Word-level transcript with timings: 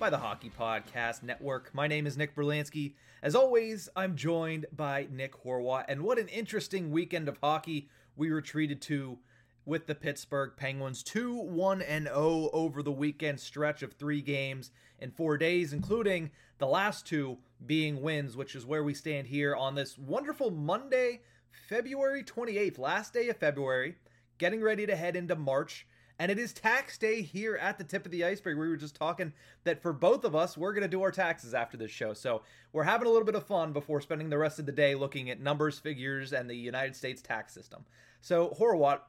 by 0.00 0.08
the 0.08 0.16
Hockey 0.16 0.50
Podcast 0.58 1.22
Network. 1.22 1.74
My 1.74 1.86
name 1.86 2.06
is 2.06 2.16
Nick 2.16 2.34
Berlansky. 2.34 2.94
As 3.22 3.34
always, 3.34 3.86
I'm 3.94 4.16
joined 4.16 4.64
by 4.74 5.06
Nick 5.10 5.44
Horwat, 5.44 5.84
and 5.88 6.00
what 6.00 6.18
an 6.18 6.28
interesting 6.28 6.90
weekend 6.90 7.28
of 7.28 7.36
hockey 7.42 7.90
we 8.16 8.32
were 8.32 8.40
treated 8.40 8.80
to 8.80 9.18
with 9.66 9.86
the 9.86 9.94
Pittsburgh 9.94 10.52
Penguins 10.56 11.02
2 11.02 11.34
1 11.34 11.82
and 11.82 12.06
0 12.06 12.48
over 12.54 12.82
the 12.82 12.90
weekend 12.90 13.40
stretch 13.40 13.82
of 13.82 13.92
three 13.92 14.22
games 14.22 14.70
in 14.98 15.10
four 15.10 15.36
days, 15.36 15.74
including 15.74 16.30
the 16.56 16.66
last 16.66 17.06
two 17.06 17.36
being 17.66 18.00
wins, 18.00 18.38
which 18.38 18.54
is 18.54 18.64
where 18.64 18.82
we 18.82 18.94
stand 18.94 19.26
here 19.26 19.54
on 19.54 19.74
this 19.74 19.98
wonderful 19.98 20.50
Monday, 20.50 21.20
February 21.68 22.24
28th, 22.24 22.78
last 22.78 23.12
day 23.12 23.28
of 23.28 23.36
February 23.36 23.96
getting 24.38 24.62
ready 24.62 24.86
to 24.86 24.96
head 24.96 25.14
into 25.14 25.36
March. 25.36 25.86
And 26.20 26.30
it 26.30 26.38
is 26.38 26.52
tax 26.52 26.98
day 26.98 27.22
here 27.22 27.56
at 27.56 27.78
the 27.78 27.84
tip 27.84 28.04
of 28.04 28.12
the 28.12 28.26
iceberg. 28.26 28.58
We 28.58 28.68
were 28.68 28.76
just 28.76 28.94
talking 28.94 29.32
that 29.64 29.80
for 29.80 29.94
both 29.94 30.22
of 30.22 30.36
us, 30.36 30.54
we're 30.54 30.74
going 30.74 30.82
to 30.82 30.88
do 30.88 31.00
our 31.00 31.10
taxes 31.10 31.54
after 31.54 31.78
this 31.78 31.90
show. 31.90 32.12
So 32.12 32.42
we're 32.74 32.82
having 32.82 33.08
a 33.08 33.10
little 33.10 33.24
bit 33.24 33.36
of 33.36 33.46
fun 33.46 33.72
before 33.72 34.02
spending 34.02 34.28
the 34.28 34.36
rest 34.36 34.58
of 34.58 34.66
the 34.66 34.72
day 34.72 34.94
looking 34.94 35.30
at 35.30 35.40
numbers, 35.40 35.78
figures, 35.78 36.34
and 36.34 36.48
the 36.48 36.54
United 36.54 36.94
States 36.94 37.22
tax 37.22 37.54
system. 37.54 37.86
So, 38.20 38.54
Horwat, 38.60 39.00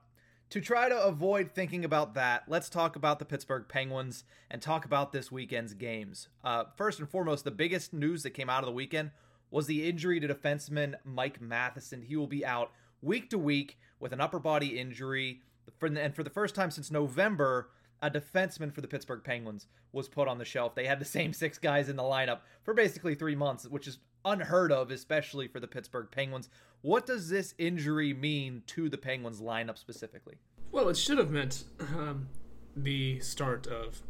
to 0.52 0.62
try 0.62 0.88
to 0.88 1.04
avoid 1.04 1.52
thinking 1.54 1.84
about 1.84 2.14
that, 2.14 2.44
let's 2.48 2.70
talk 2.70 2.95
about 2.95 3.20
the 3.20 3.26
Pittsburgh 3.26 3.66
Penguins 3.67 4.23
and 4.50 4.62
talk 4.62 4.86
about 4.86 5.12
this 5.12 5.30
weekend's 5.30 5.73
games. 5.73 6.30
Uh, 6.45 6.64
first 6.78 7.00
and 7.00 7.09
foremost, 7.09 7.44
the 7.44 7.52
biggest 7.52 7.92
news 7.92 8.23
that 8.23 8.30
came 8.30 8.50
out 8.50 8.64
of 8.64 8.67
the 8.67 8.72
weekend 8.72 9.12
was 9.50 9.67
the 9.67 9.86
injury 9.86 10.22
to 10.22 10.30
defenseman 10.30 10.95
Mike 11.04 11.42
Matheson. 11.42 12.04
He 12.04 12.16
will 12.16 12.28
be 12.28 12.45
out 12.45 12.72
week 13.02 13.30
to 13.32 13.38
week 13.38 13.78
with 14.00 14.14
an 14.14 14.22
upper 14.22 14.39
body 14.39 14.80
injury. 14.80 15.42
And 15.81 16.16
for 16.16 16.23
the 16.23 16.30
first 16.30 16.56
time 16.56 16.72
since 16.72 16.92
November, 16.92 17.70
a 18.02 18.09
defenseman 18.09 18.73
for 18.73 18.81
the 18.81 18.88
Pittsburgh 18.88 19.23
Penguins 19.23 19.67
was 19.92 20.08
put 20.08 20.28
on 20.28 20.38
the 20.38 20.45
shelf. 20.45 20.76
They 20.76 20.86
had 20.86 21.00
the 21.00 21.06
same 21.06 21.34
six 21.34 21.58
guys 21.58 21.90
in 21.90 21.95
the 21.95 22.04
lineup 22.04 22.40
for 22.64 22.73
basically 22.73 23.16
three 23.16 23.36
months, 23.36 23.67
which 23.67 23.88
is 23.88 24.00
unheard 24.26 24.72
of, 24.72 24.92
especially 24.92 25.48
for 25.48 25.59
the 25.59 25.67
Pittsburgh 25.67 26.08
Penguins. 26.12 26.50
What 26.82 27.06
does 27.06 27.30
this 27.30 27.54
injury 27.58 28.14
mean 28.14 28.64
to 28.67 28.89
the 28.89 28.98
Penguins 28.98 29.42
lineup 29.42 29.78
specifically? 29.78 30.36
Well, 30.72 30.89
it 30.89 30.98
should 30.98 31.17
have 31.17 31.30
meant 31.30 31.66
um, 31.80 32.30
the 32.76 33.20
start 33.20 33.67
of 33.67 34.02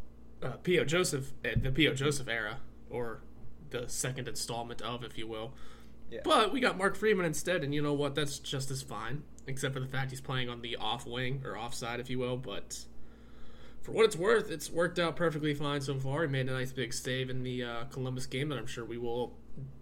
uh, 0.44 0.52
P.O. 0.63 0.85
Joseph, 0.85 1.33
uh, 1.44 1.49
the 1.61 1.72
P.O. 1.72 1.94
Joseph 1.94 2.27
era, 2.27 2.59
or 2.89 3.22
the 3.72 3.88
second 3.89 4.27
installment 4.27 4.81
of, 4.81 5.03
if 5.03 5.17
you 5.17 5.27
will. 5.27 5.53
Yeah. 6.09 6.19
But 6.23 6.52
we 6.52 6.59
got 6.59 6.77
Mark 6.77 6.95
Friedman 6.95 7.25
instead, 7.25 7.63
and 7.63 7.73
you 7.73 7.81
know 7.81 7.94
what? 7.94 8.16
That's 8.16 8.38
just 8.39 8.69
as 8.69 8.81
fine, 8.81 9.23
except 9.47 9.73
for 9.73 9.80
the 9.80 9.88
fact 9.88 10.11
he's 10.11 10.22
playing 10.22 10.50
on 10.50 10.61
the 10.61 10.75
off 10.78 11.06
wing 11.06 11.42
or 11.45 11.58
offside, 11.58 12.00
if 12.00 12.09
you 12.09 12.20
will. 12.20 12.38
But 12.38 12.86
for 13.81 13.92
what 13.92 14.06
it's 14.06 14.16
worth, 14.16 14.52
it's 14.52 14.70
worked 14.70 15.00
out 15.00 15.16
perfectly 15.16 15.53
fine 15.53 15.81
so 15.81 15.95
far. 15.97 16.22
He 16.23 16.28
made 16.28 16.47
a 16.50 16.53
nice 16.53 16.72
big 16.72 16.94
save 16.94 17.30
in 17.30 17.44
the 17.44 17.64
uh, 17.64 17.84
Columbus 17.86 18.25
game 18.25 18.50
that 18.50 18.58
I'm 18.58 18.67
sure 18.67 18.86
we 18.86 18.97
will 18.97 19.34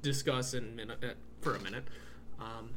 discuss 0.01 0.53
in 0.53 0.75
minute, 0.75 1.03
uh, 1.03 1.07
for 1.41 1.55
a 1.55 1.59
minute. 1.59 1.85
Um, 2.39 2.71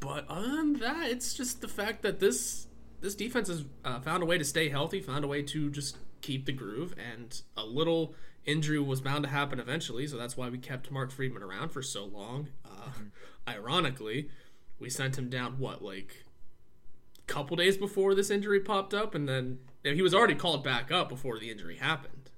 but 0.00 0.26
other 0.28 0.48
than 0.48 0.74
that, 0.74 1.10
it's 1.10 1.34
just 1.34 1.60
the 1.60 1.68
fact 1.68 2.02
that 2.02 2.20
this 2.20 2.66
this 3.00 3.14
defense 3.14 3.48
has 3.48 3.64
uh, 3.84 4.00
found 4.00 4.22
a 4.22 4.26
way 4.26 4.38
to 4.38 4.44
stay 4.44 4.68
healthy, 4.68 5.00
found 5.00 5.24
a 5.24 5.28
way 5.28 5.42
to 5.42 5.70
just 5.70 5.96
keep 6.20 6.46
the 6.46 6.52
groove, 6.52 6.94
and 7.12 7.42
a 7.56 7.64
little 7.64 8.14
injury 8.44 8.78
was 8.78 9.00
bound 9.00 9.24
to 9.24 9.30
happen 9.30 9.60
eventually, 9.60 10.06
so 10.06 10.16
that's 10.16 10.36
why 10.36 10.48
we 10.48 10.58
kept 10.58 10.90
Mark 10.90 11.10
Friedman 11.10 11.42
around 11.42 11.70
for 11.70 11.82
so 11.82 12.04
long. 12.04 12.48
Uh, 12.64 12.68
mm-hmm. 12.68 13.04
Ironically, 13.48 14.28
we 14.78 14.90
sent 14.90 15.18
him 15.18 15.28
down 15.28 15.58
what 15.58 15.82
like 15.82 16.24
a 17.18 17.32
couple 17.32 17.56
days 17.56 17.76
before 17.76 18.14
this 18.14 18.30
injury 18.30 18.60
popped 18.60 18.94
up, 18.94 19.14
and 19.14 19.28
then 19.28 19.58
he 19.82 20.02
was 20.02 20.14
already 20.14 20.34
called 20.34 20.64
back 20.64 20.90
up 20.90 21.08
before 21.08 21.38
the 21.38 21.50
injury 21.50 21.76
happened. 21.76 22.30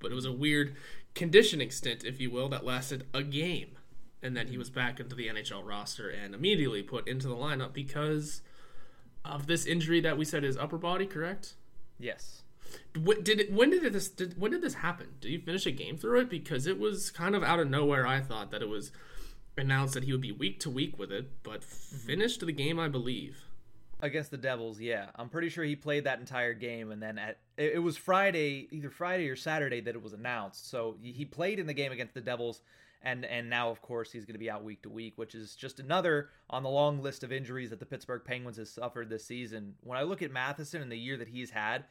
But 0.00 0.12
it 0.12 0.14
was 0.14 0.24
a 0.24 0.32
weird 0.32 0.76
conditioning 1.14 1.70
stint, 1.70 2.04
if 2.04 2.20
you 2.20 2.30
will, 2.30 2.48
that 2.50 2.64
lasted 2.64 3.06
a 3.12 3.22
game, 3.22 3.78
and 4.22 4.36
then 4.36 4.48
he 4.48 4.58
was 4.58 4.70
back 4.70 5.00
into 5.00 5.16
the 5.16 5.28
NHL 5.28 5.66
roster 5.66 6.08
and 6.08 6.34
immediately 6.34 6.82
put 6.82 7.08
into 7.08 7.28
the 7.28 7.34
lineup 7.34 7.72
because 7.72 8.42
of 9.24 9.46
this 9.46 9.66
injury 9.66 10.00
that 10.00 10.16
we 10.16 10.24
said 10.24 10.44
is 10.44 10.56
upper 10.56 10.78
body. 10.78 11.06
Correct? 11.06 11.54
Yes. 11.98 12.42
What, 12.96 13.24
Did 13.24 13.40
it, 13.40 13.52
when 13.52 13.70
did 13.70 13.92
this 13.92 14.08
did, 14.08 14.38
when 14.38 14.50
did 14.50 14.62
this 14.62 14.74
happen? 14.74 15.08
Did 15.20 15.30
you 15.30 15.40
finish 15.40 15.66
a 15.66 15.70
game 15.70 15.96
through 15.96 16.20
it? 16.20 16.30
Because 16.30 16.66
it 16.66 16.78
was 16.78 17.10
kind 17.10 17.34
of 17.34 17.42
out 17.42 17.60
of 17.60 17.68
nowhere. 17.68 18.06
I 18.06 18.20
thought 18.20 18.50
that 18.50 18.62
it 18.62 18.68
was 18.68 18.92
announced 19.58 19.94
that 19.94 20.04
he 20.04 20.12
would 20.12 20.20
be 20.20 20.32
week 20.32 20.60
to 20.60 20.70
week 20.70 20.98
with 20.98 21.12
it, 21.12 21.42
but 21.42 21.60
mm-hmm. 21.60 21.96
finished 22.06 22.40
the 22.40 22.52
game, 22.52 22.78
I 22.78 22.88
believe. 22.88 23.44
Against 24.00 24.30
the 24.30 24.36
Devils, 24.36 24.78
yeah, 24.78 25.06
I'm 25.16 25.28
pretty 25.28 25.48
sure 25.48 25.64
he 25.64 25.74
played 25.74 26.04
that 26.04 26.20
entire 26.20 26.54
game, 26.54 26.92
and 26.92 27.02
then 27.02 27.18
at 27.18 27.38
it 27.56 27.82
was 27.82 27.96
Friday, 27.96 28.68
either 28.70 28.90
Friday 28.90 29.28
or 29.28 29.34
Saturday 29.34 29.80
that 29.80 29.96
it 29.96 30.02
was 30.02 30.12
announced. 30.12 30.70
So 30.70 30.96
he 31.02 31.24
played 31.24 31.58
in 31.58 31.66
the 31.66 31.74
game 31.74 31.90
against 31.90 32.14
the 32.14 32.20
Devils, 32.20 32.62
and 33.02 33.24
and 33.24 33.50
now 33.50 33.70
of 33.70 33.82
course 33.82 34.12
he's 34.12 34.24
going 34.24 34.34
to 34.34 34.38
be 34.38 34.50
out 34.50 34.62
week 34.62 34.82
to 34.82 34.88
week, 34.88 35.14
which 35.16 35.34
is 35.34 35.56
just 35.56 35.80
another 35.80 36.28
on 36.48 36.62
the 36.62 36.68
long 36.68 37.02
list 37.02 37.24
of 37.24 37.32
injuries 37.32 37.70
that 37.70 37.80
the 37.80 37.86
Pittsburgh 37.86 38.22
Penguins 38.24 38.58
has 38.58 38.70
suffered 38.70 39.10
this 39.10 39.24
season. 39.24 39.74
When 39.82 39.98
I 39.98 40.02
look 40.02 40.22
at 40.22 40.30
Matheson 40.30 40.80
and 40.80 40.92
the 40.92 40.96
year 40.96 41.16
that 41.16 41.28
he's 41.28 41.50
had, 41.50 41.84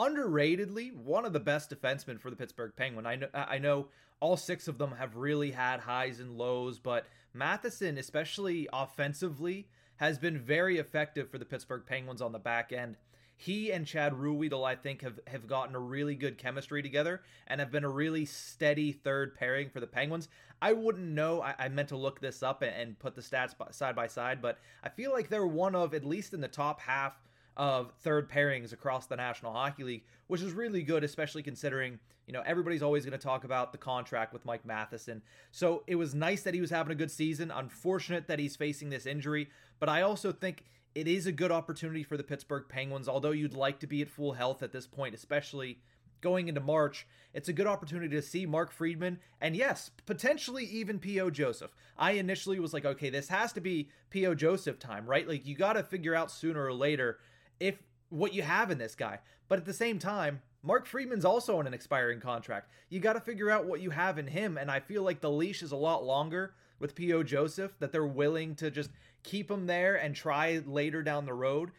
underratedly 0.00 0.96
one 0.96 1.26
of 1.26 1.34
the 1.34 1.40
best 1.40 1.70
defensemen 1.70 2.18
for 2.18 2.30
the 2.30 2.36
Pittsburgh 2.36 2.72
Penguin. 2.74 3.04
I 3.04 3.16
know 3.16 3.28
I 3.34 3.58
know 3.58 3.88
all 4.18 4.38
six 4.38 4.66
of 4.66 4.78
them 4.78 4.92
have 4.92 5.16
really 5.16 5.50
had 5.50 5.80
highs 5.80 6.20
and 6.20 6.38
lows, 6.38 6.78
but 6.78 7.06
Matheson, 7.34 7.98
especially 7.98 8.66
offensively, 8.72 9.68
has 9.96 10.18
been 10.18 10.38
very 10.38 10.78
effective 10.78 11.30
for 11.30 11.38
the 11.38 11.44
Pittsburgh 11.44 11.84
Penguins 11.86 12.22
on 12.22 12.32
the 12.32 12.38
back 12.38 12.72
end. 12.72 12.96
He 13.36 13.72
and 13.72 13.86
Chad 13.86 14.12
Ruhwedel, 14.12 14.66
I 14.66 14.74
think, 14.74 15.00
have, 15.00 15.18
have 15.26 15.46
gotten 15.46 15.74
a 15.74 15.78
really 15.78 16.14
good 16.14 16.36
chemistry 16.36 16.82
together 16.82 17.22
and 17.46 17.58
have 17.60 17.70
been 17.70 17.84
a 17.84 17.88
really 17.88 18.26
steady 18.26 18.92
third 18.92 19.34
pairing 19.34 19.70
for 19.70 19.80
the 19.80 19.86
Penguins. 19.86 20.28
I 20.60 20.74
wouldn't 20.74 21.08
know. 21.08 21.40
I, 21.40 21.54
I 21.58 21.68
meant 21.68 21.88
to 21.88 21.96
look 21.96 22.20
this 22.20 22.42
up 22.42 22.60
and, 22.60 22.74
and 22.74 22.98
put 22.98 23.14
the 23.14 23.22
stats 23.22 23.54
side 23.74 23.96
by 23.96 24.08
side, 24.08 24.42
but 24.42 24.58
I 24.84 24.90
feel 24.90 25.12
like 25.12 25.30
they're 25.30 25.46
one 25.46 25.74
of, 25.74 25.94
at 25.94 26.04
least 26.04 26.34
in 26.34 26.42
the 26.42 26.48
top 26.48 26.80
half 26.80 27.14
of 27.60 27.92
third 28.00 28.30
pairings 28.30 28.72
across 28.72 29.04
the 29.04 29.16
National 29.16 29.52
Hockey 29.52 29.84
League, 29.84 30.04
which 30.28 30.40
is 30.40 30.54
really 30.54 30.82
good, 30.82 31.04
especially 31.04 31.42
considering, 31.42 31.98
you 32.26 32.32
know, 32.32 32.42
everybody's 32.46 32.82
always 32.82 33.04
going 33.04 33.12
to 33.12 33.22
talk 33.22 33.44
about 33.44 33.70
the 33.70 33.76
contract 33.76 34.32
with 34.32 34.46
Mike 34.46 34.64
Matheson. 34.64 35.20
So 35.50 35.82
it 35.86 35.96
was 35.96 36.14
nice 36.14 36.40
that 36.44 36.54
he 36.54 36.62
was 36.62 36.70
having 36.70 36.90
a 36.90 36.94
good 36.94 37.10
season. 37.10 37.50
Unfortunate 37.50 38.28
that 38.28 38.38
he's 38.38 38.56
facing 38.56 38.88
this 38.88 39.04
injury, 39.04 39.50
but 39.78 39.90
I 39.90 40.00
also 40.00 40.32
think 40.32 40.64
it 40.94 41.06
is 41.06 41.26
a 41.26 41.32
good 41.32 41.52
opportunity 41.52 42.02
for 42.02 42.16
the 42.16 42.24
Pittsburgh 42.24 42.64
Penguins, 42.66 43.10
although 43.10 43.30
you'd 43.30 43.52
like 43.52 43.78
to 43.80 43.86
be 43.86 44.00
at 44.00 44.08
full 44.08 44.32
health 44.32 44.62
at 44.62 44.72
this 44.72 44.86
point, 44.86 45.14
especially 45.14 45.80
going 46.22 46.48
into 46.48 46.62
March, 46.62 47.06
it's 47.34 47.50
a 47.50 47.52
good 47.52 47.66
opportunity 47.66 48.16
to 48.16 48.22
see 48.22 48.46
Mark 48.46 48.72
Friedman 48.72 49.18
and 49.38 49.54
yes, 49.54 49.90
potentially 50.06 50.64
even 50.64 50.98
P.O. 50.98 51.28
Joseph. 51.28 51.74
I 51.98 52.12
initially 52.12 52.58
was 52.58 52.72
like, 52.72 52.86
okay, 52.86 53.10
this 53.10 53.28
has 53.28 53.52
to 53.52 53.60
be 53.60 53.90
P.O. 54.08 54.34
Joseph 54.34 54.78
time, 54.78 55.04
right? 55.04 55.28
Like 55.28 55.46
you 55.46 55.54
got 55.54 55.74
to 55.74 55.82
figure 55.82 56.14
out 56.14 56.30
sooner 56.30 56.64
or 56.64 56.72
later 56.72 57.18
if 57.60 57.76
what 58.08 58.34
you 58.34 58.42
have 58.42 58.70
in 58.70 58.78
this 58.78 58.94
guy. 58.94 59.20
But 59.48 59.58
at 59.58 59.64
the 59.64 59.72
same 59.72 59.98
time, 59.98 60.42
Mark 60.62 60.86
Friedman's 60.86 61.24
also 61.24 61.58
on 61.58 61.66
an 61.66 61.74
expiring 61.74 62.20
contract. 62.20 62.70
You 62.88 63.00
got 63.00 63.14
to 63.14 63.20
figure 63.20 63.50
out 63.50 63.66
what 63.66 63.80
you 63.80 63.90
have 63.90 64.18
in 64.18 64.26
him, 64.26 64.58
and 64.58 64.70
I 64.70 64.80
feel 64.80 65.02
like 65.02 65.20
the 65.20 65.30
leash 65.30 65.62
is 65.62 65.72
a 65.72 65.76
lot 65.76 66.04
longer 66.04 66.54
with 66.78 66.94
P.O. 66.94 67.22
Joseph 67.22 67.72
that 67.78 67.92
they're 67.92 68.04
willing 68.06 68.54
to 68.56 68.70
just 68.70 68.90
keep 69.22 69.50
him 69.50 69.66
there 69.66 69.96
and 69.96 70.14
try 70.14 70.60
later 70.66 71.02
down 71.02 71.24
the 71.24 71.34
road. 71.34 71.70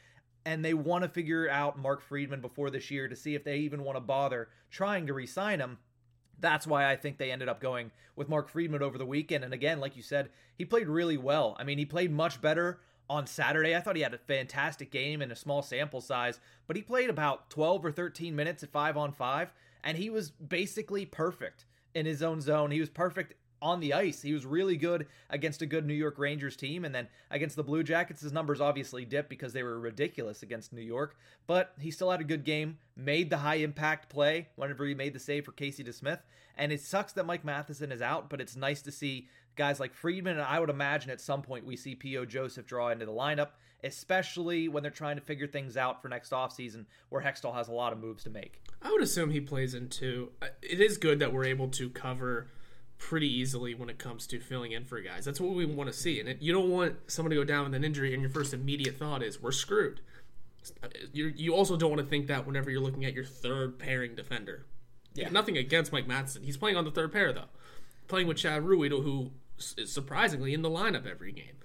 And 0.46 0.66
they 0.66 0.74
want 0.74 1.04
to 1.04 1.10
figure 1.10 1.50
out 1.50 1.78
Mark 1.78 2.02
Friedman 2.02 2.42
before 2.42 2.72
this 2.72 2.90
year 2.90 3.08
to 3.08 3.16
see 3.16 3.36
if 3.36 3.44
they 3.44 3.58
even 3.58 3.84
want 3.84 3.98
to 3.98 4.02
bother 4.02 4.50
trying 4.72 5.06
to 5.08 5.14
re 5.14 5.28
sign 5.28 5.60
him. 5.60 5.78
That's 6.40 6.66
why 6.66 6.90
I 6.90 6.96
think 6.96 7.20
they 7.20 7.32
ended 7.32 7.50
up 7.50 7.62
going 7.62 7.92
with 8.16 8.30
Mark 8.30 8.50
Friedman 8.50 8.82
over 8.82 8.98
the 8.98 9.06
weekend. 9.06 9.44
And 9.44 9.54
again, 9.54 9.80
like 9.80 9.96
you 9.96 10.02
said, 10.02 10.30
he 10.58 10.66
played 10.66 10.88
really 10.88 11.18
well. 11.18 11.56
I 11.60 11.64
mean, 11.64 11.78
he 11.78 11.86
played 11.86 12.12
much 12.12 12.42
better 12.42 12.80
on 13.12 13.28
Saturday. 13.28 13.76
I 13.76 13.82
thought 13.82 13.98
he 13.98 14.04
had 14.04 14.14
a 14.14 14.18
fantastic 14.18 14.90
game 14.90 15.22
in 15.22 15.32
a 15.32 15.36
small 15.36 15.62
sample 15.62 16.00
size, 16.00 16.40
but 16.66 16.78
he 16.78 16.82
played 16.82 17.10
about 17.10 17.50
12 17.50 17.86
or 17.86 17.92
13 17.92 18.34
minutes 18.34 18.64
at 18.64 18.72
5 18.72 18.96
on 18.96 19.12
5 19.12 19.54
and 19.84 19.98
he 19.98 20.10
was 20.10 20.30
basically 20.32 21.06
perfect 21.06 21.66
in 21.94 22.06
his 22.06 22.24
own 22.24 22.40
zone. 22.40 22.72
He 22.72 22.80
was 22.80 22.90
perfect 22.90 23.34
on 23.62 23.80
the 23.80 23.94
ice. 23.94 24.22
He 24.22 24.34
was 24.34 24.46
really 24.46 24.78
good 24.78 25.08
against 25.30 25.62
a 25.62 25.66
good 25.66 25.86
New 25.86 25.94
York 25.94 26.18
Rangers 26.18 26.56
team. 26.56 26.86
And 26.86 26.96
then 26.96 27.08
against 27.30 27.56
the 27.56 27.64
Blue 27.64 27.84
Jackets, 27.84 28.22
his 28.22 28.32
numbers 28.32 28.62
obviously 28.62 29.06
dipped 29.06 29.30
because 29.30 29.54
they 29.54 29.62
were 29.62 29.80
ridiculous 29.80 30.42
against 30.42 30.74
New 30.74 30.82
York. 30.82 31.16
But 31.48 31.74
he 31.80 31.92
still 31.92 32.10
had 32.10 32.22
a 32.22 32.26
good 32.26 32.44
game, 32.44 32.78
made 32.96 33.30
the 33.30 33.38
high 33.38 33.56
impact 33.56 34.10
play 34.10 34.48
whenever 34.56 34.86
he 34.86 34.96
made 34.96 35.14
the 35.14 35.20
save 35.20 35.46
for 35.46 35.52
Casey 35.52 35.84
DeSmith. 35.84 36.20
And 36.58 36.72
it 36.72 36.82
sucks 36.82 37.14
that 37.14 37.26
Mike 37.26 37.46
Matheson 37.46 37.92
is 37.92 38.02
out, 38.02 38.30
but 38.30 38.42
it's 38.42 38.56
nice 38.56 38.82
to 38.84 38.92
see 38.92 39.28
guys 39.56 39.80
like 39.80 39.94
Friedman, 39.94 40.38
and 40.38 40.46
I 40.46 40.60
would 40.60 40.70
imagine 40.70 41.12
at 41.12 41.22
some 41.22 41.42
point 41.42 41.66
we 41.66 41.76
see 41.76 41.96
P.O. 41.96 42.26
Joseph 42.26 42.66
draw 42.66 42.90
into 42.90 43.06
the 43.06 43.12
lineup, 43.12 43.50
especially 43.84 44.68
when 44.68 44.84
they're 44.84 44.92
trying 44.92 45.18
to 45.18 45.22
figure 45.22 45.48
things 45.48 45.78
out 45.78 46.02
for 46.02 46.08
next 46.10 46.32
offseason 46.32 46.86
where 47.10 47.22
Hextall 47.22 47.54
has 47.54 47.68
a 47.68 47.74
lot 47.74 47.94
of 47.94 48.00
moves 48.00 48.24
to 48.24 48.30
make. 48.30 48.62
I 48.82 48.92
would 48.92 49.02
assume 49.02 49.32
he 49.32 49.42
plays 49.42 49.74
into. 49.74 50.32
Uh, 50.42 50.48
it 50.62 50.80
is 50.80 50.98
good 50.98 51.20
that 51.20 51.34
we're 51.34 51.46
able 51.46 51.68
to 51.70 51.90
cover 51.90 52.48
pretty 53.02 53.28
easily 53.28 53.74
when 53.74 53.90
it 53.90 53.98
comes 53.98 54.28
to 54.28 54.40
filling 54.40 54.72
in 54.72 54.86
for 54.86 55.02
guys. 55.02 55.26
That's 55.26 55.42
what 55.42 55.54
we 55.54 55.66
want 55.66 55.92
to 55.92 55.98
see. 55.98 56.20
And 56.20 56.30
it, 56.30 56.42
you 56.42 56.54
don't 56.54 56.70
want 56.70 57.12
someone 57.12 57.32
to 57.32 57.36
go 57.36 57.44
down 57.44 57.66
with 57.66 57.74
an 57.74 57.84
injury 57.84 58.14
and 58.14 58.22
your 58.22 58.30
first 58.30 58.54
immediate 58.54 58.98
thought 58.98 59.24
is 59.24 59.42
we're 59.42 59.52
screwed. 59.52 60.02
You 61.12 61.34
you 61.36 61.56
also 61.56 61.76
don't 61.76 61.90
want 61.90 62.02
to 62.02 62.08
think 62.08 62.28
that 62.28 62.46
whenever 62.46 62.70
you're 62.70 62.82
looking 62.82 63.04
at 63.04 63.14
your 63.14 63.26
third 63.26 63.80
pairing 63.80 64.14
defender. 64.16 64.66
Yeah. 65.16 65.30
Nothing 65.30 65.58
against 65.58 65.92
Mike 65.92 66.08
Matheson. 66.08 66.44
He's 66.44 66.58
playing 66.58 66.78
on 66.78 66.86
the 66.86 66.92
third 66.92 67.12
pair 67.12 67.34
though, 67.34 67.50
playing 68.08 68.28
with 68.28 68.38
Chad 68.38 68.64
Ruhwedel, 68.64 69.04
who 69.04 69.32
surprisingly 69.62 70.54
in 70.54 70.62
the 70.62 70.70
lineup 70.70 71.10
every 71.10 71.32
game. 71.32 71.58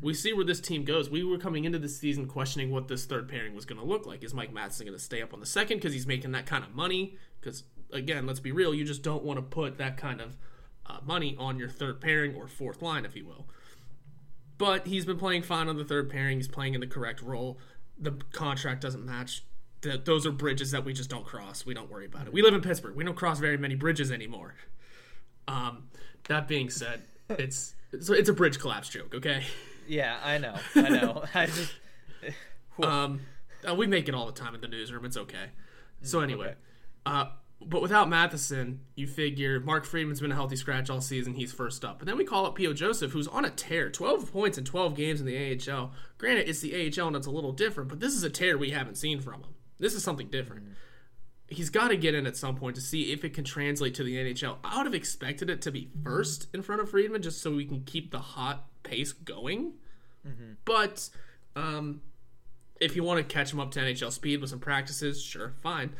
We 0.00 0.12
see 0.12 0.32
where 0.32 0.44
this 0.44 0.60
team 0.60 0.84
goes. 0.84 1.08
We 1.08 1.22
were 1.22 1.38
coming 1.38 1.64
into 1.64 1.78
the 1.78 1.88
season 1.88 2.26
questioning 2.26 2.70
what 2.70 2.88
this 2.88 3.04
third 3.04 3.28
pairing 3.28 3.54
was 3.54 3.64
going 3.64 3.80
to 3.80 3.86
look 3.86 4.06
like. 4.06 4.24
Is 4.24 4.34
Mike 4.34 4.52
Matheson 4.52 4.86
going 4.86 4.98
to 4.98 5.02
stay 5.02 5.22
up 5.22 5.32
on 5.32 5.40
the 5.40 5.46
second 5.46 5.76
because 5.76 5.92
he's 5.92 6.06
making 6.06 6.32
that 6.32 6.46
kind 6.46 6.64
of 6.64 6.74
money? 6.74 7.16
Because 7.40 7.62
again, 7.92 8.26
let's 8.26 8.40
be 8.40 8.52
real, 8.52 8.74
you 8.74 8.84
just 8.84 9.02
don't 9.02 9.22
want 9.22 9.38
to 9.38 9.42
put 9.42 9.78
that 9.78 9.96
kind 9.96 10.20
of 10.20 10.36
uh, 10.86 10.98
money 11.04 11.36
on 11.38 11.58
your 11.58 11.68
third 11.68 12.00
pairing 12.00 12.34
or 12.34 12.48
fourth 12.48 12.82
line, 12.82 13.04
if 13.04 13.16
you 13.16 13.26
will. 13.26 13.46
But 14.58 14.86
he's 14.86 15.04
been 15.04 15.18
playing 15.18 15.42
fine 15.42 15.68
on 15.68 15.76
the 15.76 15.84
third 15.84 16.10
pairing. 16.10 16.38
He's 16.38 16.48
playing 16.48 16.74
in 16.74 16.80
the 16.80 16.86
correct 16.86 17.22
role. 17.22 17.58
The 17.98 18.12
contract 18.32 18.82
doesn't 18.82 19.04
match. 19.04 19.44
Those 19.80 20.26
are 20.26 20.30
bridges 20.30 20.70
that 20.70 20.84
we 20.84 20.92
just 20.92 21.10
don't 21.10 21.26
cross. 21.26 21.66
We 21.66 21.74
don't 21.74 21.90
worry 21.90 22.06
about 22.06 22.26
it. 22.26 22.32
We 22.32 22.42
live 22.42 22.54
in 22.54 22.62
Pittsburgh. 22.62 22.96
We 22.96 23.04
don't 23.04 23.16
cross 23.16 23.38
very 23.38 23.58
many 23.58 23.74
bridges 23.74 24.10
anymore. 24.10 24.54
Um, 25.46 25.88
that 26.28 26.48
being 26.48 26.70
said, 26.70 27.02
it's 27.28 27.74
it's, 27.92 28.08
it's 28.10 28.28
a 28.28 28.32
bridge 28.32 28.58
collapse 28.58 28.88
joke. 28.88 29.14
Okay. 29.14 29.44
Yeah, 29.86 30.18
I 30.24 30.38
know. 30.38 30.54
I 30.74 30.88
know. 30.88 31.24
I 31.34 31.46
just. 31.46 31.72
um, 32.82 33.20
uh, 33.68 33.74
we 33.74 33.86
make 33.86 34.08
it 34.08 34.14
all 34.14 34.26
the 34.26 34.32
time 34.32 34.54
in 34.54 34.60
the 34.60 34.68
newsroom. 34.68 35.04
It's 35.04 35.16
okay. 35.16 35.50
So 36.02 36.20
anyway, 36.20 36.48
okay. 36.48 36.56
uh, 37.06 37.26
but 37.60 37.80
without 37.80 38.08
Matheson, 38.08 38.80
you 38.94 39.06
figure 39.06 39.60
Mark 39.60 39.84
Friedman's 39.84 40.20
been 40.20 40.32
a 40.32 40.34
healthy 40.34 40.56
scratch 40.56 40.90
all 40.90 41.00
season. 41.00 41.34
He's 41.34 41.52
first 41.52 41.84
up. 41.84 41.98
But 41.98 42.06
then 42.06 42.18
we 42.18 42.24
call 42.24 42.46
up 42.46 42.56
P.O. 42.56 42.74
Joseph, 42.74 43.12
who's 43.12 43.28
on 43.28 43.44
a 43.44 43.50
tear 43.50 43.90
12 43.90 44.32
points 44.32 44.58
in 44.58 44.64
12 44.64 44.94
games 44.94 45.20
in 45.20 45.26
the 45.26 45.36
AHL. 45.70 45.92
Granted, 46.18 46.48
it's 46.48 46.60
the 46.60 46.74
AHL 46.74 47.08
and 47.08 47.16
it's 47.16 47.26
a 47.26 47.30
little 47.30 47.52
different, 47.52 47.88
but 47.88 48.00
this 48.00 48.12
is 48.12 48.22
a 48.22 48.30
tear 48.30 48.58
we 48.58 48.70
haven't 48.70 48.96
seen 48.96 49.20
from 49.20 49.42
him. 49.42 49.54
This 49.78 49.94
is 49.94 50.02
something 50.02 50.28
different. 50.28 50.64
Mm-hmm. 50.64 50.74
He's 51.48 51.70
got 51.70 51.88
to 51.88 51.96
get 51.96 52.14
in 52.14 52.26
at 52.26 52.36
some 52.36 52.56
point 52.56 52.74
to 52.76 52.80
see 52.80 53.12
if 53.12 53.24
it 53.24 53.34
can 53.34 53.44
translate 53.44 53.94
to 53.96 54.02
the 54.02 54.16
NHL. 54.16 54.56
I 54.64 54.78
would 54.78 54.86
have 54.86 54.94
expected 54.94 55.50
it 55.50 55.60
to 55.62 55.70
be 55.70 55.90
first 56.02 56.48
in 56.54 56.62
front 56.62 56.80
of 56.80 56.90
Friedman 56.90 57.22
just 57.22 57.42
so 57.42 57.54
we 57.54 57.66
can 57.66 57.82
keep 57.82 58.10
the 58.10 58.18
hot 58.18 58.66
pace 58.82 59.12
going. 59.12 59.74
Mm-hmm. 60.26 60.52
But 60.64 61.10
um, 61.54 62.00
if 62.80 62.96
you 62.96 63.02
want 63.02 63.18
to 63.26 63.34
catch 63.34 63.52
him 63.52 63.60
up 63.60 63.70
to 63.72 63.80
NHL 63.80 64.12
speed 64.12 64.40
with 64.40 64.50
some 64.50 64.58
practices, 64.58 65.22
sure, 65.22 65.54
fine. 65.62 65.94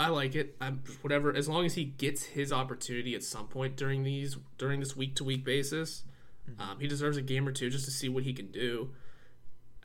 I 0.00 0.08
like 0.08 0.34
it. 0.34 0.56
I'm 0.60 0.82
whatever 1.02 1.34
as 1.34 1.48
long 1.48 1.64
as 1.64 1.74
he 1.74 1.84
gets 1.84 2.24
his 2.24 2.52
opportunity 2.52 3.14
at 3.14 3.24
some 3.24 3.48
point 3.48 3.76
during 3.76 4.04
these 4.04 4.36
during 4.56 4.80
this 4.80 4.96
week 4.96 5.16
to 5.16 5.24
week 5.24 5.44
basis. 5.44 6.04
Mm-hmm. 6.48 6.60
Um, 6.60 6.80
he 6.80 6.86
deserves 6.86 7.16
a 7.16 7.22
game 7.22 7.48
or 7.48 7.52
two 7.52 7.68
just 7.68 7.84
to 7.86 7.90
see 7.90 8.08
what 8.08 8.22
he 8.22 8.32
can 8.32 8.50
do. 8.52 8.90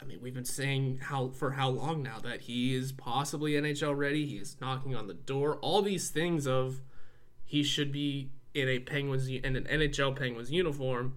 I 0.03 0.05
mean, 0.05 0.19
we've 0.21 0.33
been 0.33 0.43
saying 0.43 0.99
how 1.03 1.29
for 1.29 1.51
how 1.51 1.69
long 1.69 2.03
now 2.03 2.19
that 2.19 2.41
he 2.41 2.75
is 2.75 2.91
possibly 2.91 3.53
NHL 3.53 3.95
ready. 3.95 4.25
He 4.25 4.35
is 4.35 4.57
knocking 4.59 4.95
on 4.95 5.07
the 5.07 5.13
door. 5.13 5.57
All 5.57 5.81
these 5.81 6.09
things 6.09 6.45
of 6.45 6.81
he 7.45 7.63
should 7.63 7.91
be 7.91 8.31
in 8.53 8.67
a 8.67 8.79
Penguins 8.79 9.27
in 9.27 9.55
an 9.55 9.63
NHL 9.63 10.17
Penguins 10.17 10.51
uniform. 10.51 11.15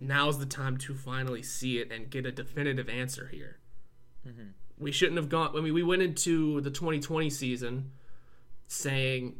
Now's 0.00 0.38
the 0.38 0.46
time 0.46 0.76
to 0.78 0.94
finally 0.94 1.42
see 1.42 1.78
it 1.78 1.92
and 1.92 2.10
get 2.10 2.26
a 2.26 2.32
definitive 2.32 2.88
answer 2.88 3.28
here. 3.28 3.58
Mm-hmm. 4.26 4.48
We 4.78 4.92
shouldn't 4.92 5.18
have 5.18 5.28
gone. 5.28 5.54
I 5.56 5.60
mean, 5.60 5.74
we 5.74 5.82
went 5.82 6.02
into 6.02 6.60
the 6.62 6.70
2020 6.70 7.30
season 7.30 7.92
saying 8.66 9.36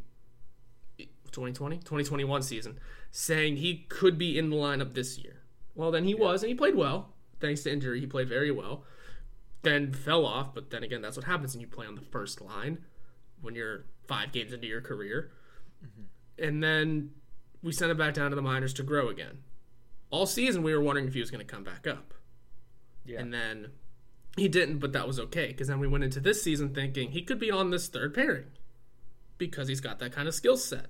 2020 0.99 1.77
2021 1.77 2.43
season 2.43 2.79
saying 3.13 3.57
he 3.57 3.87
could 3.89 4.19
be 4.19 4.37
in 4.37 4.51
the 4.51 4.57
lineup 4.57 4.93
this 4.95 5.17
year 5.19 5.43
well 5.77 5.93
then 5.93 6.03
he 6.03 6.11
yeah. 6.11 6.19
was 6.19 6.43
and 6.43 6.49
he 6.49 6.55
played 6.55 6.75
well 6.75 7.15
thanks 7.41 7.63
to 7.63 7.73
injury 7.73 8.01
he 8.01 8.07
played 8.07 8.29
very 8.29 8.51
well 8.51 8.85
then 9.63 9.93
fell 9.93 10.25
off 10.25 10.55
but 10.55 10.71
then 10.71 10.83
again 10.83 11.01
that's 11.03 11.17
what 11.17 11.27
happens 11.27 11.55
when 11.55 11.61
you 11.61 11.67
play 11.67 11.87
on 11.87 11.95
the 11.95 12.01
first 12.01 12.41
line 12.41 12.79
when 13.41 13.55
you're 13.55 13.85
five 14.07 14.33
games 14.33 14.53
into 14.53 14.67
your 14.67 14.81
career 14.81 15.31
mm-hmm. 15.85 16.45
and 16.45 16.63
then 16.63 17.11
we 17.63 17.73
sent 17.73 17.91
him 17.91 17.97
back 17.97 18.15
down 18.15 18.31
to 18.31 18.37
the 18.37 18.43
minors 18.43 18.73
to 18.73 18.83
grow 18.83 19.09
again 19.09 19.39
all 20.11 20.27
season 20.27 20.63
we 20.63 20.75
were 20.75 20.81
wondering 20.81 21.07
if 21.07 21.15
he 21.15 21.21
was 21.21 21.31
going 21.31 21.45
to 21.45 21.53
come 21.53 21.65
back 21.65 21.87
up 21.87 22.15
yeah. 23.05 23.21
and 23.21 23.33
then 23.33 23.69
he 24.37 24.49
didn't 24.49 24.79
but 24.79 24.93
that 24.93 25.07
was 25.07 25.19
okay 25.19 25.49
because 25.49 25.69
then 25.69 25.79
we 25.79 25.89
went 25.89 26.05
into 26.05 26.21
this 26.21 26.43
season 26.43 26.75
thinking 26.75 27.11
he 27.11 27.23
could 27.23 27.39
be 27.39 27.51
on 27.51 27.71
this 27.71 27.89
third 27.89 28.15
pairing 28.15 28.47
because 29.41 29.67
he's 29.67 29.81
got 29.81 29.99
that 29.99 30.13
kind 30.13 30.29
of 30.29 30.35
skill 30.35 30.57
set. 30.57 30.87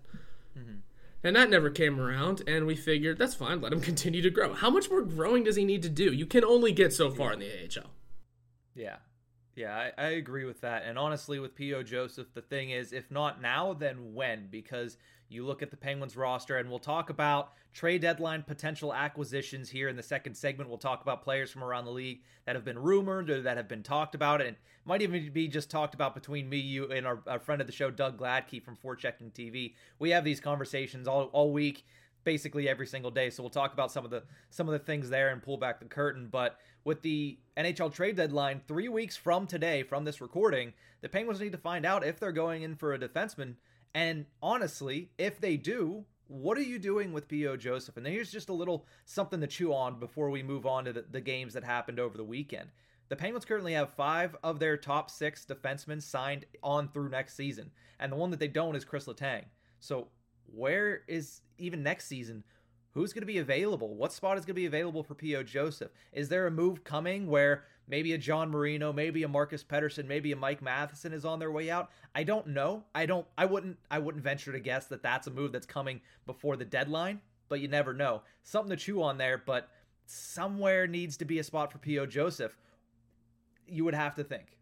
Mm-hmm. 0.58 0.80
And 1.22 1.36
that 1.36 1.50
never 1.50 1.68
came 1.68 2.00
around, 2.00 2.42
and 2.46 2.66
we 2.66 2.76
figured 2.76 3.18
that's 3.18 3.34
fine, 3.34 3.60
let 3.60 3.72
him 3.72 3.80
continue 3.90 4.22
to 4.22 4.30
grow. 4.30 4.54
How 4.54 4.70
much 4.70 4.90
more 4.90 5.02
growing 5.02 5.44
does 5.44 5.56
he 5.56 5.64
need 5.64 5.82
to 5.82 5.88
do? 5.88 6.12
You 6.12 6.26
can 6.26 6.44
only 6.44 6.72
get 6.72 6.92
so 6.92 7.10
far 7.10 7.32
in 7.32 7.40
the 7.40 7.50
AHL. 7.50 7.90
Yeah. 8.74 8.96
Yeah, 9.56 9.76
I, 9.76 10.02
I 10.02 10.06
agree 10.10 10.44
with 10.44 10.62
that. 10.62 10.84
And 10.86 10.96
honestly, 10.98 11.38
with 11.38 11.54
P.O. 11.54 11.82
Joseph, 11.82 12.32
the 12.32 12.40
thing 12.40 12.70
is, 12.70 12.92
if 12.92 13.10
not 13.10 13.42
now, 13.42 13.74
then 13.74 14.14
when? 14.14 14.48
Because 14.50 14.96
you 15.30 15.46
look 15.46 15.62
at 15.62 15.70
the 15.70 15.76
Penguins 15.76 16.16
roster, 16.16 16.56
and 16.58 16.68
we'll 16.68 16.78
talk 16.78 17.10
about 17.10 17.52
trade 17.72 18.02
deadline 18.02 18.42
potential 18.42 18.92
acquisitions 18.92 19.70
here 19.70 19.88
in 19.88 19.96
the 19.96 20.02
second 20.02 20.34
segment. 20.34 20.68
We'll 20.68 20.78
talk 20.78 21.02
about 21.02 21.22
players 21.22 21.50
from 21.50 21.62
around 21.62 21.84
the 21.84 21.92
league 21.92 22.22
that 22.46 22.56
have 22.56 22.64
been 22.64 22.78
rumored 22.78 23.30
or 23.30 23.42
that 23.42 23.56
have 23.56 23.68
been 23.68 23.82
talked 23.82 24.14
about, 24.14 24.40
and 24.40 24.56
might 24.84 25.02
even 25.02 25.32
be 25.32 25.46
just 25.48 25.70
talked 25.70 25.94
about 25.94 26.14
between 26.14 26.48
me, 26.48 26.58
you, 26.58 26.90
and 26.90 27.06
our, 27.06 27.20
our 27.26 27.38
friend 27.38 27.60
of 27.60 27.66
the 27.66 27.72
show, 27.72 27.90
Doug 27.90 28.18
Gladkey 28.18 28.62
from 28.62 28.76
Forechecking 28.76 29.32
TV. 29.32 29.74
We 29.98 30.10
have 30.10 30.24
these 30.24 30.40
conversations 30.40 31.06
all, 31.06 31.24
all 31.26 31.52
week 31.52 31.84
basically 32.24 32.68
every 32.68 32.86
single 32.86 33.10
day. 33.10 33.30
So 33.30 33.42
we'll 33.42 33.50
talk 33.50 33.72
about 33.72 33.90
some 33.90 34.04
of 34.04 34.10
the 34.10 34.22
some 34.50 34.68
of 34.68 34.72
the 34.72 34.78
things 34.78 35.10
there 35.10 35.30
and 35.30 35.42
pull 35.42 35.56
back 35.56 35.80
the 35.80 35.86
curtain. 35.86 36.28
But 36.30 36.58
with 36.84 37.02
the 37.02 37.38
NHL 37.56 37.92
trade 37.92 38.16
deadline 38.16 38.60
three 38.66 38.88
weeks 38.88 39.16
from 39.16 39.46
today, 39.46 39.82
from 39.82 40.04
this 40.04 40.20
recording, 40.20 40.72
the 41.00 41.08
Penguins 41.08 41.40
need 41.40 41.52
to 41.52 41.58
find 41.58 41.86
out 41.86 42.04
if 42.04 42.18
they're 42.18 42.32
going 42.32 42.62
in 42.62 42.74
for 42.74 42.94
a 42.94 42.98
defenseman. 42.98 43.54
And 43.94 44.26
honestly, 44.42 45.10
if 45.18 45.40
they 45.40 45.56
do, 45.56 46.04
what 46.28 46.56
are 46.56 46.62
you 46.62 46.78
doing 46.78 47.12
with 47.12 47.26
P.O. 47.26 47.56
Joseph? 47.56 47.96
And 47.96 48.06
here's 48.06 48.30
just 48.30 48.48
a 48.48 48.54
little 48.54 48.86
something 49.04 49.40
to 49.40 49.46
chew 49.46 49.74
on 49.74 49.98
before 49.98 50.30
we 50.30 50.42
move 50.42 50.64
on 50.64 50.84
to 50.84 50.92
the, 50.92 51.04
the 51.10 51.20
games 51.20 51.54
that 51.54 51.64
happened 51.64 51.98
over 51.98 52.16
the 52.16 52.24
weekend. 52.24 52.70
The 53.08 53.16
Penguins 53.16 53.44
currently 53.44 53.72
have 53.72 53.92
five 53.94 54.36
of 54.44 54.60
their 54.60 54.76
top 54.76 55.10
six 55.10 55.44
defensemen 55.44 56.00
signed 56.00 56.46
on 56.62 56.88
through 56.88 57.08
next 57.08 57.34
season, 57.34 57.72
and 57.98 58.12
the 58.12 58.16
one 58.16 58.30
that 58.30 58.38
they 58.38 58.46
don't 58.46 58.76
is 58.76 58.84
Chris 58.84 59.06
Letang. 59.06 59.46
So 59.80 60.06
where 60.46 61.02
is 61.08 61.40
even 61.58 61.82
next 61.82 62.06
season? 62.06 62.44
Who's 62.92 63.12
going 63.12 63.22
to 63.22 63.26
be 63.26 63.38
available? 63.38 63.96
What 63.96 64.12
spot 64.12 64.38
is 64.38 64.44
going 64.44 64.54
to 64.54 64.60
be 64.60 64.66
available 64.66 65.02
for 65.02 65.14
P.O. 65.14 65.42
Joseph? 65.42 65.90
Is 66.12 66.28
there 66.28 66.46
a 66.46 66.52
move 66.52 66.84
coming 66.84 67.26
where 67.26 67.64
maybe 67.90 68.12
a 68.12 68.18
John 68.18 68.50
Marino, 68.50 68.92
maybe 68.92 69.24
a 69.24 69.28
Marcus 69.28 69.64
Pettersson, 69.64 70.06
maybe 70.06 70.32
a 70.32 70.36
Mike 70.36 70.62
Matheson 70.62 71.12
is 71.12 71.24
on 71.24 71.40
their 71.40 71.50
way 71.50 71.70
out? 71.70 71.90
I 72.14 72.22
don't 72.22 72.46
know. 72.48 72.84
I 72.94 73.04
don't. 73.04 73.26
I 73.36 73.44
wouldn't. 73.44 73.76
I 73.90 73.98
wouldn't 73.98 74.24
venture 74.24 74.52
to 74.52 74.60
guess 74.60 74.86
that 74.86 75.02
that's 75.02 75.26
a 75.26 75.30
move 75.30 75.52
that's 75.52 75.66
coming 75.66 76.00
before 76.24 76.56
the 76.56 76.64
deadline. 76.64 77.20
But 77.48 77.60
you 77.60 77.68
never 77.68 77.92
know. 77.92 78.22
Something 78.44 78.70
to 78.70 78.76
chew 78.76 79.02
on 79.02 79.18
there. 79.18 79.42
But 79.44 79.68
somewhere 80.06 80.86
needs 80.86 81.16
to 81.18 81.24
be 81.24 81.38
a 81.40 81.44
spot 81.44 81.72
for 81.72 81.78
P.O. 81.78 82.06
Joseph. 82.06 82.56
You 83.66 83.84
would 83.84 83.94
have 83.94 84.14
to 84.14 84.24
think. 84.24 84.56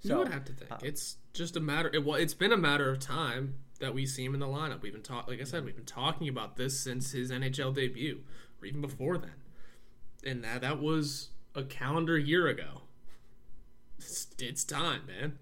So, 0.00 0.08
you 0.10 0.18
would 0.18 0.28
have 0.28 0.44
to 0.44 0.52
think. 0.52 0.70
Uh, 0.70 0.78
it's 0.82 1.16
just 1.32 1.56
a 1.56 1.60
matter. 1.60 1.90
It, 1.92 2.04
well, 2.04 2.16
it's 2.16 2.34
been 2.34 2.52
a 2.52 2.56
matter 2.56 2.90
of 2.90 2.98
time 2.98 3.54
that 3.80 3.94
we 3.94 4.06
see 4.06 4.24
him 4.24 4.34
in 4.34 4.40
the 4.40 4.46
lineup. 4.46 4.82
We've 4.82 4.92
been 4.92 5.02
talking, 5.02 5.32
like 5.32 5.40
I 5.40 5.44
said, 5.44 5.64
we've 5.64 5.74
been 5.74 5.84
talking 5.84 6.28
about 6.28 6.56
this 6.56 6.78
since 6.78 7.12
his 7.12 7.30
NHL 7.30 7.74
debut, 7.74 8.20
or 8.60 8.66
even 8.66 8.80
before 8.80 9.18
then, 9.18 9.34
and 10.24 10.44
that 10.44 10.60
that 10.60 10.80
was 10.80 11.30
a 11.54 11.62
calendar 11.62 12.18
year 12.18 12.48
ago. 12.48 12.82
It's, 13.98 14.28
it's 14.38 14.64
time, 14.64 15.02
man. 15.06 15.38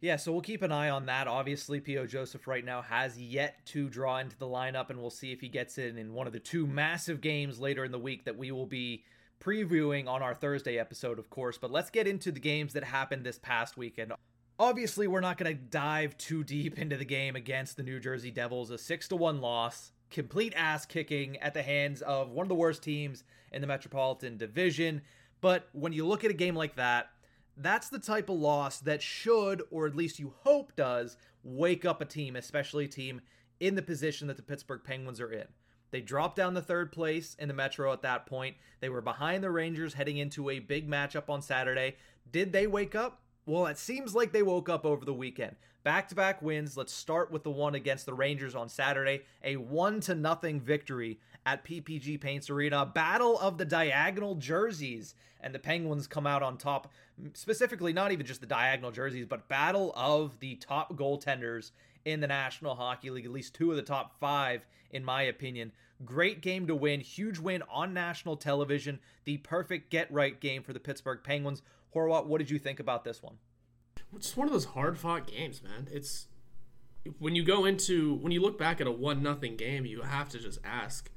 Yeah, 0.00 0.16
so 0.16 0.30
we'll 0.30 0.42
keep 0.42 0.62
an 0.62 0.72
eye 0.72 0.90
on 0.90 1.06
that. 1.06 1.26
Obviously, 1.26 1.80
P.O. 1.80 2.06
Joseph 2.06 2.46
right 2.46 2.64
now 2.64 2.82
has 2.82 3.18
yet 3.18 3.64
to 3.66 3.88
draw 3.88 4.18
into 4.18 4.36
the 4.36 4.46
lineup, 4.46 4.90
and 4.90 5.00
we'll 5.00 5.10
see 5.10 5.32
if 5.32 5.40
he 5.40 5.48
gets 5.48 5.78
in 5.78 5.96
in 5.96 6.12
one 6.12 6.26
of 6.26 6.32
the 6.32 6.38
two 6.38 6.66
massive 6.66 7.20
games 7.20 7.58
later 7.58 7.84
in 7.84 7.92
the 7.92 7.98
week 7.98 8.24
that 8.26 8.36
we 8.36 8.52
will 8.52 8.66
be 8.66 9.04
previewing 9.40 10.06
on 10.06 10.22
our 10.22 10.34
Thursday 10.34 10.78
episode, 10.78 11.18
of 11.18 11.30
course. 11.30 11.56
But 11.56 11.70
let's 11.70 11.90
get 11.90 12.06
into 12.06 12.30
the 12.30 12.40
games 12.40 12.74
that 12.74 12.84
happened 12.84 13.24
this 13.24 13.38
past 13.38 13.76
weekend. 13.76 14.12
Obviously, 14.58 15.06
we're 15.06 15.20
not 15.20 15.38
going 15.38 15.54
to 15.54 15.62
dive 15.62 16.16
too 16.18 16.44
deep 16.44 16.78
into 16.78 16.96
the 16.96 17.04
game 17.04 17.34
against 17.34 17.76
the 17.76 17.82
New 17.82 17.98
Jersey 17.98 18.30
Devils. 18.30 18.70
A 18.70 18.78
6 18.78 19.08
to 19.08 19.16
1 19.16 19.40
loss, 19.40 19.92
complete 20.10 20.52
ass 20.56 20.86
kicking 20.86 21.36
at 21.38 21.54
the 21.54 21.62
hands 21.62 22.02
of 22.02 22.30
one 22.30 22.44
of 22.44 22.48
the 22.48 22.54
worst 22.54 22.82
teams 22.82 23.24
in 23.52 23.60
the 23.60 23.66
Metropolitan 23.66 24.36
Division. 24.36 25.02
But 25.40 25.68
when 25.72 25.92
you 25.92 26.06
look 26.06 26.24
at 26.24 26.30
a 26.30 26.34
game 26.34 26.56
like 26.56 26.76
that, 26.76 27.10
that's 27.56 27.88
the 27.88 27.98
type 27.98 28.28
of 28.28 28.36
loss 28.38 28.80
that 28.80 29.02
should, 29.02 29.62
or 29.70 29.86
at 29.86 29.96
least 29.96 30.18
you 30.18 30.34
hope 30.42 30.76
does, 30.76 31.16
wake 31.42 31.84
up 31.84 32.00
a 32.00 32.04
team, 32.04 32.36
especially 32.36 32.84
a 32.84 32.88
team 32.88 33.20
in 33.60 33.74
the 33.74 33.82
position 33.82 34.28
that 34.28 34.36
the 34.36 34.42
Pittsburgh 34.42 34.82
Penguins 34.84 35.20
are 35.20 35.32
in. 35.32 35.46
They 35.90 36.00
dropped 36.00 36.36
down 36.36 36.54
to 36.54 36.60
third 36.60 36.92
place 36.92 37.36
in 37.38 37.48
the 37.48 37.54
Metro 37.54 37.92
at 37.92 38.02
that 38.02 38.26
point. 38.26 38.56
They 38.80 38.88
were 38.88 39.00
behind 39.00 39.42
the 39.42 39.50
Rangers 39.50 39.94
heading 39.94 40.18
into 40.18 40.50
a 40.50 40.58
big 40.58 40.88
matchup 40.88 41.30
on 41.30 41.40
Saturday. 41.40 41.96
Did 42.30 42.52
they 42.52 42.66
wake 42.66 42.94
up? 42.94 43.22
Well, 43.46 43.66
it 43.66 43.78
seems 43.78 44.12
like 44.12 44.32
they 44.32 44.42
woke 44.42 44.68
up 44.68 44.84
over 44.84 45.04
the 45.04 45.14
weekend. 45.14 45.54
Back 45.84 46.08
to 46.08 46.16
back 46.16 46.42
wins. 46.42 46.76
Let's 46.76 46.92
start 46.92 47.30
with 47.30 47.44
the 47.44 47.50
one 47.50 47.76
against 47.76 48.04
the 48.04 48.12
Rangers 48.12 48.56
on 48.56 48.68
Saturday. 48.68 49.22
A 49.44 49.54
1 49.54 50.00
to 50.00 50.16
nothing 50.16 50.60
victory 50.60 51.20
at 51.46 51.64
PPG 51.64 52.20
Paints 52.20 52.50
Arena. 52.50 52.84
Battle 52.84 53.38
of 53.38 53.56
the 53.56 53.64
diagonal 53.64 54.34
jerseys. 54.34 55.14
And 55.40 55.54
the 55.54 55.60
Penguins 55.60 56.08
come 56.08 56.26
out 56.26 56.42
on 56.42 56.58
top. 56.58 56.92
Specifically, 57.34 57.92
not 57.92 58.10
even 58.10 58.26
just 58.26 58.40
the 58.40 58.48
diagonal 58.48 58.90
jerseys, 58.90 59.26
but 59.26 59.48
battle 59.48 59.92
of 59.94 60.40
the 60.40 60.56
top 60.56 60.96
goaltenders 60.96 61.70
in 62.04 62.18
the 62.18 62.26
National 62.26 62.74
Hockey 62.74 63.10
League. 63.10 63.26
At 63.26 63.30
least 63.30 63.54
two 63.54 63.70
of 63.70 63.76
the 63.76 63.82
top 63.82 64.18
five, 64.18 64.66
in 64.90 65.04
my 65.04 65.22
opinion. 65.22 65.70
Great 66.04 66.40
game 66.40 66.66
to 66.66 66.74
win. 66.74 67.00
Huge 67.00 67.38
win 67.38 67.62
on 67.70 67.94
national 67.94 68.36
television. 68.36 68.98
The 69.24 69.36
perfect 69.38 69.90
get 69.90 70.12
right 70.12 70.38
game 70.40 70.64
for 70.64 70.72
the 70.72 70.80
Pittsburgh 70.80 71.20
Penguins. 71.22 71.62
Horwat, 71.94 72.26
what 72.26 72.38
did 72.38 72.50
you 72.50 72.58
think 72.58 72.80
about 72.80 73.04
this 73.04 73.22
one? 73.22 73.36
It's 74.14 74.36
one 74.36 74.46
of 74.46 74.52
those 74.52 74.66
hard 74.66 74.98
fought 74.98 75.26
games, 75.26 75.62
man. 75.62 75.88
It's 75.90 76.28
when 77.18 77.34
you 77.34 77.44
go 77.44 77.64
into 77.64 78.14
when 78.14 78.32
you 78.32 78.40
look 78.40 78.58
back 78.58 78.80
at 78.80 78.86
a 78.86 78.92
one 78.92 79.22
nothing 79.22 79.56
game, 79.56 79.86
you 79.86 80.02
have 80.02 80.28
to 80.30 80.38
just 80.38 80.58
ask 80.64 81.10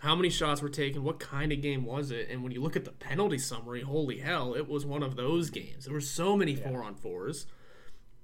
how 0.00 0.14
many 0.14 0.28
shots 0.28 0.60
were 0.60 0.68
taken, 0.68 1.02
what 1.02 1.18
kind 1.18 1.52
of 1.52 1.62
game 1.62 1.84
was 1.84 2.10
it, 2.10 2.28
and 2.30 2.42
when 2.42 2.52
you 2.52 2.60
look 2.60 2.76
at 2.76 2.84
the 2.84 2.92
penalty 2.92 3.38
summary, 3.38 3.80
holy 3.80 4.18
hell, 4.18 4.54
it 4.54 4.68
was 4.68 4.84
one 4.84 5.02
of 5.02 5.16
those 5.16 5.48
games. 5.48 5.86
There 5.86 5.94
were 5.94 6.00
so 6.00 6.36
many 6.36 6.52
yeah. 6.52 6.68
four 6.68 6.84
on 6.84 6.94
fours. 6.94 7.46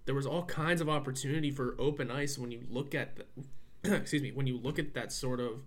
There 0.04 0.14
was 0.14 0.26
all 0.26 0.44
kinds 0.44 0.80
of 0.80 0.88
opportunity 0.88 1.50
for 1.50 1.74
open 1.78 2.10
ice 2.10 2.36
when 2.36 2.50
you 2.50 2.62
look 2.68 2.94
at 2.94 3.16
the, 3.16 3.96
excuse 3.96 4.22
me 4.22 4.32
when 4.32 4.46
you 4.46 4.58
look 4.58 4.78
at 4.78 4.94
that 4.94 5.12
sort 5.12 5.40
of 5.40 5.62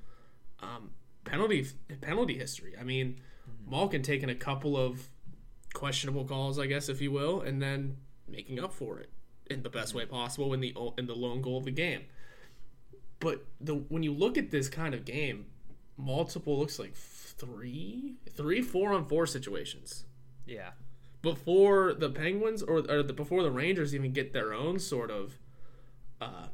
um, 0.62 0.91
penalty 1.24 1.67
penalty 2.01 2.38
history. 2.38 2.75
I 2.79 2.84
mean, 2.84 3.20
mm-hmm. 3.50 3.72
Malkin 3.72 4.03
taking 4.03 4.29
a 4.29 4.36
couple 4.36 4.77
of 4.77 5.10
questionable 5.75 6.25
calls, 6.25 6.58
I 6.58 6.65
guess, 6.65 6.89
if 6.89 7.00
you 7.01 7.12
will, 7.12 7.41
and 7.41 7.62
then 7.62 7.98
making 8.27 8.60
up 8.60 8.74
for 8.74 8.98
it 8.98 9.12
in 9.46 9.62
the 9.62 9.70
best 9.70 9.94
way 9.94 10.05
possible 10.08 10.53
in 10.55 10.60
the 10.62 10.75
in 10.98 11.05
the 11.05 11.13
lone 11.13 11.41
goal 11.41 11.58
of 11.58 11.65
the 11.65 11.72
game. 11.72 12.05
But 13.20 13.46
the 13.62 13.75
when 13.75 14.01
you 14.01 14.12
look 14.12 14.38
at 14.38 14.50
this 14.50 14.67
kind 14.67 14.96
of 14.96 15.05
game, 15.05 15.46
multiple 15.98 16.58
looks 16.58 16.79
like 16.79 16.96
three, 16.96 18.15
three 18.32 18.62
four 18.63 18.94
on 18.94 19.05
four 19.05 19.27
situations. 19.27 20.05
Yeah. 20.48 20.72
Before 21.22 21.94
the 21.94 22.10
Penguins 22.10 22.62
or, 22.62 22.84
or 22.89 23.01
the, 23.01 23.13
before 23.13 23.41
the 23.44 23.51
Rangers 23.51 23.96
even 23.96 24.13
get 24.13 24.32
their 24.32 24.53
own 24.53 24.77
sort 24.79 25.10
of 25.10 25.39
uh, 26.22 26.48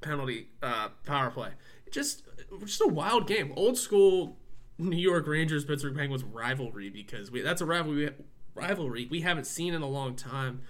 penalty 0.00 0.48
uh, 0.62 0.88
power 1.04 1.30
play, 1.30 1.50
just 1.90 2.24
just 2.64 2.80
a 2.80 2.88
wild 2.88 3.26
game, 3.26 3.52
old 3.56 3.76
school 3.76 4.38
New 4.80 4.96
York 4.96 5.26
Rangers 5.26 5.64
Pittsburgh 5.64 5.96
Penguins 5.96 6.24
rivalry 6.24 6.88
because 6.88 7.30
we 7.30 7.42
that's 7.42 7.60
a 7.60 7.66
rivalry 7.66 8.12
rivalry 8.54 9.06
we 9.10 9.20
haven't 9.20 9.46
seen 9.46 9.74
in 9.74 9.82
a 9.82 9.88
long 9.88 10.16
time. 10.16 10.62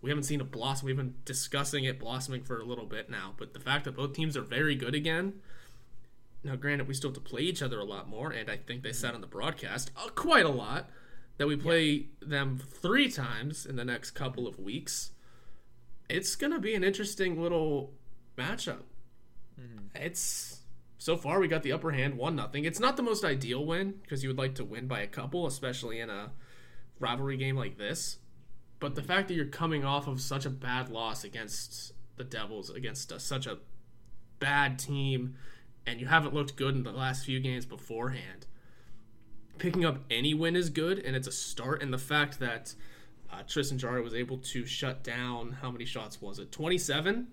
We 0.00 0.10
haven't 0.10 0.24
seen 0.24 0.40
it 0.42 0.50
blossom. 0.50 0.86
We've 0.86 0.96
been 0.96 1.14
discussing 1.24 1.84
it 1.84 1.98
blossoming 1.98 2.42
for 2.42 2.60
a 2.60 2.64
little 2.64 2.84
bit 2.84 3.08
now, 3.08 3.32
but 3.38 3.54
the 3.54 3.60
fact 3.60 3.84
that 3.86 3.96
both 3.96 4.12
teams 4.12 4.36
are 4.36 4.42
very 4.42 4.74
good 4.74 4.94
again. 4.94 5.40
Now, 6.42 6.56
granted, 6.56 6.86
we 6.86 6.92
still 6.92 7.08
have 7.08 7.14
to 7.14 7.22
play 7.22 7.40
each 7.40 7.62
other 7.62 7.80
a 7.80 7.84
lot 7.84 8.06
more, 8.06 8.30
and 8.30 8.50
I 8.50 8.58
think 8.58 8.82
they 8.82 8.92
said 8.92 9.14
on 9.14 9.22
the 9.22 9.26
broadcast 9.26 9.90
uh, 9.96 10.08
quite 10.10 10.44
a 10.44 10.50
lot 10.50 10.90
that 11.38 11.46
we 11.46 11.56
play 11.56 11.86
yeah. 11.86 12.04
them 12.20 12.58
three 12.58 13.10
times 13.10 13.64
in 13.64 13.76
the 13.76 13.84
next 13.84 14.10
couple 14.10 14.46
of 14.46 14.58
weeks. 14.58 15.12
It's 16.10 16.36
gonna 16.36 16.60
be 16.60 16.74
an 16.74 16.84
interesting 16.84 17.40
little 17.40 17.94
matchup. 18.36 18.82
Mm-hmm. 19.58 19.86
It's 19.94 20.53
so 21.04 21.18
far 21.18 21.38
we 21.38 21.48
got 21.48 21.62
the 21.62 21.72
upper 21.72 21.90
hand, 21.90 22.16
one 22.16 22.34
nothing. 22.34 22.64
It's 22.64 22.80
not 22.80 22.96
the 22.96 23.02
most 23.02 23.26
ideal 23.26 23.62
win 23.66 23.96
because 24.00 24.22
you 24.22 24.30
would 24.30 24.38
like 24.38 24.54
to 24.54 24.64
win 24.64 24.86
by 24.86 25.00
a 25.00 25.06
couple, 25.06 25.46
especially 25.46 26.00
in 26.00 26.08
a 26.08 26.32
rivalry 26.98 27.36
game 27.36 27.58
like 27.58 27.76
this. 27.76 28.20
But 28.80 28.94
the 28.94 29.02
fact 29.02 29.28
that 29.28 29.34
you're 29.34 29.44
coming 29.44 29.84
off 29.84 30.06
of 30.06 30.18
such 30.18 30.46
a 30.46 30.50
bad 30.50 30.88
loss 30.88 31.22
against 31.22 31.92
the 32.16 32.24
Devils, 32.24 32.70
against 32.70 33.12
a, 33.12 33.20
such 33.20 33.46
a 33.46 33.58
bad 34.38 34.78
team, 34.78 35.34
and 35.86 36.00
you 36.00 36.06
haven't 36.06 36.32
looked 36.32 36.56
good 36.56 36.74
in 36.74 36.84
the 36.84 36.92
last 36.92 37.26
few 37.26 37.38
games 37.38 37.66
beforehand, 37.66 38.46
picking 39.58 39.84
up 39.84 39.98
any 40.10 40.32
win 40.32 40.56
is 40.56 40.70
good, 40.70 41.00
and 41.00 41.14
it's 41.14 41.28
a 41.28 41.32
start. 41.32 41.82
And 41.82 41.92
the 41.92 41.98
fact 41.98 42.38
that 42.38 42.74
uh, 43.30 43.42
Tristan 43.46 43.76
Jarry 43.76 44.00
was 44.00 44.14
able 44.14 44.38
to 44.38 44.64
shut 44.64 45.04
down 45.04 45.58
how 45.60 45.70
many 45.70 45.84
shots 45.84 46.22
was 46.22 46.38
it? 46.38 46.50
27. 46.50 47.26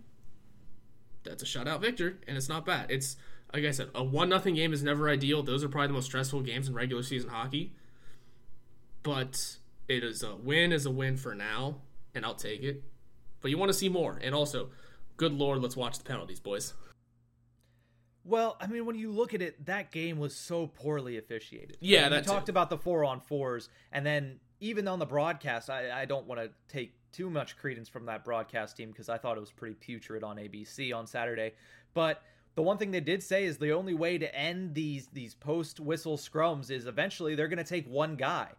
That's 1.23 1.41
a 1.41 1.45
shutout 1.45 1.79
victor, 1.79 2.17
and 2.27 2.35
it's 2.35 2.49
not 2.49 2.65
bad. 2.65 2.91
It's 2.91 3.15
like 3.53 3.65
I 3.65 3.71
said, 3.71 3.89
a 3.93 4.03
one 4.03 4.29
nothing 4.29 4.55
game 4.55 4.73
is 4.73 4.83
never 4.83 5.09
ideal. 5.09 5.43
Those 5.43 5.63
are 5.63 5.69
probably 5.69 5.87
the 5.87 5.93
most 5.93 6.05
stressful 6.05 6.41
games 6.41 6.67
in 6.67 6.73
regular 6.73 7.03
season 7.03 7.29
hockey. 7.29 7.73
But 9.03 9.57
it 9.87 10.03
is 10.03 10.23
a 10.23 10.35
win 10.35 10.71
is 10.71 10.85
a 10.85 10.91
win 10.91 11.17
for 11.17 11.35
now, 11.35 11.77
and 12.13 12.25
I'll 12.25 12.35
take 12.35 12.63
it. 12.63 12.83
But 13.41 13.51
you 13.51 13.57
want 13.57 13.69
to 13.69 13.77
see 13.77 13.89
more, 13.89 14.19
and 14.21 14.35
also, 14.35 14.69
good 15.17 15.33
lord, 15.33 15.61
let's 15.61 15.75
watch 15.75 15.97
the 15.97 16.03
penalties, 16.03 16.39
boys. 16.39 16.73
Well, 18.23 18.55
I 18.61 18.67
mean, 18.67 18.85
when 18.85 18.95
you 18.95 19.11
look 19.11 19.33
at 19.33 19.41
it, 19.41 19.65
that 19.65 19.91
game 19.91 20.19
was 20.19 20.35
so 20.35 20.67
poorly 20.67 21.17
officiated. 21.17 21.77
Yeah, 21.79 22.09
we 22.09 22.21
talked 22.21 22.49
about 22.49 22.69
the 22.69 22.77
four 22.77 23.03
on 23.03 23.19
fours, 23.19 23.67
and 23.91 24.05
then 24.05 24.39
even 24.59 24.87
on 24.87 24.99
the 24.99 25.07
broadcast, 25.07 25.71
I, 25.71 26.01
I 26.01 26.05
don't 26.05 26.27
want 26.27 26.39
to 26.39 26.51
take 26.67 26.93
too 27.11 27.29
much 27.29 27.57
credence 27.57 27.89
from 27.89 28.05
that 28.05 28.23
broadcast 28.23 28.77
team 28.77 28.89
because 28.89 29.09
I 29.09 29.17
thought 29.17 29.37
it 29.37 29.41
was 29.41 29.51
pretty 29.51 29.75
putrid 29.75 30.23
on 30.23 30.37
ABC 30.37 30.95
on 30.95 31.07
Saturday. 31.07 31.53
But 31.93 32.21
the 32.55 32.61
one 32.61 32.77
thing 32.77 32.91
they 32.91 32.99
did 32.99 33.23
say 33.23 33.45
is 33.45 33.57
the 33.57 33.71
only 33.71 33.93
way 33.93 34.17
to 34.17 34.35
end 34.35 34.73
these 34.73 35.07
these 35.13 35.33
post 35.33 35.79
whistle 35.79 36.17
scrums 36.17 36.69
is 36.69 36.85
eventually 36.85 37.35
they're 37.35 37.47
going 37.47 37.57
to 37.57 37.63
take 37.63 37.87
one 37.87 38.15
guy. 38.15 38.49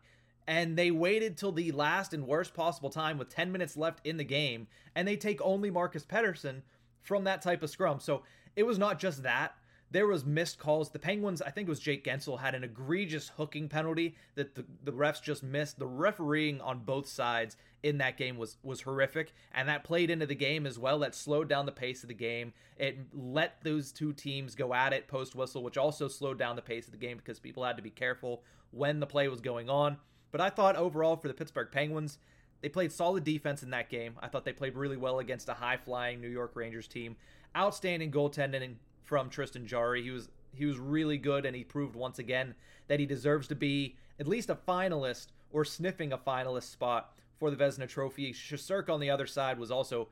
And 0.47 0.77
they 0.77 0.91
waited 0.91 1.37
till 1.37 1.53
the 1.53 1.71
last 1.71 2.13
and 2.13 2.27
worst 2.27 2.53
possible 2.53 2.91
time 2.91 3.17
with 3.17 3.29
10 3.29 3.53
minutes 3.53 3.77
left 3.77 4.05
in 4.05 4.17
the 4.17 4.25
game, 4.25 4.67
and 4.97 5.07
they 5.07 5.17
take 5.17 5.41
only 5.41 5.71
Marcus 5.71 6.05
Pettersson 6.05 6.63
from 7.01 7.25
that 7.25 7.43
type 7.43 7.63
of 7.63 7.71
scrum. 7.71 8.01
So 8.01 8.23
it 8.57 8.65
was 8.65 8.79
not 8.79 8.99
just 8.99 9.23
that. 9.23 9.55
There 9.93 10.07
was 10.07 10.25
missed 10.25 10.59
calls. 10.59 10.91
The 10.91 10.99
Penguins, 10.99 11.43
I 11.43 11.51
think 11.51 11.69
it 11.69 11.71
was 11.71 11.79
Jake 11.79 12.05
Guentzel, 12.05 12.41
had 12.41 12.55
an 12.55 12.65
egregious 12.65 13.29
hooking 13.37 13.69
penalty 13.69 14.17
that 14.35 14.55
the, 14.55 14.65
the 14.83 14.93
refs 14.93 15.23
just 15.23 15.43
missed. 15.43 15.79
The 15.79 15.87
refereeing 15.87 16.61
on 16.61 16.81
both 16.81 17.07
sides 17.07 17.57
in 17.83 17.99
that 17.99 18.17
game 18.17 18.37
was 18.37 18.57
was 18.63 18.83
horrific, 18.83 19.33
and 19.53 19.69
that 19.69 19.85
played 19.85 20.11
into 20.11 20.27
the 20.27 20.35
game 20.35 20.67
as 20.67 20.79
well. 20.79 21.01
That 21.01 21.15
slowed 21.15 21.49
down 21.49 21.67
the 21.67 21.73
pace 21.73 22.03
of 22.03 22.09
the 22.09 22.15
game. 22.15 22.53
It 22.77 22.99
let 23.13 23.63
those 23.63 23.93
two 23.93 24.13
teams 24.13 24.55
go 24.55 24.73
at 24.73 24.93
it 24.93 25.09
post 25.09 25.35
whistle, 25.35 25.63
which 25.63 25.77
also 25.77 26.09
slowed 26.09 26.39
down 26.39 26.57
the 26.57 26.63
pace 26.63 26.87
of 26.87 26.93
the 26.93 26.99
game 26.99 27.17
because 27.17 27.39
people 27.39 27.65
had 27.65 27.77
to 27.77 27.83
be 27.83 27.91
careful 27.91 28.43
when 28.71 29.01
the 29.01 29.07
play 29.07 29.29
was 29.29 29.41
going 29.41 29.69
on. 29.69 29.97
But 30.31 30.41
I 30.41 30.51
thought 30.51 30.77
overall 30.77 31.17
for 31.17 31.29
the 31.29 31.35
Pittsburgh 31.35 31.69
Penguins, 31.71 32.19
they 32.63 32.69
played 32.69 32.93
solid 32.93 33.25
defense 33.25 33.63
in 33.63 33.71
that 33.71 33.91
game. 33.91 34.15
I 34.21 34.29
thought 34.29 34.45
they 34.45 34.53
played 34.53 34.77
really 34.77 34.97
well 34.97 35.19
against 35.19 35.49
a 35.49 35.55
high 35.55 35.77
flying 35.77 36.21
New 36.21 36.29
York 36.29 36.53
Rangers 36.55 36.89
team. 36.89 37.17
Outstanding 37.57 38.11
goaltending 38.11 38.77
from 39.05 39.29
Tristan 39.29 39.67
Jarry. 39.67 40.03
He 40.03 40.11
was 40.11 40.29
he 40.55 40.67
was 40.67 40.79
really 40.79 41.19
good, 41.19 41.47
and 41.47 41.57
he 41.57 41.65
proved 41.65 41.97
once 41.97 42.19
again 42.19 42.55
that 42.89 43.01
he 43.01 43.07
deserves 43.07 43.49
to 43.49 43.55
be 43.55 43.97
at 44.21 44.29
least 44.29 44.51
a 44.51 44.55
finalist 44.55 45.29
or 45.51 45.65
sniffing 45.65 46.13
a 46.13 46.19
finalist 46.19 46.71
spot 46.71 47.13
for 47.43 47.51
the 47.51 47.57
Vezina 47.57 47.89
Trophy. 47.89 48.33
Shesterkin 48.33 48.91
on 48.91 49.01
the 49.01 49.11
other 49.11 49.27
side 49.27 49.59
was 49.59 49.73
also. 49.73 50.07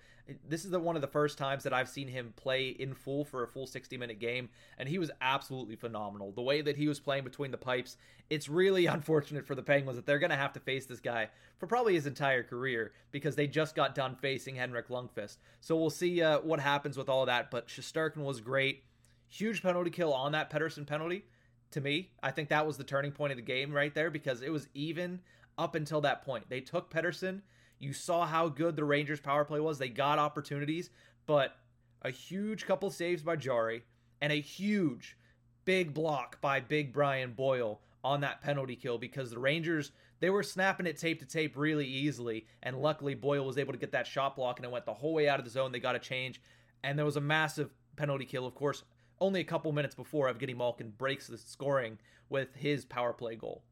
This 0.49 0.65
is 0.65 0.73
the 0.73 0.81
one 0.81 0.97
of 0.97 1.03
the 1.03 1.09
first 1.09 1.39
times 1.39 1.63
that 1.63 1.73
I've 1.73 1.89
seen 1.89 2.09
him 2.09 2.35
play 2.35 2.69
in 2.69 2.93
full 2.93 3.25
for 3.25 3.45
a 3.45 3.49
full 3.49 3.69
60 3.69 3.97
minute 3.97 4.19
game, 4.19 4.49
and 4.79 4.89
he 4.89 4.99
was 4.99 5.13
absolutely 5.21 5.77
phenomenal. 5.77 6.33
The 6.33 6.43
way 6.43 6.61
that 6.61 6.77
he 6.77 6.89
was 6.89 6.99
playing 6.99 7.23
between 7.23 7.53
the 7.53 7.57
pipes, 7.57 7.97
it's 8.31 8.49
really 8.49 8.87
unfortunate 8.97 9.47
for 9.47 9.55
the 9.55 9.63
Penguins 9.63 9.95
that 9.95 10.07
they're 10.07 10.19
going 10.19 10.31
to 10.31 10.37
have 10.37 10.53
to 10.55 10.61
face 10.61 10.87
this 10.87 10.99
guy 10.99 11.29
for 11.59 11.69
probably 11.69 11.95
his 11.95 12.07
entire 12.07 12.43
career 12.43 12.93
because 13.13 13.37
they 13.37 13.47
just 13.47 13.77
got 13.77 13.95
done 13.95 14.17
facing 14.17 14.57
Henrik 14.57 14.89
Lundqvist. 14.89 15.37
So 15.61 15.77
we'll 15.77 15.89
see 15.89 16.21
uh, 16.21 16.41
what 16.41 16.59
happens 16.59 16.97
with 16.97 17.09
all 17.09 17.27
that. 17.27 17.53
But 17.53 17.69
Shesterkin 17.69 18.25
was 18.25 18.41
great. 18.41 18.83
Huge 19.29 19.63
penalty 19.63 19.91
kill 19.91 20.13
on 20.13 20.33
that 20.33 20.51
Pettersson 20.51 20.85
penalty 20.85 21.25
to 21.71 21.81
me. 21.81 22.11
I 22.25 22.33
think 22.33 22.49
that 22.49 22.67
was 22.67 22.77
the 22.77 22.85
turning 22.85 23.13
point 23.13 23.31
of 23.31 23.37
the 23.37 23.43
game 23.43 23.73
right 23.73 23.95
there 23.95 24.11
because 24.11 24.43
it 24.43 24.51
was 24.51 24.69
even 24.75 25.21
up 25.61 25.75
until 25.75 26.01
that 26.01 26.23
point. 26.23 26.49
They 26.49 26.63
took 26.63 26.91
Pettersson. 26.91 27.43
You 27.79 27.93
saw 27.93 28.27
how 28.27 28.49
good 28.49 28.77
the 28.77 28.85
Rangers 28.85 29.21
power 29.21 29.45
play 29.45 29.61
was. 29.61 29.79
They 29.79 29.91
got 29.91 30.19
opportunities, 30.19 30.91
but 31.27 31.55
a 32.03 32.11
huge 32.11 32.67
couple 32.67 32.91
saves 32.91 33.23
by 33.23 33.37
Jarry 33.37 33.85
and 34.23 34.33
a 34.33 34.41
huge 34.41 35.19
big 35.67 35.93
block 35.93 36.41
by 36.41 36.61
Big 36.61 36.93
Brian 36.95 37.33
Boyle 37.33 37.81
on 38.03 38.23
that 38.23 38.41
penalty 38.41 38.75
kill 38.75 38.97
because 38.97 39.31
the 39.31 39.39
Rangers 39.39 39.93
they 40.21 40.31
were 40.31 40.43
snapping 40.43 40.87
it 40.87 40.99
tape 40.99 41.21
to 41.21 41.27
tape 41.27 41.57
really 41.57 41.87
easily 41.87 42.47
and 42.63 42.81
luckily 42.81 43.15
Boyle 43.15 43.45
was 43.45 43.59
able 43.59 43.73
to 43.73 43.79
get 43.79 43.93
that 43.93 44.07
shot 44.07 44.37
block 44.37 44.59
and 44.59 44.65
it 44.65 44.73
went 44.73 44.87
the 44.87 44.95
whole 44.95 45.13
way 45.13 45.29
out 45.29 45.39
of 45.39 45.45
the 45.45 45.51
zone. 45.51 45.73
They 45.73 45.81
got 45.81 45.97
a 45.97 45.99
change 45.99 46.41
and 46.83 46.99
there 46.99 47.05
was 47.05 47.17
a 47.17 47.21
massive 47.21 47.71
penalty 47.97 48.25
kill 48.25 48.47
of 48.47 48.55
course 48.55 48.85
only 49.21 49.41
a 49.41 49.45
couple 49.45 49.71
minutes 49.73 49.95
before 49.95 50.33
Evgeny 50.33 50.57
Malkin 50.57 50.95
breaks 50.97 51.27
the 51.27 51.37
scoring 51.37 51.99
with 52.31 52.55
his 52.55 52.87
power 52.87 53.13
play 53.13 53.37
goal. 53.37 53.63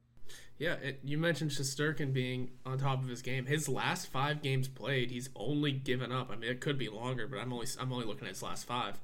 Yeah, 0.58 0.74
it, 0.74 1.00
you 1.04 1.18
mentioned 1.18 1.52
Shesterkin 1.52 2.12
being 2.12 2.50
on 2.66 2.78
top 2.78 3.02
of 3.02 3.08
his 3.08 3.22
game. 3.22 3.46
His 3.46 3.68
last 3.68 4.08
five 4.08 4.42
games 4.42 4.66
played, 4.66 5.10
he's 5.10 5.30
only 5.36 5.70
given 5.70 6.10
up. 6.10 6.30
I 6.32 6.36
mean, 6.36 6.50
it 6.50 6.60
could 6.60 6.78
be 6.78 6.88
longer, 6.88 7.28
but 7.28 7.38
I'm 7.38 7.52
only 7.52 7.66
I'm 7.80 7.92
only 7.92 8.06
looking 8.06 8.26
at 8.26 8.30
his 8.30 8.42
last 8.42 8.66
five. 8.66 9.00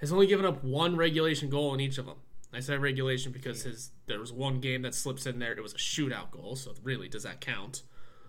has 0.00 0.12
only 0.12 0.26
given 0.26 0.46
up 0.46 0.64
one 0.64 0.96
regulation 0.96 1.50
goal 1.50 1.74
in 1.74 1.80
each 1.80 1.98
of 1.98 2.06
them. 2.06 2.16
I 2.52 2.60
said 2.60 2.80
regulation 2.80 3.32
because 3.32 3.64
his 3.64 3.90
there 4.06 4.18
was 4.18 4.32
one 4.32 4.60
game 4.60 4.82
that 4.82 4.94
slips 4.94 5.26
in 5.26 5.38
there. 5.38 5.52
It 5.52 5.62
was 5.62 5.74
a 5.74 5.78
shootout 5.78 6.30
goal, 6.30 6.56
so 6.56 6.72
really, 6.82 7.08
does 7.08 7.24
that 7.24 7.40
count? 7.42 7.82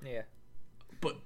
Yeah. 0.06 0.24
But 1.00 1.18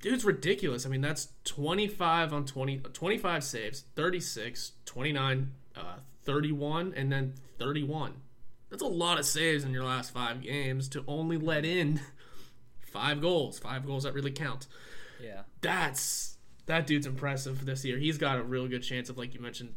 dude's 0.00 0.24
ridiculous. 0.24 0.84
I 0.84 0.90
mean, 0.90 1.00
that's 1.00 1.28
25 1.44 2.32
on 2.32 2.44
20, 2.44 2.78
25 2.78 3.44
saves, 3.44 3.84
36, 3.96 4.72
29, 4.84 5.52
uh, 5.76 5.80
31, 6.24 6.92
and 6.94 7.10
then 7.10 7.34
31. 7.58 8.14
That's 8.70 8.82
a 8.82 8.86
lot 8.86 9.18
of 9.18 9.26
saves 9.26 9.64
in 9.64 9.72
your 9.72 9.84
last 9.84 10.12
five 10.12 10.42
games 10.42 10.88
to 10.90 11.04
only 11.06 11.36
let 11.36 11.64
in 11.64 12.00
five 12.80 13.20
goals. 13.20 13.58
Five 13.58 13.84
goals 13.84 14.04
that 14.04 14.14
really 14.14 14.30
count. 14.30 14.66
Yeah. 15.22 15.42
That's 15.60 16.36
that 16.66 16.86
dude's 16.86 17.06
impressive 17.06 17.66
this 17.66 17.84
year. 17.84 17.98
He's 17.98 18.16
got 18.16 18.38
a 18.38 18.42
real 18.42 18.68
good 18.68 18.82
chance 18.82 19.08
of, 19.10 19.18
like 19.18 19.34
you 19.34 19.40
mentioned, 19.40 19.74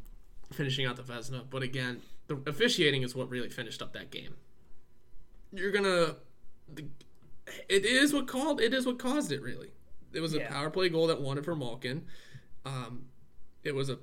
finishing 0.51 0.85
out 0.85 0.95
the 0.95 1.03
Vezina. 1.03 1.43
But 1.49 1.63
again, 1.63 2.01
the 2.27 2.39
officiating 2.45 3.01
is 3.01 3.15
what 3.15 3.29
really 3.29 3.49
finished 3.49 3.81
up 3.81 3.93
that 3.93 4.11
game. 4.11 4.35
You're 5.51 5.71
gonna. 5.71 6.15
It 7.67 7.85
is 7.85 8.13
what 8.13 8.27
called. 8.27 8.61
It 8.61 8.73
is 8.73 8.85
what 8.85 8.99
caused 8.99 9.31
it. 9.31 9.41
Really, 9.41 9.71
it 10.13 10.19
was 10.19 10.33
a 10.33 10.41
power 10.41 10.69
play 10.69 10.89
goal 10.89 11.07
that 11.07 11.21
won 11.21 11.37
it 11.37 11.45
for 11.45 11.55
Malkin. 11.55 12.05
Um, 12.65 13.05
it 13.63 13.75
was 13.75 13.89
a 13.89 13.97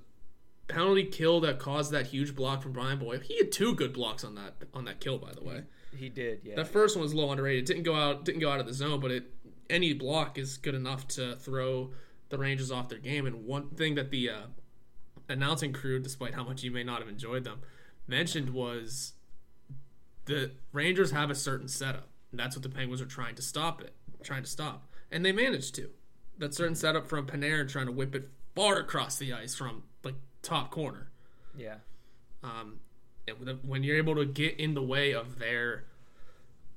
penalty 0.73 1.05
kill 1.05 1.41
that 1.41 1.59
caused 1.59 1.93
that 1.93 2.07
huge 2.07 2.35
block 2.35 2.63
from 2.63 2.73
Brian 2.73 2.99
Boyle. 2.99 3.21
He 3.21 3.37
had 3.39 3.53
two 3.53 3.75
good 3.75 3.93
blocks 3.93 4.25
on 4.25 4.35
that 4.37 4.55
on 4.75 4.85
that 4.85 5.01
kill, 5.01 5.19
by 5.19 5.33
the 5.33 5.43
way. 5.43 5.65
He 5.97 6.09
did, 6.09 6.41
yeah. 6.45 6.57
That 6.57 6.69
first 6.69 6.97
one 6.97 7.03
was 7.03 7.15
low 7.15 7.31
underrated. 7.31 7.65
Didn't 7.65 7.83
go 7.83 7.95
out 7.95 8.25
didn't 8.25 8.41
go 8.41 8.51
out 8.51 8.61
of 8.61 8.67
the 8.67 8.75
zone, 8.75 9.01
but 9.01 9.11
it 9.11 9.25
any 9.69 9.93
block 9.93 10.39
is 10.39 10.57
good 10.57 10.75
enough 10.75 11.07
to 11.09 11.37
throw 11.37 11.91
the 12.29 12.39
Rangers 12.39 12.71
off 12.71 12.89
their 12.89 12.99
game. 12.99 13.27
And 13.27 13.45
one 13.45 13.71
thing 13.71 13.95
that 13.97 14.11
the 14.11 14.31
uh, 14.31 14.43
announcing 15.29 15.73
crew, 15.73 16.01
despite 16.01 16.35
how 16.35 16.45
much 16.45 16.63
you 16.63 16.71
may 16.71 16.85
not 16.85 17.01
have 17.01 17.09
enjoyed 17.09 17.45
them, 17.45 17.61
mentioned 18.07 18.51
was 18.51 19.15
the 20.27 20.53
Rangers 20.73 21.11
have 21.11 21.31
a 21.31 21.35
certain 21.35 21.69
setup. 21.69 22.09
And 22.31 22.39
that's 22.39 22.57
what 22.57 22.63
the 22.63 22.69
Penguins 22.69 23.01
are 23.01 23.07
trying 23.07 23.35
to 23.35 23.43
stop 23.43 23.81
it, 23.81 23.95
trying 24.23 24.43
to 24.43 24.49
stop, 24.49 24.87
and 25.11 25.25
they 25.25 25.33
managed 25.33 25.75
to. 25.77 25.91
That 26.39 26.55
certain 26.55 26.75
setup 26.75 27.09
from 27.09 27.27
Panarin 27.27 27.69
trying 27.69 27.87
to 27.87 27.93
whip 27.93 28.15
it 28.15 28.29
far 28.55 28.79
across 28.79 29.19
the 29.19 29.33
ice 29.33 29.55
from 29.55 29.83
like 30.05 30.15
top 30.43 30.71
corner. 30.71 31.11
Yeah. 31.57 31.77
Um, 32.43 32.81
when 33.65 33.83
you're 33.83 33.97
able 33.97 34.17
to 34.17 34.25
get 34.25 34.59
in 34.59 34.75
the 34.75 34.83
way 34.83 35.13
of 35.13 35.39
their 35.39 35.85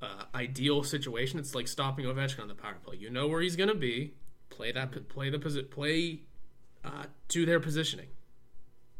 uh, 0.02 0.24
ideal 0.34 0.82
situation, 0.82 1.38
it's 1.38 1.54
like 1.54 1.68
stopping 1.68 2.04
Ovechkin 2.04 2.40
on 2.40 2.48
the 2.48 2.54
power 2.54 2.76
play. 2.84 2.96
You 2.96 3.10
know 3.10 3.26
where 3.26 3.40
he's 3.40 3.56
going 3.56 3.70
to 3.70 3.74
be. 3.74 4.14
Play 4.50 4.72
that. 4.72 5.08
Play 5.08 5.30
the 5.30 5.38
posi- 5.38 5.70
Play 5.70 6.20
uh, 6.84 7.04
to 7.28 7.46
their 7.46 7.60
positioning. 7.60 8.08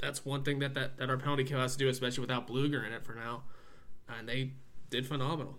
That's 0.01 0.25
one 0.25 0.43
thing 0.43 0.59
that, 0.59 0.75
that 0.75 0.99
that 0.99 1.09
our 1.09 1.17
penalty 1.17 1.45
kill 1.45 1.61
has 1.61 1.73
to 1.73 1.79
do, 1.79 1.89
especially 1.89 2.23
without 2.23 2.49
Blueger 2.49 2.85
in 2.87 2.93
it 2.93 3.05
for 3.05 3.15
now. 3.15 3.45
And 4.09 4.29
they 4.29 4.53
did 4.91 5.07
phenomenal. 5.07 5.59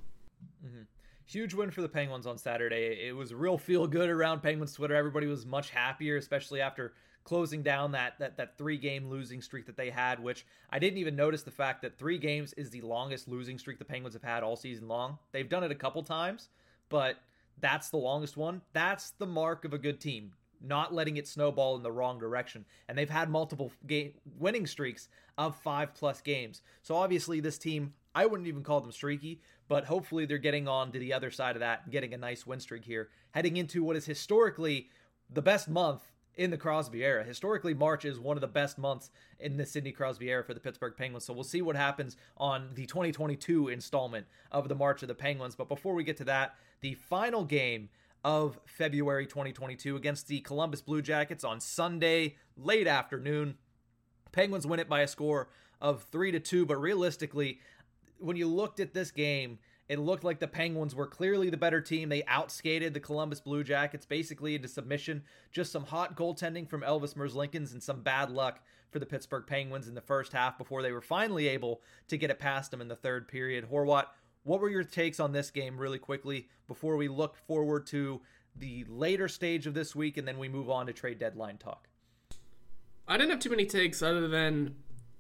Mm-hmm. 0.66 0.82
Huge 1.26 1.54
win 1.54 1.72
for 1.72 1.82
the 1.82 1.90
Penguins 1.90 2.28
on 2.28 2.38
Saturday. 2.38 3.08
It 3.08 3.16
was 3.16 3.34
real 3.34 3.58
feel 3.58 3.88
good 3.88 4.10
around 4.10 4.42
Penguins 4.42 4.74
Twitter. 4.74 4.96
Everybody 4.96 5.28
was 5.28 5.46
much 5.46 5.72
happier, 5.72 6.18
especially 6.18 6.62
after 6.62 6.94
closing 7.26 7.64
down 7.64 7.92
that 7.92 8.18
that 8.20 8.38
that 8.38 8.58
three 8.58 8.78
game 8.78 9.10
losing 9.10 9.42
streak 9.42 9.66
that 9.66 9.76
they 9.76 9.90
had, 9.90 10.24
which 10.24 10.46
I 10.70 10.80
didn't 10.80 11.00
even 11.00 11.16
notice 11.18 11.44
the 11.44 11.52
fact 11.52 11.82
that 11.82 11.98
three 11.98 12.18
games 12.18 12.54
is 12.54 12.70
the 12.70 12.82
longest 12.82 13.28
losing 13.28 13.60
streak 13.60 13.80
the 13.80 13.86
Penguins 13.86 14.14
have 14.14 14.24
had 14.24 14.44
all 14.44 14.56
season 14.56 14.88
long. 14.88 15.18
They've 15.34 15.50
done 15.50 15.64
it 15.64 15.72
a 15.72 15.76
couple 15.76 16.04
times, 16.04 16.50
but 16.88 17.18
that's 17.60 17.90
the 17.90 17.98
longest 17.98 18.38
one. 18.38 18.62
That's 18.72 19.12
the 19.12 19.26
mark 19.26 19.66
of 19.66 19.74
a 19.74 19.78
good 19.78 20.00
team, 20.00 20.34
not 20.62 20.94
letting 20.94 21.18
it 21.18 21.28
snowball 21.28 21.76
in 21.76 21.84
the 21.84 21.92
wrong 21.92 22.20
direction. 22.20 22.64
And 22.88 22.98
they've 22.98 23.10
had 23.10 23.30
multiple 23.30 23.72
game 23.88 24.14
winning 24.38 24.68
streaks 24.68 25.10
of 25.38 25.56
five 25.56 25.94
plus 25.96 26.22
games. 26.22 26.62
So 26.84 26.96
obviously 26.96 27.40
this 27.40 27.58
team, 27.58 27.94
I 28.14 28.26
wouldn't 28.26 28.48
even 28.48 28.64
call 28.64 28.82
them 28.82 28.92
streaky, 28.92 29.42
but 29.68 29.86
hopefully 29.86 30.26
they're 30.26 30.38
getting 30.38 30.68
on 30.68 30.92
to 30.92 31.00
the 31.00 31.14
other 31.14 31.32
side 31.32 31.56
of 31.56 31.62
that 31.62 31.82
and 31.84 31.92
getting 31.92 32.14
a 32.14 32.18
nice 32.18 32.46
win 32.46 32.60
streak 32.60 32.86
here, 32.86 33.10
heading 33.32 33.58
into 33.58 33.84
what 33.84 33.96
is 33.96 34.06
historically 34.06 34.90
the 35.34 35.42
best 35.42 35.68
month 35.68 36.02
in 36.38 36.52
the 36.52 36.58
Crosby 36.58 37.04
era. 37.04 37.24
Historically, 37.24 37.74
March 37.74 38.06
is 38.06 38.20
one 38.20 38.38
of 38.38 38.42
the 38.42 38.48
best 38.48 38.78
months 38.78 39.10
in 39.40 39.58
the 39.58 39.66
Sidney 39.66 39.92
Crosby 39.92 40.30
era 40.30 40.44
for 40.44 40.54
the 40.54 40.60
Pittsburgh 40.60 40.94
Penguins. 40.98 41.26
So 41.26 41.34
we'll 41.34 41.44
see 41.44 41.62
what 41.62 41.76
happens 41.76 42.18
on 42.38 42.70
the 42.74 42.86
2022 42.86 43.70
installment 43.70 44.28
of 44.52 44.68
the 44.68 44.76
March 44.76 45.02
of 45.02 45.08
the 45.08 45.16
Penguins. 45.16 45.56
But 45.56 45.70
before 45.70 45.94
we 45.94 46.04
get 46.04 46.18
to 46.18 46.26
that, 46.26 46.56
the 46.82 46.96
final 46.96 47.46
game 47.46 47.90
of 48.24 48.60
February 48.66 49.28
2022 49.28 49.96
against 49.96 50.28
the 50.28 50.40
Columbus 50.42 50.82
Blue 50.82 51.02
Jackets 51.02 51.44
on 51.44 51.60
Sunday, 51.60 52.38
late 52.58 52.88
afternoon. 52.88 53.56
Penguins 54.32 54.66
win 54.66 54.80
it 54.80 54.90
by 54.90 55.02
a 55.02 55.08
score 55.08 55.50
of 55.80 56.04
3 56.12 56.32
to 56.32 56.40
2, 56.40 56.66
but 56.66 56.78
realistically, 56.78 57.60
when 58.18 58.36
you 58.36 58.48
looked 58.48 58.80
at 58.80 58.94
this 58.94 59.12
game, 59.12 59.60
it 59.88 60.00
looked 60.00 60.24
like 60.24 60.40
the 60.40 60.48
Penguins 60.48 60.96
were 60.96 61.06
clearly 61.06 61.50
the 61.50 61.58
better 61.58 61.80
team. 61.80 62.10
They 62.10 62.24
outskated 62.24 62.94
the 62.94 63.00
Columbus 63.00 63.40
Blue 63.40 63.64
Jackets 63.64 64.06
basically 64.06 64.56
into 64.56 64.68
submission. 64.68 65.24
Just 65.52 65.72
some 65.72 65.86
hot 65.86 66.18
goaltending 66.18 66.68
from 66.68 66.82
Elvis 66.82 67.14
Merzlikins 67.14 67.72
and 67.72 67.84
some 67.84 68.02
bad 68.02 68.32
luck 68.32 68.62
for 68.90 69.00
the 69.00 69.06
Pittsburgh 69.06 69.46
Penguins 69.46 69.88
in 69.88 69.94
the 69.94 70.02
first 70.02 70.34
half 70.34 70.58
before 70.58 70.82
they 70.82 70.92
were 70.92 71.02
finally 71.02 71.48
able 71.48 71.82
to 72.08 72.18
get 72.18 72.32
it 72.32 72.40
past 72.40 72.72
them 72.72 72.82
in 72.82 72.88
the 72.88 72.96
third 72.96 73.28
period. 73.28 73.70
Horwat, 73.70 74.06
what 74.44 74.60
were 74.60 74.70
your 74.70 74.84
takes 74.84 75.20
on 75.20 75.34
this 75.34 75.52
game 75.52 75.78
really 75.78 76.00
quickly 76.00 76.48
before 76.68 76.98
we 76.98 77.08
look 77.08 77.36
forward 77.36 77.86
to 77.88 78.22
the 78.56 78.86
later 78.88 79.28
stage 79.28 79.68
of 79.68 79.74
this 79.74 79.96
week 79.96 80.18
and 80.18 80.28
then 80.28 80.40
we 80.40 80.48
move 80.48 80.70
on 80.70 80.88
to 80.88 80.94
trade 80.94 81.20
deadline 81.20 81.58
talk? 81.58 81.88
I 83.08 83.18
didn't 83.18 83.32
have 83.32 83.40
too 83.40 83.50
many 83.52 83.66
takes 83.66 84.02
other 84.02 84.28
than 84.28 84.76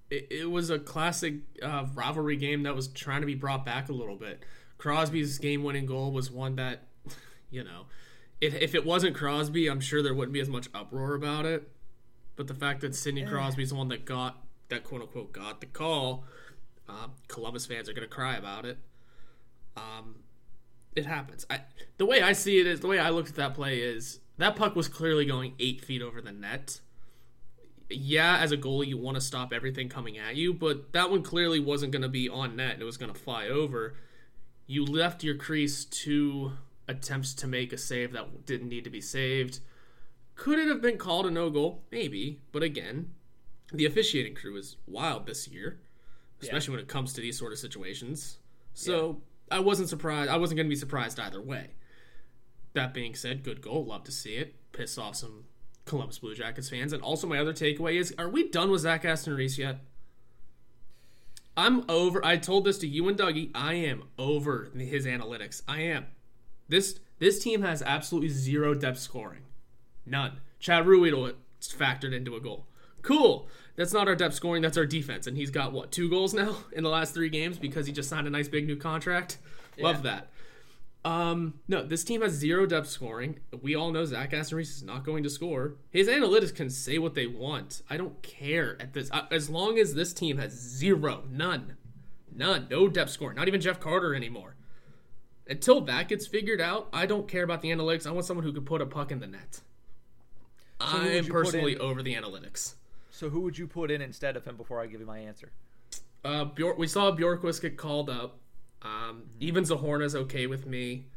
it, 0.10 0.28
it 0.32 0.52
was 0.52 0.70
a 0.70 0.80
classic 0.80 1.36
uh, 1.62 1.86
rivalry 1.94 2.38
game 2.38 2.64
that 2.64 2.76
was 2.76 2.88
trying 2.88 3.22
to 3.22 3.28
be 3.28 3.36
brought 3.36 3.66
back 3.66 3.90
a 3.90 3.94
little 3.94 4.16
bit. 4.16 4.44
Crosby's 4.78 5.38
game-winning 5.40 5.86
goal 5.86 6.12
was 6.12 6.30
one 6.30 6.56
that, 6.58 6.84
you 7.50 7.64
know, 7.64 7.86
if, 8.42 8.54
if 8.56 8.76
it 8.76 8.86
wasn't 8.86 9.16
Crosby, 9.16 9.68
I'm 9.68 9.80
sure 9.80 10.04
there 10.04 10.14
wouldn't 10.14 10.34
be 10.34 10.42
as 10.42 10.50
much 10.50 10.68
uproar 10.74 11.16
about 11.16 11.46
it. 11.46 11.70
But 12.36 12.48
the 12.48 12.54
fact 12.54 12.82
that 12.82 12.96
Sidney. 12.96 13.24
Crosby's 13.26 13.70
the 13.70 13.76
one 13.76 13.88
that 13.90 14.06
got 14.06 14.44
that 14.70 14.84
quote 14.84 15.02
unquote 15.02 15.32
got 15.32 15.62
the 15.62 15.68
call, 15.68 16.26
uh, 16.90 17.08
Columbus 17.28 17.66
fans 17.66 17.88
are 17.88 17.94
gonna 17.94 18.08
cry 18.08 18.36
about 18.36 18.66
it. 18.66 18.78
Um, 19.78 20.16
it 20.96 21.06
happens. 21.06 21.46
I, 21.50 21.62
the 21.98 22.06
way 22.06 22.22
I 22.22 22.34
see 22.34 22.60
it 22.60 22.68
is 22.68 22.82
the 22.82 22.88
way 22.88 23.00
I 23.00 23.10
looked 23.10 23.30
at 23.30 23.36
that 23.36 23.54
play 23.54 23.80
is 23.80 24.20
that 24.38 24.56
puck 24.56 24.76
was 24.76 24.88
clearly 24.88 25.26
going 25.26 25.54
eight 25.60 25.84
feet 25.84 26.02
over 26.02 26.22
the 26.22 26.32
net 26.32 26.82
yeah, 27.90 28.38
as 28.38 28.52
a 28.52 28.58
goalie, 28.58 28.88
you 28.88 28.98
want 28.98 29.16
to 29.16 29.22
stop 29.22 29.54
everything 29.54 29.90
coming 29.90 30.18
at 30.18 30.36
you, 30.36 30.54
but 30.54 30.92
that 30.94 31.12
one 31.12 31.22
clearly 31.22 31.60
wasn't 31.60 31.92
going 31.92 32.02
to 32.02 32.10
be 32.10 32.28
on 32.28 32.56
net. 32.56 32.78
It 32.80 32.84
was 32.84 32.98
going 32.98 33.14
to 33.14 33.20
fly 33.20 33.48
over. 33.48 33.96
You 34.68 34.84
left 34.84 35.24
your 35.24 35.36
crease 35.36 35.86
two 35.86 36.54
attempts 36.88 37.34
to 37.36 37.48
make 37.48 37.74
a 37.74 37.78
save 37.78 38.12
that 38.14 38.46
didn't 38.46 38.70
need 38.70 38.84
to 38.84 38.90
be 38.90 39.02
saved. 39.02 39.60
Could 40.36 40.60
it 40.60 40.68
have 40.68 40.82
been 40.82 40.98
called 40.98 41.26
a 41.26 41.32
no 41.32 41.50
goal? 41.50 41.84
Maybe, 41.92 42.42
but 42.52 42.64
again, 42.64 43.12
the 43.72 43.86
officiating 43.86 44.36
crew 44.36 44.58
is 44.58 44.78
wild 44.88 45.28
this 45.28 45.48
year, 45.48 45.80
especially 46.42 46.74
yeah. 46.74 46.78
when 46.78 46.84
it 46.84 46.90
comes 46.90 47.14
to 47.14 47.22
these 47.22 47.38
sort 47.38 47.54
of 47.54 47.60
situations. 47.60 48.40
So 48.74 49.22
yeah. 49.52 49.58
I 49.58 49.60
wasn't 49.60 49.90
surprised. 49.90 50.30
I 50.30 50.38
wasn't 50.38 50.58
going 50.58 50.68
to 50.68 50.70
be 50.70 50.76
surprised 50.76 51.20
either 51.20 51.42
way. 51.42 51.72
That 52.74 52.94
being 52.94 53.16
said, 53.16 53.44
good 53.44 53.62
goal. 53.62 53.86
Love 53.86 54.04
to 54.06 54.12
see 54.12 54.36
it. 54.36 54.56
Piss 54.74 54.98
off 54.98 55.16
some 55.16 55.46
Columbus 55.86 56.20
Blue 56.20 56.36
Jackets 56.36 56.70
fans. 56.70 56.94
And 56.94 57.02
also, 57.02 57.28
my 57.28 57.40
other 57.40 57.54
takeaway 57.54 57.96
is: 58.00 58.14
Are 58.18 58.30
we 58.30 58.50
done 58.50 58.72
with 58.72 58.82
Zach 58.82 59.06
Aston 59.06 59.36
Reese 59.36 59.58
yet? 59.58 59.80
I'm 61.58 61.90
over. 61.90 62.26
I 62.26 62.38
told 62.38 62.66
this 62.66 62.78
to 62.80 62.88
you 62.88 63.08
and 63.08 63.18
Dougie. 63.18 63.52
I 63.56 63.76
am 63.76 64.04
over 64.18 64.72
his 64.76 65.06
analytics. 65.06 65.62
I 65.68 65.82
am. 65.82 66.08
This 66.68 67.00
this 67.20 67.42
team 67.42 67.62
has 67.62 67.82
absolutely 67.82 68.30
zero 68.30 68.74
depth 68.74 69.00
scoring, 69.00 69.44
none. 70.06 70.40
Chad 70.60 70.86
Ruhwedel 70.86 71.34
factored 71.62 72.14
into 72.14 72.36
a 72.36 72.42
goal. 72.42 72.66
Cool. 73.02 73.48
That's 73.76 73.94
not 73.94 74.08
our 74.08 74.16
depth 74.16 74.34
scoring. 74.34 74.62
That's 74.62 74.78
our 74.78 74.86
defense. 74.86 75.28
And 75.28 75.38
he's 75.38 75.52
got 75.52 75.72
what 75.72 75.92
two 75.92 76.10
goals 76.10 76.34
now 76.34 76.58
in 76.74 76.84
the 76.84 76.90
last 76.90 77.14
three 77.14 77.30
games 77.30 77.58
because 77.58 77.86
he 77.86 77.94
just 77.94 78.10
signed 78.10 78.28
a 78.28 78.30
nice 78.32 78.48
big 78.48 78.66
new 78.66 78.76
contract. 78.76 79.38
Yeah. 79.78 79.86
Love 79.86 80.04
that. 80.04 80.30
Um, 81.06 81.60
no, 81.68 81.84
this 81.86 82.04
team 82.04 82.22
has 82.22 82.34
zero 82.34 82.66
depth 82.66 82.88
scoring. 82.90 83.40
We 83.62 83.76
all 83.76 83.92
know 83.92 84.06
Zach 84.06 84.34
Aston 84.34 84.58
Reese 84.58 84.78
is 84.78 84.84
not 84.84 85.06
going 85.06 85.22
to 85.22 85.30
score. 85.30 85.76
His 85.92 86.08
analytics 86.08 86.54
can 86.54 86.72
say 86.72 86.98
what 86.98 87.14
they 87.14 87.28
want. 87.28 87.84
I 87.88 87.96
don't 87.96 88.20
care 88.24 88.76
at 88.82 88.94
this. 88.94 89.12
Uh, 89.12 89.28
as 89.30 89.48
long 89.48 89.78
as 89.78 89.94
this 89.94 90.14
team 90.14 90.40
has 90.40 90.52
zero, 90.52 91.24
none, 91.30 91.78
none, 92.36 92.66
no 92.72 92.88
depth 92.88 93.12
scoring. 93.12 93.36
Not 93.36 93.48
even 93.48 93.62
Jeff 93.62 93.80
Carter 93.80 94.16
anymore. 94.16 94.56
Until 95.48 95.80
that 95.82 96.08
gets 96.08 96.26
figured 96.26 96.60
out, 96.60 96.90
I 96.92 97.06
don't 97.06 97.28
care 97.28 97.44
about 97.44 97.62
the 97.62 97.70
analytics. 97.70 98.08
I 98.08 98.12
want 98.12 98.26
someone 98.26 98.44
who 98.44 98.52
can 98.52 98.66
put 98.66 98.82
a 98.82 98.88
puck 98.88 99.12
in 99.12 99.20
the 99.20 99.28
net. 99.28 99.62
So 100.82 100.88
I 100.98 101.08
am 101.10 101.28
personally 101.28 101.78
over 101.78 102.02
the 102.02 102.16
analytics. 102.16 102.74
So 103.12 103.30
who 103.30 103.42
would 103.42 103.60
you 103.60 103.68
put 103.68 103.92
in 103.92 104.02
instead 104.02 104.36
of 104.36 104.44
him 104.44 104.58
before 104.58 104.82
I 104.82 104.88
give 104.88 105.02
you 105.02 105.06
my 105.06 105.20
answer? 105.20 105.52
Uh, 106.24 106.46
Bjork, 106.46 106.80
we 106.80 106.88
saw 106.88 107.16
Bjorkqvist 107.16 107.62
get 107.62 107.78
called 107.78 108.10
up. 108.10 108.40
Um, 108.86 109.24
even 109.40 109.64
Zohorna's 109.64 110.16
okay 110.16 110.48
with 110.48 110.66
me. 110.66 111.08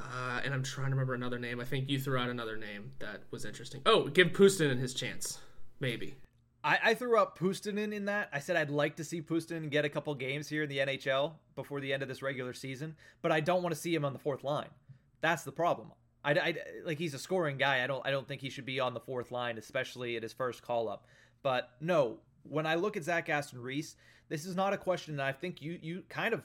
Uh, 0.00 0.40
and 0.44 0.54
I'm 0.54 0.62
trying 0.62 0.88
to 0.88 0.92
remember 0.92 1.14
another 1.14 1.38
name. 1.38 1.60
I 1.60 1.64
think 1.64 1.90
you 1.90 1.98
threw 1.98 2.18
out 2.18 2.28
another 2.28 2.56
name 2.56 2.92
that 3.00 3.22
was 3.32 3.44
interesting. 3.44 3.82
Oh, 3.84 4.06
give 4.06 4.28
Pustin 4.28 4.78
his 4.78 4.94
chance, 4.94 5.38
maybe. 5.80 6.14
I, 6.62 6.78
I 6.84 6.94
threw 6.94 7.18
up 7.18 7.36
Puustinen 7.38 7.92
in 7.92 8.04
that. 8.04 8.28
I 8.32 8.38
said 8.38 8.56
I'd 8.56 8.70
like 8.70 8.96
to 8.96 9.04
see 9.04 9.20
Puustinen 9.20 9.70
get 9.70 9.84
a 9.84 9.88
couple 9.88 10.14
games 10.14 10.48
here 10.48 10.62
in 10.62 10.68
the 10.68 10.78
NHL 10.78 11.32
before 11.56 11.80
the 11.80 11.92
end 11.92 12.02
of 12.02 12.08
this 12.08 12.22
regular 12.22 12.52
season, 12.52 12.94
but 13.22 13.32
I 13.32 13.40
don't 13.40 13.62
want 13.62 13.74
to 13.74 13.80
see 13.80 13.94
him 13.94 14.04
on 14.04 14.12
the 14.12 14.18
fourth 14.18 14.44
line. 14.44 14.68
That's 15.20 15.42
the 15.42 15.52
problem. 15.52 15.90
I, 16.24 16.32
I, 16.32 16.54
like 16.84 16.98
he's 16.98 17.14
a 17.14 17.18
scoring 17.18 17.58
guy. 17.58 17.82
I 17.82 17.86
don't 17.86 18.04
I 18.06 18.10
don't 18.10 18.26
think 18.26 18.40
he 18.40 18.50
should 18.50 18.66
be 18.66 18.80
on 18.80 18.92
the 18.92 19.00
fourth 19.00 19.30
line, 19.32 19.56
especially 19.56 20.16
at 20.16 20.22
his 20.22 20.32
first 20.32 20.62
call 20.62 20.88
up. 20.88 21.06
But 21.42 21.70
no, 21.80 22.18
when 22.42 22.66
I 22.66 22.74
look 22.74 22.96
at 22.96 23.04
Zach 23.04 23.28
Aston 23.28 23.60
Reese, 23.62 23.96
this 24.28 24.44
is 24.44 24.56
not 24.56 24.72
a 24.72 24.76
question 24.76 25.16
that 25.16 25.26
I 25.26 25.32
think 25.32 25.62
you 25.62 25.78
you 25.80 26.02
kind 26.08 26.34
of 26.34 26.42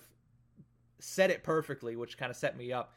said 1.03 1.29
it 1.29 1.43
perfectly, 1.43 1.95
which 1.95 2.17
kind 2.17 2.29
of 2.29 2.37
set 2.37 2.57
me 2.57 2.71
up. 2.71 2.95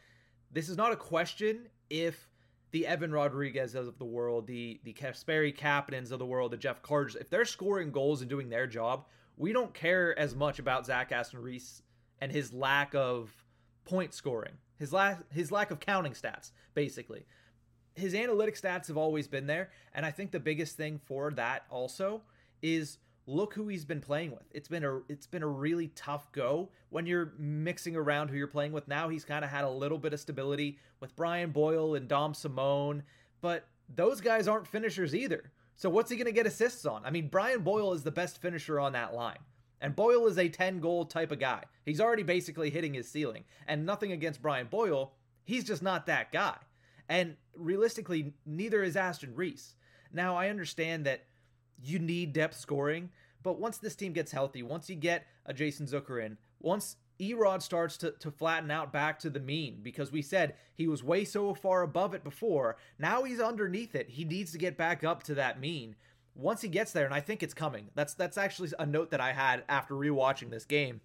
This 0.52 0.68
is 0.68 0.76
not 0.76 0.92
a 0.92 0.96
question 0.96 1.68
if 1.90 2.28
the 2.70 2.86
Evan 2.86 3.10
Rodriguez 3.10 3.74
of 3.74 3.98
the 3.98 4.04
world, 4.04 4.46
the 4.46 4.80
the 4.84 4.92
Kasperi 4.92 5.56
Kapanens 5.56 6.12
of 6.12 6.18
the 6.18 6.26
world, 6.26 6.52
the 6.52 6.56
Jeff 6.56 6.82
Carters, 6.82 7.16
if 7.16 7.28
they're 7.28 7.44
scoring 7.44 7.90
goals 7.90 8.20
and 8.20 8.30
doing 8.30 8.48
their 8.48 8.66
job, 8.66 9.06
we 9.36 9.52
don't 9.52 9.74
care 9.74 10.16
as 10.18 10.34
much 10.34 10.58
about 10.58 10.86
Zach 10.86 11.10
Aston 11.10 11.42
Reese 11.42 11.82
and 12.20 12.30
his 12.30 12.52
lack 12.52 12.94
of 12.94 13.32
point 13.84 14.14
scoring, 14.14 14.54
his 14.78 14.92
lack 14.92 15.20
his 15.32 15.50
lack 15.50 15.70
of 15.70 15.80
counting 15.80 16.12
stats, 16.12 16.52
basically. 16.74 17.26
His 17.94 18.14
analytic 18.14 18.60
stats 18.60 18.88
have 18.88 18.98
always 18.98 19.26
been 19.26 19.46
there, 19.46 19.70
and 19.94 20.04
I 20.06 20.10
think 20.10 20.30
the 20.30 20.38
biggest 20.38 20.76
thing 20.76 21.00
for 21.06 21.32
that 21.32 21.64
also 21.70 22.22
is 22.62 22.98
look 23.26 23.54
who 23.54 23.68
he's 23.68 23.84
been 23.84 24.00
playing 24.00 24.30
with. 24.30 24.44
It's 24.52 24.68
been 24.68 24.84
a 24.84 25.00
it's 25.08 25.26
been 25.26 25.42
a 25.42 25.48
really 25.48 25.88
tough 25.88 26.30
go 26.32 26.70
when 26.90 27.06
you're 27.06 27.32
mixing 27.38 27.96
around 27.96 28.28
who 28.28 28.36
you're 28.36 28.46
playing 28.46 28.72
with. 28.72 28.88
Now 28.88 29.08
he's 29.08 29.24
kind 29.24 29.44
of 29.44 29.50
had 29.50 29.64
a 29.64 29.70
little 29.70 29.98
bit 29.98 30.12
of 30.12 30.20
stability 30.20 30.78
with 31.00 31.16
Brian 31.16 31.50
Boyle 31.50 31.94
and 31.94 32.08
Dom 32.08 32.34
Simon, 32.34 33.02
but 33.40 33.66
those 33.94 34.20
guys 34.20 34.48
aren't 34.48 34.66
finishers 34.66 35.14
either. 35.14 35.52
So 35.76 35.90
what's 35.90 36.10
he 36.10 36.16
going 36.16 36.26
to 36.26 36.32
get 36.32 36.46
assists 36.46 36.86
on? 36.86 37.04
I 37.04 37.10
mean, 37.10 37.28
Brian 37.28 37.60
Boyle 37.60 37.92
is 37.92 38.02
the 38.02 38.10
best 38.10 38.40
finisher 38.40 38.80
on 38.80 38.92
that 38.92 39.14
line. 39.14 39.38
And 39.80 39.94
Boyle 39.94 40.26
is 40.26 40.38
a 40.38 40.48
10 40.48 40.80
goal 40.80 41.04
type 41.04 41.30
of 41.32 41.38
guy. 41.38 41.64
He's 41.84 42.00
already 42.00 42.22
basically 42.22 42.70
hitting 42.70 42.94
his 42.94 43.08
ceiling. 43.08 43.44
And 43.68 43.84
nothing 43.84 44.10
against 44.10 44.40
Brian 44.40 44.68
Boyle, 44.68 45.12
he's 45.44 45.64
just 45.64 45.82
not 45.82 46.06
that 46.06 46.32
guy. 46.32 46.56
And 47.10 47.36
realistically, 47.54 48.32
neither 48.46 48.82
is 48.82 48.96
Aston 48.96 49.34
Reese. 49.34 49.74
Now, 50.12 50.34
I 50.34 50.48
understand 50.48 51.04
that 51.04 51.24
you 51.82 51.98
need 51.98 52.32
depth 52.32 52.56
scoring. 52.56 53.10
But 53.42 53.60
once 53.60 53.78
this 53.78 53.96
team 53.96 54.12
gets 54.12 54.32
healthy, 54.32 54.62
once 54.62 54.90
you 54.90 54.96
get 54.96 55.26
a 55.44 55.54
Jason 55.54 55.86
Zucker 55.86 56.24
in, 56.24 56.36
once 56.60 56.96
Erod 57.20 57.62
starts 57.62 57.96
to, 57.98 58.10
to 58.12 58.30
flatten 58.30 58.70
out 58.70 58.92
back 58.92 59.18
to 59.20 59.30
the 59.30 59.40
mean, 59.40 59.80
because 59.82 60.12
we 60.12 60.22
said 60.22 60.54
he 60.74 60.88
was 60.88 61.04
way 61.04 61.24
so 61.24 61.54
far 61.54 61.82
above 61.82 62.14
it 62.14 62.24
before, 62.24 62.76
now 62.98 63.22
he's 63.22 63.40
underneath 63.40 63.94
it. 63.94 64.10
He 64.10 64.24
needs 64.24 64.52
to 64.52 64.58
get 64.58 64.76
back 64.76 65.04
up 65.04 65.22
to 65.24 65.34
that 65.34 65.60
mean. 65.60 65.96
Once 66.34 66.60
he 66.60 66.68
gets 66.68 66.92
there, 66.92 67.06
and 67.06 67.14
I 67.14 67.20
think 67.20 67.42
it's 67.42 67.54
coming. 67.54 67.88
That's 67.94 68.12
that's 68.12 68.36
actually 68.36 68.70
a 68.78 68.84
note 68.84 69.10
that 69.12 69.20
I 69.22 69.32
had 69.32 69.64
after 69.68 69.94
rewatching 69.94 70.50
this 70.50 70.66
game. 70.66 71.00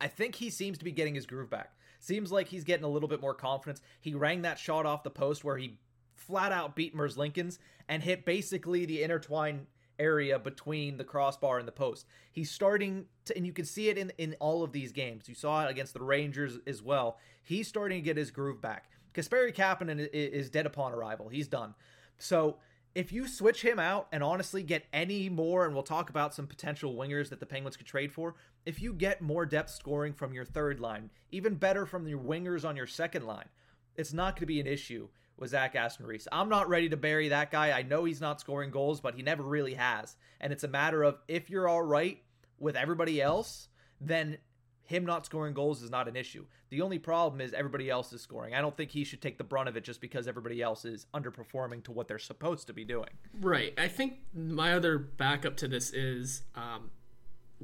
I 0.00 0.08
think 0.08 0.34
he 0.34 0.50
seems 0.50 0.78
to 0.78 0.84
be 0.84 0.92
getting 0.92 1.14
his 1.14 1.26
groove 1.26 1.48
back. 1.48 1.72
Seems 2.00 2.30
like 2.30 2.48
he's 2.48 2.64
getting 2.64 2.84
a 2.84 2.88
little 2.88 3.08
bit 3.08 3.20
more 3.20 3.34
confidence. 3.34 3.80
He 4.00 4.14
rang 4.14 4.42
that 4.42 4.58
shot 4.58 4.84
off 4.84 5.02
the 5.02 5.10
post 5.10 5.42
where 5.42 5.56
he 5.56 5.78
flat 6.14 6.52
out 6.52 6.76
beat 6.76 6.94
Merzlikins 6.94 7.58
and 7.88 8.02
hit 8.02 8.24
basically 8.24 8.84
the 8.84 9.02
intertwine 9.02 9.66
area 9.98 10.38
between 10.38 10.96
the 10.96 11.04
crossbar 11.04 11.58
and 11.58 11.68
the 11.68 11.72
post. 11.72 12.06
He's 12.32 12.50
starting 12.50 13.06
to, 13.26 13.36
and 13.36 13.46
you 13.46 13.52
can 13.52 13.64
see 13.64 13.88
it 13.88 13.98
in, 13.98 14.12
in 14.18 14.36
all 14.40 14.62
of 14.62 14.72
these 14.72 14.92
games. 14.92 15.28
You 15.28 15.34
saw 15.34 15.66
it 15.66 15.70
against 15.70 15.94
the 15.94 16.02
Rangers 16.02 16.58
as 16.66 16.82
well. 16.82 17.18
He's 17.42 17.68
starting 17.68 17.98
to 17.98 18.04
get 18.04 18.16
his 18.16 18.30
groove 18.30 18.60
back. 18.60 18.90
Kasperi 19.14 19.54
Kapanen 19.54 20.08
is 20.12 20.50
dead 20.50 20.66
upon 20.66 20.92
arrival. 20.92 21.28
He's 21.28 21.48
done. 21.48 21.74
So 22.18 22.58
if 22.94 23.12
you 23.12 23.28
switch 23.28 23.62
him 23.62 23.78
out 23.78 24.08
and 24.12 24.22
honestly 24.22 24.62
get 24.62 24.84
any 24.92 25.28
more, 25.28 25.64
and 25.64 25.74
we'll 25.74 25.82
talk 25.82 26.10
about 26.10 26.34
some 26.34 26.46
potential 26.46 26.94
wingers 26.94 27.28
that 27.30 27.40
the 27.40 27.46
Penguins 27.46 27.76
could 27.76 27.86
trade 27.86 28.12
for, 28.12 28.34
if 28.66 28.80
you 28.80 28.92
get 28.92 29.20
more 29.22 29.46
depth 29.46 29.70
scoring 29.70 30.12
from 30.12 30.32
your 30.32 30.44
third 30.44 30.80
line, 30.80 31.10
even 31.30 31.54
better 31.54 31.86
from 31.86 32.06
your 32.06 32.18
wingers 32.18 32.68
on 32.68 32.76
your 32.76 32.86
second 32.86 33.26
line, 33.26 33.48
it's 33.96 34.12
not 34.12 34.34
going 34.34 34.40
to 34.40 34.46
be 34.46 34.60
an 34.60 34.66
issue 34.66 35.08
with 35.38 35.50
Zach 35.50 35.74
Aston 35.74 36.06
Reese. 36.06 36.28
I'm 36.32 36.48
not 36.48 36.68
ready 36.68 36.88
to 36.88 36.96
bury 36.96 37.28
that 37.28 37.50
guy. 37.50 37.70
I 37.70 37.82
know 37.82 38.04
he's 38.04 38.20
not 38.20 38.40
scoring 38.40 38.70
goals, 38.70 39.00
but 39.00 39.14
he 39.14 39.22
never 39.22 39.42
really 39.42 39.74
has. 39.74 40.16
And 40.40 40.52
it's 40.52 40.64
a 40.64 40.68
matter 40.68 41.02
of 41.02 41.18
if 41.28 41.48
you're 41.48 41.68
all 41.68 41.82
right 41.82 42.22
with 42.58 42.76
everybody 42.76 43.22
else, 43.22 43.68
then 44.00 44.38
him 44.84 45.04
not 45.04 45.26
scoring 45.26 45.54
goals 45.54 45.82
is 45.82 45.90
not 45.90 46.08
an 46.08 46.16
issue. 46.16 46.46
The 46.70 46.80
only 46.80 46.98
problem 46.98 47.40
is 47.40 47.52
everybody 47.52 47.90
else 47.90 48.12
is 48.12 48.22
scoring. 48.22 48.54
I 48.54 48.60
don't 48.60 48.76
think 48.76 48.90
he 48.90 49.04
should 49.04 49.20
take 49.20 49.38
the 49.38 49.44
brunt 49.44 49.68
of 49.68 49.76
it 49.76 49.84
just 49.84 50.00
because 50.00 50.26
everybody 50.26 50.62
else 50.62 50.84
is 50.84 51.06
underperforming 51.14 51.84
to 51.84 51.92
what 51.92 52.08
they're 52.08 52.18
supposed 52.18 52.66
to 52.68 52.72
be 52.72 52.84
doing. 52.84 53.10
Right. 53.38 53.74
I 53.78 53.88
think 53.88 54.14
my 54.34 54.72
other 54.72 54.98
backup 54.98 55.56
to 55.58 55.68
this 55.68 55.92
is 55.92 56.42
um, 56.54 56.90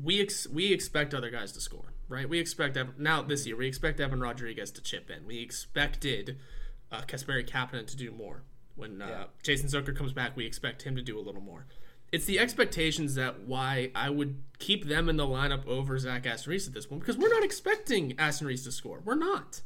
we 0.00 0.20
ex- 0.20 0.46
we 0.48 0.72
expect 0.72 1.14
other 1.14 1.30
guys 1.30 1.52
to 1.52 1.60
score. 1.60 1.94
Right. 2.08 2.28
We 2.28 2.38
expect 2.38 2.78
now 2.98 3.22
this 3.22 3.46
year 3.46 3.56
we 3.56 3.66
expect 3.66 4.00
Evan 4.00 4.20
Rodriguez 4.20 4.70
to 4.72 4.82
chip 4.82 5.10
in. 5.10 5.26
We 5.26 5.40
expected 5.40 6.38
uh, 6.94 7.02
Kasperi 7.02 7.48
Kapanen 7.48 7.87
to 7.87 7.96
do 7.96 8.11
more. 8.11 8.42
When 8.76 9.00
uh, 9.00 9.07
yeah. 9.09 9.24
Jason 9.42 9.68
Zucker 9.68 9.96
comes 9.96 10.12
back, 10.12 10.37
we 10.37 10.46
expect 10.46 10.83
him 10.83 10.96
to 10.96 11.02
do 11.02 11.18
a 11.18 11.22
little 11.22 11.40
more. 11.40 11.66
It's 12.12 12.26
the 12.26 12.38
expectations 12.38 13.14
that 13.16 13.40
why 13.40 13.90
I 13.94 14.11
would 14.11 14.42
keep 14.59 14.87
them 14.87 15.09
in 15.09 15.16
the 15.16 15.26
lineup 15.26 15.66
over 15.66 15.98
Zach 15.98 16.26
Aston 16.26 16.50
Reese 16.52 16.66
at 16.66 16.74
this 16.74 16.87
point 16.87 17.00
because 17.00 17.16
we're 17.16 17.33
not 17.33 17.44
expecting 17.44 18.14
Aston 18.18 18.46
Reese 18.46 18.64
to 18.64 18.72
score. 18.72 19.00
We're 19.04 19.16
not. 19.16 19.62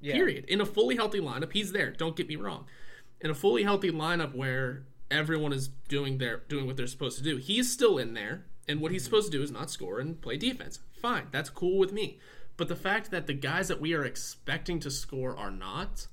Yeah. 0.00 0.14
Period. 0.14 0.44
In 0.46 0.60
a 0.60 0.66
fully 0.66 0.96
healthy 0.96 1.20
lineup, 1.20 1.52
he's 1.52 1.72
there. 1.72 1.90
Don't 1.90 2.16
get 2.16 2.28
me 2.28 2.36
wrong. 2.36 2.66
In 3.20 3.30
a 3.30 3.34
fully 3.34 3.64
healthy 3.64 3.90
lineup 3.90 4.34
where 4.34 4.84
everyone 5.10 5.52
is 5.52 5.68
doing 5.88 6.18
their 6.18 6.38
doing 6.48 6.66
what 6.66 6.76
they're 6.76 6.86
supposed 6.86 7.18
to 7.18 7.24
do, 7.24 7.36
he's 7.36 7.70
still 7.70 7.98
in 7.98 8.14
there, 8.14 8.46
and 8.68 8.80
what 8.80 8.92
he's 8.92 9.04
supposed 9.04 9.30
to 9.30 9.36
do 9.36 9.42
is 9.42 9.50
not 9.50 9.70
score 9.70 9.98
and 10.00 10.20
play 10.20 10.36
defense. 10.36 10.80
Fine, 10.92 11.26
that's 11.30 11.50
cool 11.50 11.78
with 11.78 11.92
me. 11.92 12.18
But 12.56 12.68
the 12.68 12.76
fact 12.76 13.10
that 13.10 13.26
the 13.26 13.34
guys 13.34 13.68
that 13.68 13.80
we 13.80 13.94
are 13.94 14.04
expecting 14.04 14.80
to 14.80 14.90
score 14.90 15.36
are 15.36 15.50
not, 15.50 16.06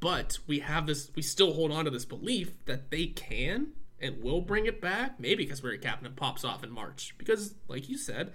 but 0.00 0.38
we 0.46 0.60
have 0.60 0.86
this, 0.86 1.10
we 1.14 1.22
still 1.22 1.52
hold 1.52 1.70
on 1.70 1.84
to 1.84 1.90
this 1.90 2.04
belief 2.04 2.64
that 2.64 2.90
they 2.90 3.06
can 3.06 3.68
and 4.00 4.22
will 4.22 4.40
bring 4.40 4.66
it 4.66 4.80
back. 4.80 5.20
Maybe 5.20 5.44
because 5.44 5.62
we're 5.62 5.74
a 5.74 5.78
captain 5.78 6.12
pops 6.14 6.44
off 6.44 6.64
in 6.64 6.70
March. 6.70 7.14
Because, 7.18 7.54
like 7.68 7.88
you 7.88 7.98
said, 7.98 8.32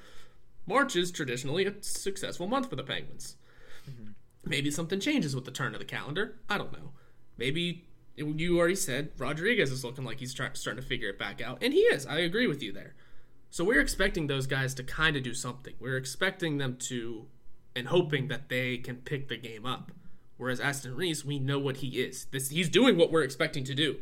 March 0.67 0.95
is 0.95 1.12
traditionally 1.12 1.65
a 1.65 1.73
successful 1.82 2.47
month 2.47 2.69
for 2.69 2.75
the 2.75 2.84
Penguins. 2.84 3.36
Mm-hmm. 3.89 4.12
Maybe 4.45 4.69
something 4.69 4.99
changes 4.99 5.36
with 5.36 5.45
the 5.45 5.51
turn 5.51 5.73
of 5.73 5.80
the 5.80 5.86
calendar. 5.86 6.36
I 6.49 6.58
don't 6.58 6.71
know. 6.71 6.91
Maybe 7.38 7.86
you 8.15 8.58
already 8.58 8.75
said 8.75 9.12
rodriguez 9.17 9.71
is 9.71 9.84
looking 9.84 10.06
like 10.06 10.19
he's 10.19 10.34
try- 10.34 10.51
starting 10.54 10.82
to 10.82 10.88
figure 10.88 11.10
it 11.10 11.19
back 11.19 11.41
out, 11.41 11.60
and 11.62 11.73
he 11.73 11.82
is. 11.82 12.06
I 12.06 12.19
agree 12.19 12.47
with 12.47 12.63
you 12.63 12.71
there. 12.71 12.95
So 13.49 13.63
we're 13.63 13.82
expecting 13.82 14.28
those 14.28 14.47
guys 14.47 14.73
to 14.75 14.84
kind 14.84 15.15
of 15.15 15.23
do 15.23 15.34
something. 15.34 15.73
We're 15.80 15.97
expecting 15.97 16.58
them 16.58 16.78
to, 16.82 17.25
and 17.75 17.88
hoping 17.88 18.28
that 18.28 18.49
they 18.49 18.78
can 18.78 18.97
pick 18.97 19.28
the 19.28 19.38
game 19.38 19.65
up. 19.65 19.91
Whereas 20.38 20.60
Aston 20.60 20.95
Reese, 20.95 21.24
we 21.24 21.39
know 21.39 21.60
what 21.60 21.78
he 21.78 22.00
is. 22.00 22.26
This 22.32 22.50
he's 22.50 22.69
doing 22.69 22.98
what 22.98 23.12
we're 23.12 23.24
expecting 23.24 23.63
to 23.65 23.74
do, 23.74 23.98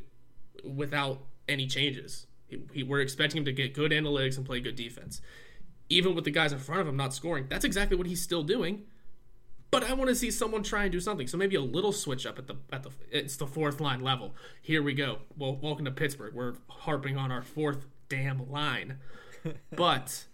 without 0.63 1.19
any 1.47 1.67
changes. 1.67 2.27
He, 2.47 2.61
he, 2.71 2.83
we're 2.83 3.01
expecting 3.01 3.39
him 3.39 3.45
to 3.45 3.51
get 3.51 3.73
good 3.73 3.91
analytics 3.91 4.37
and 4.37 4.45
play 4.45 4.59
good 4.59 4.75
defense. 4.75 5.21
Even 5.89 6.15
with 6.15 6.23
the 6.23 6.31
guys 6.31 6.51
in 6.51 6.59
front 6.59 6.81
of 6.81 6.87
him 6.87 6.95
not 6.95 7.13
scoring, 7.13 7.45
that's 7.49 7.65
exactly 7.65 7.97
what 7.97 8.07
he's 8.07 8.21
still 8.21 8.43
doing. 8.43 8.83
But 9.69 9.83
I 9.83 9.93
want 9.93 10.09
to 10.09 10.15
see 10.15 10.29
someone 10.29 10.61
try 10.61 10.83
and 10.83 10.91
do 10.91 10.99
something. 10.99 11.27
So 11.27 11.35
maybe 11.35 11.55
a 11.55 11.61
little 11.61 11.91
switch 11.91 12.25
up 12.25 12.37
at 12.37 12.47
the 12.47 12.55
at 12.71 12.83
the 12.83 12.91
it's 13.11 13.37
the 13.37 13.47
fourth 13.47 13.81
line 13.81 14.01
level. 14.01 14.35
Here 14.61 14.83
we 14.83 14.93
go. 14.93 15.19
Well, 15.35 15.55
welcome 15.55 15.85
to 15.85 15.91
Pittsburgh. 15.91 16.33
We're 16.35 16.55
harping 16.69 17.17
on 17.17 17.31
our 17.31 17.41
fourth 17.41 17.85
damn 18.07 18.51
line, 18.51 18.99
but 19.75 20.25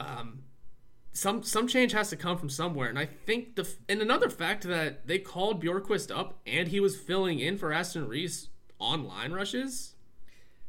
um, 0.00 0.44
some 1.12 1.42
some 1.42 1.68
change 1.68 1.92
has 1.92 2.10
to 2.10 2.16
come 2.16 2.38
from 2.38 2.48
somewhere. 2.48 2.88
And 2.88 2.98
I 2.98 3.06
think 3.06 3.56
the 3.56 3.68
and 3.88 4.00
another 4.00 4.30
fact 4.30 4.64
that 4.64 5.06
they 5.06 5.18
called 5.18 5.62
Bjorkqvist 5.62 6.16
up 6.16 6.40
and 6.46 6.68
he 6.68 6.80
was 6.80 6.96
filling 6.96 7.38
in 7.38 7.58
for 7.58 7.72
Aston 7.72 8.08
Reese 8.08 8.48
on 8.80 9.04
line 9.04 9.32
rushes. 9.32 9.94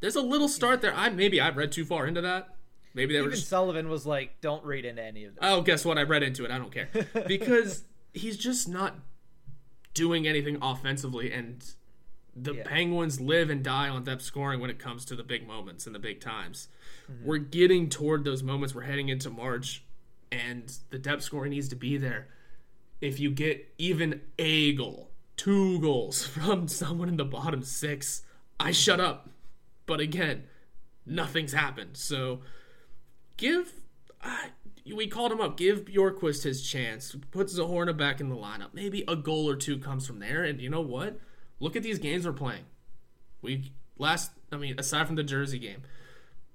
There's 0.00 0.16
a 0.16 0.22
little 0.22 0.48
start 0.48 0.82
there. 0.82 0.94
I 0.94 1.08
maybe 1.08 1.40
I've 1.40 1.56
read 1.56 1.72
too 1.72 1.84
far 1.84 2.06
into 2.06 2.20
that. 2.20 2.50
Maybe 2.92 3.14
they 3.14 3.18
Even 3.18 3.30
were 3.30 3.34
just, 3.34 3.48
Sullivan 3.48 3.88
was 3.88 4.06
like, 4.06 4.40
"Don't 4.40 4.64
read 4.64 4.84
into 4.84 5.02
any 5.02 5.24
of 5.24 5.34
this." 5.34 5.40
Oh, 5.42 5.62
guess 5.62 5.84
what? 5.84 5.98
I 5.98 6.02
read 6.02 6.22
into 6.22 6.44
it. 6.44 6.50
I 6.50 6.58
don't 6.58 6.72
care 6.72 6.88
because 7.26 7.84
he's 8.12 8.36
just 8.36 8.68
not 8.68 8.94
doing 9.94 10.28
anything 10.28 10.58
offensively, 10.60 11.32
and 11.32 11.64
the 12.36 12.54
yeah. 12.54 12.62
Penguins 12.64 13.20
live 13.20 13.50
and 13.50 13.64
die 13.64 13.88
on 13.88 14.04
depth 14.04 14.22
scoring 14.22 14.60
when 14.60 14.70
it 14.70 14.78
comes 14.78 15.04
to 15.06 15.16
the 15.16 15.24
big 15.24 15.46
moments 15.46 15.86
and 15.86 15.94
the 15.94 15.98
big 15.98 16.20
times. 16.20 16.68
Mm-hmm. 17.10 17.26
We're 17.26 17.38
getting 17.38 17.88
toward 17.88 18.24
those 18.24 18.42
moments. 18.42 18.74
We're 18.74 18.82
heading 18.82 19.08
into 19.08 19.30
March 19.30 19.84
and 20.34 20.76
the 20.90 20.98
depth 20.98 21.22
scoring 21.22 21.50
needs 21.50 21.68
to 21.68 21.76
be 21.76 21.96
there. 21.96 22.28
If 23.00 23.20
you 23.20 23.30
get 23.30 23.72
even 23.78 24.20
a 24.38 24.72
goal, 24.74 25.10
two 25.36 25.80
goals 25.80 26.26
from 26.26 26.68
someone 26.68 27.08
in 27.08 27.16
the 27.16 27.24
bottom 27.24 27.62
six, 27.62 28.22
I 28.58 28.72
shut 28.72 29.00
up. 29.00 29.28
But 29.86 30.00
again, 30.00 30.44
nothing's 31.06 31.52
happened. 31.52 31.96
So 31.96 32.40
give. 33.36 33.72
Uh, 34.22 34.48
we 34.94 35.06
called 35.06 35.32
him 35.32 35.40
up. 35.40 35.56
Give 35.56 35.84
Bjorkqvist 35.84 36.42
his 36.42 36.66
chance. 36.66 37.14
Put 37.30 37.48
Zohorna 37.48 37.96
back 37.96 38.20
in 38.20 38.28
the 38.28 38.36
lineup. 38.36 38.74
Maybe 38.74 39.04
a 39.06 39.16
goal 39.16 39.48
or 39.48 39.56
two 39.56 39.78
comes 39.78 40.06
from 40.06 40.18
there. 40.18 40.44
And 40.44 40.60
you 40.60 40.70
know 40.70 40.80
what? 40.80 41.18
Look 41.60 41.76
at 41.76 41.82
these 41.82 41.98
games 41.98 42.26
we're 42.26 42.32
playing. 42.32 42.64
We 43.40 43.72
last. 43.98 44.32
I 44.50 44.56
mean, 44.56 44.78
aside 44.78 45.06
from 45.06 45.16
the 45.16 45.22
Jersey 45.22 45.58
game, 45.58 45.82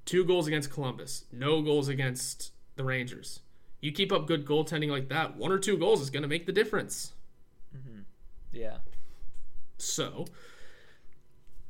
two 0.05 0.25
goals 0.25 0.47
against 0.47 0.71
Columbus, 0.71 1.25
no 1.31 1.61
goals 1.61 1.87
against 1.87 2.51
the 2.75 2.83
Rangers. 2.83 3.41
You 3.81 3.91
keep 3.91 4.11
up 4.11 4.27
good 4.27 4.45
goaltending 4.45 4.89
like 4.89 5.09
that, 5.09 5.37
one 5.37 5.51
or 5.51 5.59
two 5.59 5.77
goals 5.77 6.01
is 6.01 6.09
going 6.09 6.23
to 6.23 6.27
make 6.27 6.45
the 6.45 6.51
difference. 6.51 7.13
Mm-hmm. 7.75 8.01
Yeah. 8.51 8.77
So 9.77 10.25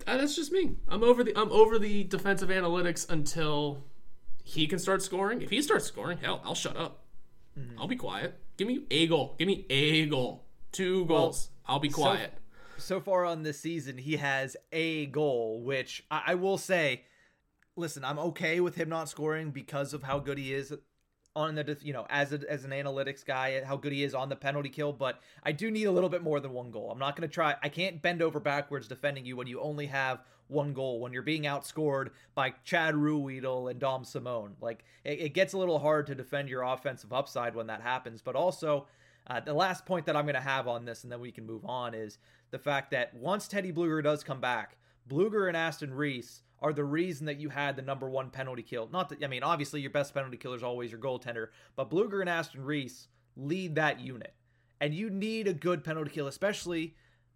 uh, 0.07 0.17
that's 0.17 0.35
just 0.35 0.51
me. 0.51 0.75
I'm 0.87 1.03
over 1.03 1.23
the 1.23 1.37
I'm 1.39 1.51
over 1.51 1.77
the 1.77 2.03
defensive 2.03 2.49
analytics 2.49 3.09
until 3.09 3.83
he 4.43 4.65
can 4.67 4.79
start 4.79 5.03
scoring. 5.03 5.41
If 5.41 5.51
he 5.51 5.61
starts 5.61 5.85
scoring, 5.85 6.17
hell, 6.17 6.41
I'll 6.43 6.55
shut 6.55 6.75
up. 6.75 7.05
Mm-hmm. 7.57 7.79
I'll 7.79 7.87
be 7.87 7.95
quiet. 7.95 8.39
Give 8.57 8.67
me 8.67 8.85
a 8.89 9.07
goal. 9.07 9.35
Give 9.37 9.47
me 9.47 9.65
a 9.69 10.05
goal. 10.07 10.45
Two 10.71 11.05
goals. 11.05 11.49
Well, 11.67 11.75
I'll 11.75 11.79
be 11.79 11.89
quiet. 11.89 12.33
So, 12.77 12.95
so, 12.95 12.99
far 13.01 13.25
on 13.25 13.43
this 13.43 13.59
season, 13.59 13.97
he 13.97 14.17
has 14.17 14.57
a 14.71 15.07
goal, 15.07 15.61
which 15.61 16.03
I, 16.09 16.23
I 16.27 16.35
will 16.35 16.57
say. 16.57 17.03
Listen, 17.75 18.03
I'm 18.03 18.19
okay 18.19 18.59
with 18.59 18.75
him 18.75 18.89
not 18.89 19.07
scoring 19.07 19.51
because 19.51 19.93
of 19.93 20.03
how 20.03 20.19
good 20.19 20.37
he 20.37 20.53
is 20.53 20.73
on 21.39 21.55
the 21.55 21.77
you 21.81 21.93
know 21.93 22.05
as 22.09 22.33
a, 22.33 22.39
as 22.49 22.65
an 22.65 22.71
analytics 22.71 23.25
guy 23.25 23.63
how 23.63 23.77
good 23.77 23.93
he 23.93 24.03
is 24.03 24.13
on 24.13 24.27
the 24.27 24.35
penalty 24.35 24.69
kill 24.69 24.91
but 24.91 25.21
I 25.43 25.53
do 25.53 25.71
need 25.71 25.85
a 25.85 25.91
little 25.91 26.09
bit 26.09 26.21
more 26.21 26.39
than 26.39 26.51
one 26.51 26.69
goal. 26.69 26.91
I'm 26.91 26.99
not 26.99 27.15
going 27.15 27.27
to 27.27 27.33
try 27.33 27.55
I 27.63 27.69
can't 27.69 28.01
bend 28.01 28.21
over 28.21 28.39
backwards 28.39 28.87
defending 28.87 29.25
you 29.25 29.35
when 29.35 29.47
you 29.47 29.61
only 29.61 29.87
have 29.87 30.23
one 30.47 30.73
goal 30.73 30.99
when 30.99 31.13
you're 31.13 31.21
being 31.21 31.43
outscored 31.43 32.09
by 32.35 32.53
Chad 32.65 32.95
Ruhwedel 32.95 33.71
and 33.71 33.79
Dom 33.79 34.03
Simon. 34.03 34.55
Like 34.59 34.83
it, 35.03 35.19
it, 35.19 35.33
gets 35.33 35.53
a 35.53 35.57
little 35.57 35.79
hard 35.79 36.07
to 36.07 36.15
defend 36.15 36.49
your 36.49 36.63
offensive 36.63 37.13
upside 37.13 37.55
when 37.55 37.67
that 37.67 37.81
happens, 37.81 38.21
but 38.21 38.35
also 38.35 38.87
uh, 39.27 39.39
the 39.39 39.53
last 39.53 39.85
point 39.85 40.07
that 40.07 40.15
I'm 40.15 40.25
going 40.25 40.35
to 40.35 40.41
have 40.41 40.67
on 40.67 40.85
this 40.85 41.03
and 41.03 41.11
then 41.11 41.21
we 41.21 41.31
can 41.31 41.45
move 41.45 41.63
on 41.65 41.93
is 41.93 42.17
the 42.51 42.59
fact 42.59 42.91
that 42.91 43.13
once 43.13 43.47
Teddy 43.47 43.71
Blueger 43.71 44.03
does 44.03 44.23
come 44.23 44.41
back, 44.41 44.75
Blueger 45.07 45.47
and 45.47 45.55
Aston 45.55 45.93
Reese 45.93 46.41
are 46.61 46.73
the 46.73 46.83
reason 46.83 47.25
that 47.25 47.39
you 47.39 47.49
had 47.49 47.75
the 47.75 47.81
number 47.81 48.09
one 48.09 48.29
penalty 48.29 48.63
kill. 48.63 48.89
Not 48.91 49.09
that 49.09 49.23
I 49.23 49.27
mean, 49.27 49.43
obviously 49.43 49.81
your 49.81 49.91
best 49.91 50.13
penalty 50.13 50.37
killer 50.37 50.55
is 50.55 50.63
always 50.63 50.91
your 50.91 50.99
goaltender, 50.99 51.47
but 51.75 51.89
Blueger 51.89 52.21
and 52.21 52.29
Aston 52.29 52.63
Reese 52.63 53.07
lead 53.35 53.75
that 53.75 53.99
unit. 53.99 54.33
And 54.81 54.93
you 54.93 55.09
need 55.09 55.47
a 55.47 55.53
good 55.53 55.83
penalty 55.83 56.11
kill, 56.11 56.27
especially, 56.27 56.95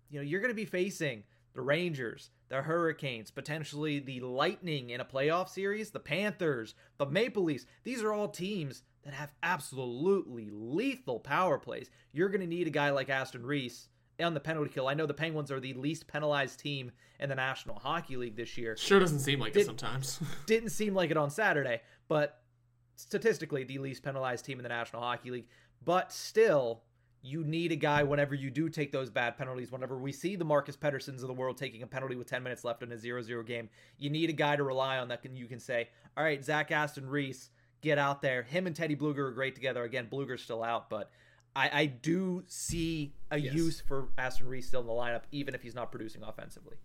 you 0.09 0.19
know, 0.19 0.23
you're 0.23 0.39
going 0.39 0.51
to 0.51 0.55
be 0.55 0.65
facing 0.65 1.23
the 1.53 1.61
Rangers, 1.61 2.31
the 2.49 2.61
Hurricanes, 2.61 3.31
potentially 3.31 3.99
the 3.99 4.21
Lightning 4.21 4.89
in 4.89 5.01
a 5.01 5.05
playoff 5.05 5.49
series, 5.49 5.91
the 5.91 5.99
Panthers, 5.99 6.73
the 6.97 7.05
Maple 7.05 7.43
Leafs. 7.43 7.65
These 7.83 8.01
are 8.01 8.13
all 8.13 8.27
teams 8.27 8.83
that 9.03 9.13
have 9.13 9.33
absolutely 9.43 10.49
lethal 10.51 11.19
power 11.19 11.57
plays. 11.57 11.89
You're 12.11 12.29
going 12.29 12.41
to 12.41 12.47
need 12.47 12.67
a 12.67 12.71
guy 12.71 12.89
like 12.91 13.09
Aston 13.09 13.45
Reese 13.45 13.89
on 14.21 14.33
the 14.33 14.39
penalty 14.39 14.69
kill. 14.69 14.87
I 14.87 14.93
know 14.93 15.05
the 15.05 15.13
Penguins 15.13 15.51
are 15.51 15.59
the 15.59 15.73
least 15.73 16.07
penalized 16.07 16.59
team 16.59 16.91
in 17.19 17.29
the 17.29 17.35
National 17.35 17.79
Hockey 17.79 18.17
League 18.17 18.35
this 18.35 18.57
year. 18.57 18.75
Sure 18.77 18.99
doesn't 18.99 19.19
seem 19.19 19.39
like 19.39 19.53
Did, 19.53 19.61
it 19.61 19.65
sometimes. 19.65 20.19
didn't 20.45 20.69
seem 20.69 20.93
like 20.93 21.11
it 21.11 21.17
on 21.17 21.29
Saturday, 21.29 21.81
but 22.07 22.41
statistically 22.95 23.63
the 23.63 23.79
least 23.79 24.03
penalized 24.03 24.45
team 24.45 24.59
in 24.59 24.63
the 24.63 24.69
National 24.69 25.01
Hockey 25.01 25.31
League. 25.31 25.47
But 25.83 26.11
still, 26.11 26.83
you 27.21 27.43
need 27.43 27.71
a 27.71 27.75
guy 27.75 28.03
whenever 28.03 28.35
you 28.35 28.51
do 28.51 28.69
take 28.69 28.91
those 28.91 29.09
bad 29.09 29.37
penalties. 29.37 29.71
Whenever 29.71 29.97
we 29.97 30.11
see 30.11 30.35
the 30.35 30.45
Marcus 30.45 30.75
Petterssons 30.75 31.21
of 31.21 31.27
the 31.27 31.33
world 31.33 31.57
taking 31.57 31.81
a 31.81 31.87
penalty 31.87 32.15
with 32.15 32.27
10 32.27 32.43
minutes 32.43 32.63
left 32.63 32.83
in 32.83 32.91
a 32.91 32.95
0-0 32.95 33.45
game, 33.47 33.69
you 33.97 34.09
need 34.09 34.29
a 34.29 34.33
guy 34.33 34.55
to 34.55 34.63
rely 34.63 34.97
on 34.97 35.07
that 35.07 35.21
can 35.21 35.35
you 35.35 35.47
can 35.47 35.59
say, 35.59 35.89
"All 36.17 36.23
right, 36.23 36.43
Zach 36.43 36.71
Aston 36.71 37.07
Reese, 37.07 37.49
get 37.81 37.97
out 37.97 38.21
there." 38.21 38.43
Him 38.43 38.67
and 38.67 38.75
Teddy 38.75 38.95
Blueger 38.95 39.29
are 39.29 39.31
great 39.31 39.55
together. 39.55 39.83
Again, 39.83 40.07
Blueger's 40.11 40.43
still 40.43 40.63
out, 40.63 40.89
but 40.89 41.11
I, 41.55 41.81
I 41.81 41.85
do 41.85 42.43
see 42.47 43.13
a 43.29 43.37
yes. 43.37 43.53
use 43.53 43.81
for 43.81 44.09
Aston 44.17 44.47
Reese 44.47 44.67
still 44.67 44.81
in 44.81 44.87
the 44.87 44.93
lineup, 44.93 45.23
even 45.31 45.53
if 45.53 45.61
he's 45.61 45.75
not 45.75 45.91
producing 45.91 46.23
offensively. 46.23 46.75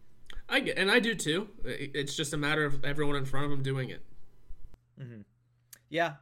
I 0.48 0.60
get, 0.60 0.78
and 0.78 0.90
I 0.90 0.98
do 0.98 1.14
too. 1.14 1.48
It's 1.64 2.14
just 2.14 2.32
a 2.32 2.36
matter 2.36 2.64
of 2.64 2.84
everyone 2.84 3.16
in 3.16 3.24
front 3.24 3.46
of 3.46 3.52
him 3.52 3.62
doing 3.62 3.90
it. 3.90 4.02
Mm-hmm. 5.00 5.20
Yeah. 5.88 6.14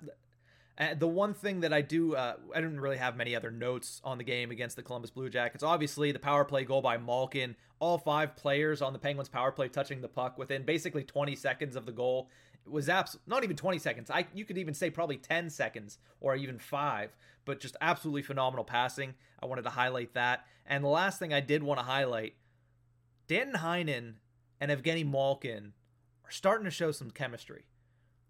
Uh, 0.78 0.94
the 0.94 1.08
one 1.08 1.32
thing 1.32 1.60
that 1.60 1.72
I 1.72 1.80
do, 1.80 2.14
uh, 2.14 2.34
I 2.54 2.60
didn't 2.60 2.80
really 2.80 2.98
have 2.98 3.16
many 3.16 3.34
other 3.34 3.50
notes 3.50 4.00
on 4.04 4.18
the 4.18 4.24
game 4.24 4.50
against 4.50 4.76
the 4.76 4.82
Columbus 4.82 5.10
Blue 5.10 5.30
Jackets. 5.30 5.64
Obviously, 5.64 6.12
the 6.12 6.18
power 6.18 6.44
play 6.44 6.64
goal 6.64 6.82
by 6.82 6.98
Malkin, 6.98 7.56
all 7.78 7.98
five 7.98 8.36
players 8.36 8.82
on 8.82 8.92
the 8.92 8.98
Penguins 8.98 9.28
power 9.28 9.50
play 9.50 9.68
touching 9.68 10.00
the 10.00 10.08
puck 10.08 10.36
within 10.38 10.64
basically 10.64 11.02
20 11.02 11.34
seconds 11.34 11.76
of 11.76 11.86
the 11.86 11.92
goal 11.92 12.28
was 12.68 12.88
abs- 12.88 13.18
not 13.26 13.44
even 13.44 13.56
20 13.56 13.78
seconds. 13.78 14.10
I 14.10 14.26
you 14.34 14.44
could 14.44 14.58
even 14.58 14.74
say 14.74 14.90
probably 14.90 15.16
10 15.16 15.50
seconds 15.50 15.98
or 16.20 16.36
even 16.36 16.58
5, 16.58 17.16
but 17.44 17.60
just 17.60 17.76
absolutely 17.80 18.22
phenomenal 18.22 18.64
passing. 18.64 19.14
I 19.42 19.46
wanted 19.46 19.62
to 19.62 19.70
highlight 19.70 20.14
that. 20.14 20.46
And 20.66 20.82
the 20.82 20.88
last 20.88 21.18
thing 21.18 21.32
I 21.32 21.40
did 21.40 21.62
want 21.62 21.78
to 21.78 21.84
highlight, 21.84 22.34
Dan 23.28 23.54
Heinen 23.54 24.14
and 24.60 24.70
Evgeny 24.70 25.08
Malkin 25.08 25.72
are 26.24 26.30
starting 26.30 26.64
to 26.64 26.70
show 26.70 26.92
some 26.92 27.10
chemistry. 27.10 27.66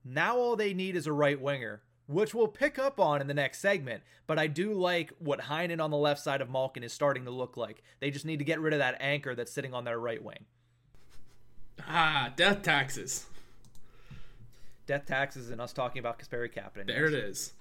Now 0.04 0.36
all 0.36 0.56
they 0.56 0.74
need 0.74 0.96
is 0.96 1.06
a 1.06 1.12
right 1.12 1.40
winger, 1.40 1.82
which 2.06 2.34
we'll 2.34 2.48
pick 2.48 2.78
up 2.78 3.00
on 3.00 3.20
in 3.20 3.26
the 3.26 3.34
next 3.34 3.60
segment. 3.60 4.02
But 4.26 4.38
I 4.38 4.46
do 4.46 4.72
like 4.72 5.12
what 5.18 5.40
Heinen 5.42 5.82
on 5.82 5.90
the 5.90 5.96
left 5.96 6.20
side 6.20 6.40
of 6.40 6.50
Malkin 6.50 6.84
is 6.84 6.92
starting 6.92 7.24
to 7.24 7.30
look 7.30 7.56
like. 7.56 7.82
They 8.00 8.10
just 8.10 8.26
need 8.26 8.38
to 8.38 8.44
get 8.44 8.60
rid 8.60 8.72
of 8.72 8.78
that 8.80 8.98
anchor 9.00 9.34
that's 9.34 9.52
sitting 9.52 9.74
on 9.74 9.84
their 9.84 9.98
right 9.98 10.22
wing. 10.22 10.44
Ah, 11.88 12.32
death 12.36 12.62
taxes 12.62 13.26
death 14.86 15.06
taxes 15.06 15.50
and 15.50 15.60
us 15.60 15.72
talking 15.72 15.98
about 16.00 16.18
Kasperi 16.18 16.52
Kapanen. 16.52 16.86
There 16.86 17.06
it 17.06 17.14
is. 17.14 17.52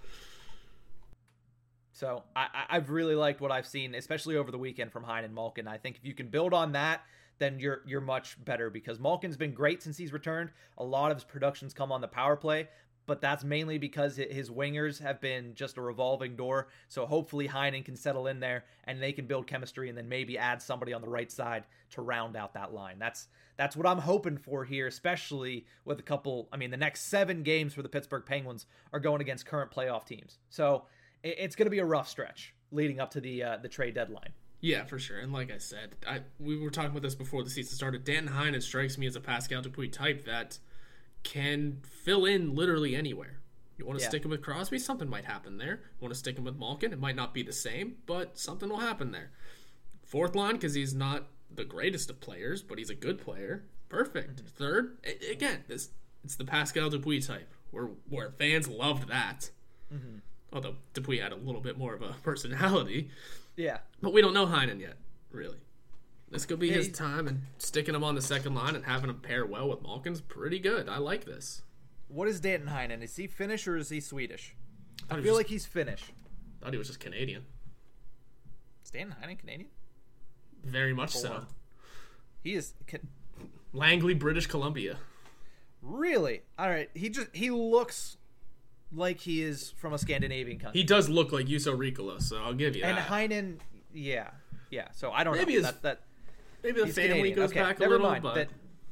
So 1.92 2.24
I, 2.36 2.48
I've 2.70 2.90
really 2.90 3.16
liked 3.16 3.40
what 3.40 3.52
I've 3.52 3.68
seen, 3.68 3.96
especially 3.96 4.36
over 4.36 4.52
the 4.52 4.58
weekend 4.58 4.92
from 4.92 5.04
Hein 5.04 5.24
and 5.24 5.34
Malkin. 5.34 5.68
I 5.68 5.78
think 5.78 5.96
if 5.96 6.06
you 6.06 6.14
can 6.14 6.28
build 6.28 6.54
on 6.54 6.74
that, 6.74 7.02
then 7.40 7.60
you're 7.60 7.82
you're 7.86 8.02
much 8.02 8.44
better 8.44 8.70
because 8.70 9.00
Malkin's 9.00 9.38
been 9.38 9.54
great 9.54 9.82
since 9.82 9.98
he's 9.98 10.12
returned. 10.12 10.52
A 10.78 10.84
lot 10.84 11.12
of 11.12 11.18
his 11.18 11.24
productions 11.24 11.74
come 11.74 11.92
on 11.92 12.02
the 12.02 12.08
power 12.08 12.36
play, 12.36 12.68
but 13.06 13.22
that's 13.22 13.44
mainly 13.44 13.78
because 13.78 14.18
his 14.18 14.50
wingers 14.50 15.02
have 15.02 15.22
been 15.22 15.54
just 15.56 15.78
a 15.78 15.82
revolving 15.82 16.36
door. 16.36 16.68
So 16.88 17.06
hopefully 17.06 17.48
Heinen 17.48 17.86
can 17.86 17.96
settle 17.96 18.28
in 18.28 18.39
there 18.39 18.65
and 18.86 19.02
they 19.02 19.12
can 19.12 19.28
build 19.28 19.48
chemistry 19.48 19.89
and 19.89 19.98
then 19.98 20.10
maybe 20.10 20.38
add 20.38 20.62
somebody 20.62 20.94
on 20.94 21.02
the 21.02 21.10
right 21.10 21.32
side 21.32 21.65
to 21.91 22.02
round 22.02 22.36
out 22.36 22.54
that 22.54 22.74
line. 22.74 22.98
That's 23.00 23.28
that's 23.58 23.76
what 23.76 23.88
I'm 23.88 24.00
hoping 24.00 24.38
for 24.38 24.65
here, 24.65 24.88
especially 24.88 25.65
with 25.86 26.00
a 26.00 26.04
couple. 26.04 26.50
I 26.52 26.58
mean, 26.58 26.72
the 26.72 26.78
next 26.78 27.04
seven 27.04 27.44
games 27.44 27.74
for 27.74 27.82
the 27.82 27.89
Pittsburgh 27.89 28.26
Penguins 28.26 28.65
are 28.91 29.00
going 29.00 29.22
against 29.22 29.46
current 29.46 29.72
playoff 29.72 30.06
teams, 30.06 30.39
so 30.50 30.86
it's 31.24 31.56
going 31.56 31.65
to 31.65 31.72
be 31.72 31.80
a 31.80 31.86
rough 31.86 32.10
stretch 32.10 32.54
leading 32.72 33.00
up 33.00 33.12
to 33.12 33.22
the 33.22 33.44
uh, 33.44 33.58
the 33.58 33.70
trade 33.70 33.96
deadline. 33.96 34.34
Yeah, 34.62 34.84
for 34.86 34.98
sure. 34.98 35.20
And 35.20 35.32
like 35.32 35.52
I 35.52 35.58
said, 35.58 35.96
I 36.08 36.22
we 36.39 36.58
were 36.58 36.70
talking 36.70 36.91
about 36.91 37.04
this 37.04 37.15
before 37.15 37.44
the 37.44 37.50
season 37.50 37.76
started. 37.76 38.04
Dan 38.04 38.28
Heinen 38.28 38.62
strikes 38.62 38.98
me 38.98 39.06
as 39.08 39.15
a 39.15 39.22
Pascal 39.22 39.62
Dupuis 39.62 39.91
type 39.91 40.26
that 40.26 40.60
can 41.26 41.80
fill 41.84 42.24
in 42.24 42.56
literally 42.56 42.96
anywhere. 42.96 43.40
You 43.78 43.86
want 43.86 44.00
to 44.00 44.04
yeah. 44.04 44.10
stick 44.10 44.24
him 44.24 44.32
with 44.32 44.42
Crosby? 44.42 44.80
Something 44.80 45.10
might 45.10 45.26
happen 45.26 45.58
there. 45.58 45.82
You 46.00 46.02
want 46.02 46.14
to 46.14 46.20
stick 46.20 46.38
him 46.38 46.46
with 46.46 46.58
Malkin? 46.58 46.94
It 46.94 47.00
might 47.00 47.16
not 47.18 47.34
be 47.34 47.44
the 47.44 47.52
same, 47.52 47.96
but 48.06 48.38
something 48.38 48.70
will 48.70 48.80
happen 48.80 49.12
there. 49.12 49.32
Fourth 50.06 50.36
line, 50.36 50.54
because 50.54 50.76
he's 50.76 50.94
not 50.94 51.28
the 51.54 51.66
greatest 51.66 52.10
of 52.10 52.22
players, 52.22 52.62
but 52.62 52.78
he's 52.78 52.90
a 52.90 52.96
good 52.96 53.20
player. 53.20 53.66
Perfect. 53.90 54.38
Mm-hmm. 54.38 54.48
Third, 54.48 54.98
again, 55.30 55.64
this 55.68 55.90
it's 56.24 56.36
the 56.36 56.46
Pascal 56.46 56.90
Dupuis 56.90 57.28
type, 57.28 57.52
where 57.72 57.90
where 58.10 58.32
fans 58.32 58.68
loved 58.68 59.10
that. 59.10 59.50
Mm-hmm. 59.94 60.20
Although 60.54 60.76
Dupuis 60.94 61.22
had 61.22 61.34
a 61.34 61.36
little 61.36 61.62
bit 61.62 61.78
more 61.78 61.94
of 61.94 62.02
a 62.02 62.16
personality. 62.24 63.10
Yeah. 63.58 63.80
But 64.02 64.14
we 64.14 64.22
don't 64.22 64.34
know 64.34 64.46
Heinen 64.46 64.80
yet, 64.80 64.98
really. 65.32 65.58
This 66.30 66.46
could 66.46 66.60
be 66.60 66.72
his 66.72 66.92
time, 66.92 67.28
and 67.28 67.44
sticking 67.58 67.96
him 67.96 68.04
on 68.04 68.16
the 68.16 68.22
second 68.22 68.56
line 68.56 68.76
and 68.76 68.86
having 68.86 69.10
him 69.10 69.20
pair 69.20 69.46
well 69.46 69.70
with 69.70 69.82
Malkin's 69.82 70.22
pretty 70.22 70.60
good. 70.60 70.90
I 70.90 70.98
like 70.98 71.26
this. 71.26 71.62
What 72.08 72.28
is 72.28 72.40
Danton 72.40 72.70
Heinen? 72.70 73.02
Is 73.04 73.16
he 73.16 73.28
Finnish 73.28 73.68
or 73.68 73.78
is 73.78 73.90
he 73.90 74.00
Swedish? 74.00 74.56
I, 75.10 75.14
I 75.14 75.16
feel 75.18 75.26
just, 75.26 75.38
like 75.38 75.48
he's 75.48 75.66
Finnish. 75.66 76.04
Thought 76.62 76.74
he 76.74 76.78
was 76.78 76.88
just 76.88 77.00
Canadian. 77.00 77.46
Is 78.84 78.92
Danton 78.92 79.16
Heinen 79.22 79.40
Canadian? 79.40 79.70
Very 80.64 80.94
much 80.94 81.12
so. 81.12 81.46
He 82.44 82.54
is 82.54 82.74
can, 82.88 83.08
Langley, 83.74 84.14
British 84.14 84.48
Columbia. 84.48 84.98
Really? 85.82 86.42
All 86.58 86.70
right. 86.70 86.90
He 86.94 87.10
just 87.10 87.28
he 87.34 87.52
looks 87.52 88.18
like 88.92 89.20
he 89.22 89.42
is 89.42 89.72
from 89.78 89.94
a 89.94 89.98
Scandinavian 89.98 90.60
country. 90.60 90.80
He 90.80 90.86
does 90.86 91.10
look 91.10 91.32
like 91.32 91.48
Juuso 91.48 91.78
Riikola, 91.78 92.22
so 92.22 92.38
I'll 92.38 92.54
give 92.54 92.76
you 92.76 92.84
and 92.84 92.98
that. 92.98 93.12
And 93.12 93.32
Heinen, 93.32 93.60
yeah, 93.94 94.32
yeah. 94.72 94.88
So 94.94 95.12
I 95.12 95.24
don't 95.24 95.36
maybe 95.36 95.54
know. 95.54 95.62
His, 95.62 95.66
that, 95.66 95.82
that 95.84 96.02
maybe 96.65 96.82
the 96.82 96.88
family 96.88 97.10
Canadian. 97.10 97.36
goes 97.36 97.49
okay, 97.51 97.60
back 97.62 97.78
a 97.78 97.82
never 97.82 97.93
little. 97.93 98.10
Mind. 98.10 98.23
But... 98.23 98.36
That, 98.36 98.49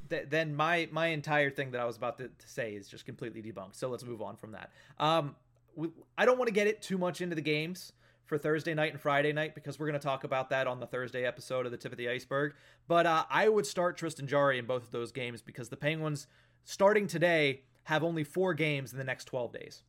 that, 0.09 0.29
then 0.29 0.55
my 0.55 0.87
my 0.91 1.07
entire 1.07 1.49
thing 1.49 1.71
that 1.71 1.81
I 1.81 1.85
was 1.85 1.97
about 1.97 2.17
to, 2.17 2.27
to, 2.27 2.49
say 2.49 2.73
is 2.73 2.87
just 2.87 3.05
completely 3.05 3.41
debunked. 3.41 3.75
So 3.75 3.89
let's 3.89 4.03
move 4.03 4.21
on 4.21 4.35
from 4.35 4.51
that. 4.51 4.69
Um, 4.99 5.35
we, 5.75 5.89
I 6.17 6.25
don't 6.25 6.37
want 6.37 6.47
to 6.47 6.53
get 6.53 6.67
it 6.67 6.81
too 6.81 6.97
much 6.97 7.21
into 7.21 7.35
the 7.35 7.41
games 7.41 7.93
for 8.25 8.37
Thursday 8.37 8.73
night 8.73 8.91
and 8.91 9.01
Friday 9.01 9.33
night 9.33 9.55
because 9.55 9.79
we're 9.79 9.87
going 9.87 9.99
to 9.99 10.05
talk 10.05 10.23
about 10.23 10.49
that 10.49 10.67
on 10.67 10.79
the 10.79 10.87
Thursday 10.87 11.25
episode 11.25 11.65
of 11.65 11.71
the 11.71 11.77
Tip 11.77 11.91
of 11.91 11.97
the 11.97 12.09
Iceberg. 12.09 12.53
But 12.87 13.05
uh, 13.05 13.25
I 13.29 13.49
would 13.49 13.65
start 13.65 13.97
Tristan 13.97 14.27
Jarry 14.27 14.59
in 14.59 14.65
both 14.65 14.83
of 14.83 14.91
those 14.91 15.11
games 15.11 15.41
because 15.41 15.69
the 15.69 15.77
Penguins, 15.77 16.27
starting 16.63 17.07
today, 17.07 17.61
have 17.83 18.03
only 18.03 18.23
four 18.23 18.53
games 18.53 18.91
in 18.91 18.97
the 18.97 19.03
next 19.03 19.25
12 19.25 19.53
days. 19.53 19.83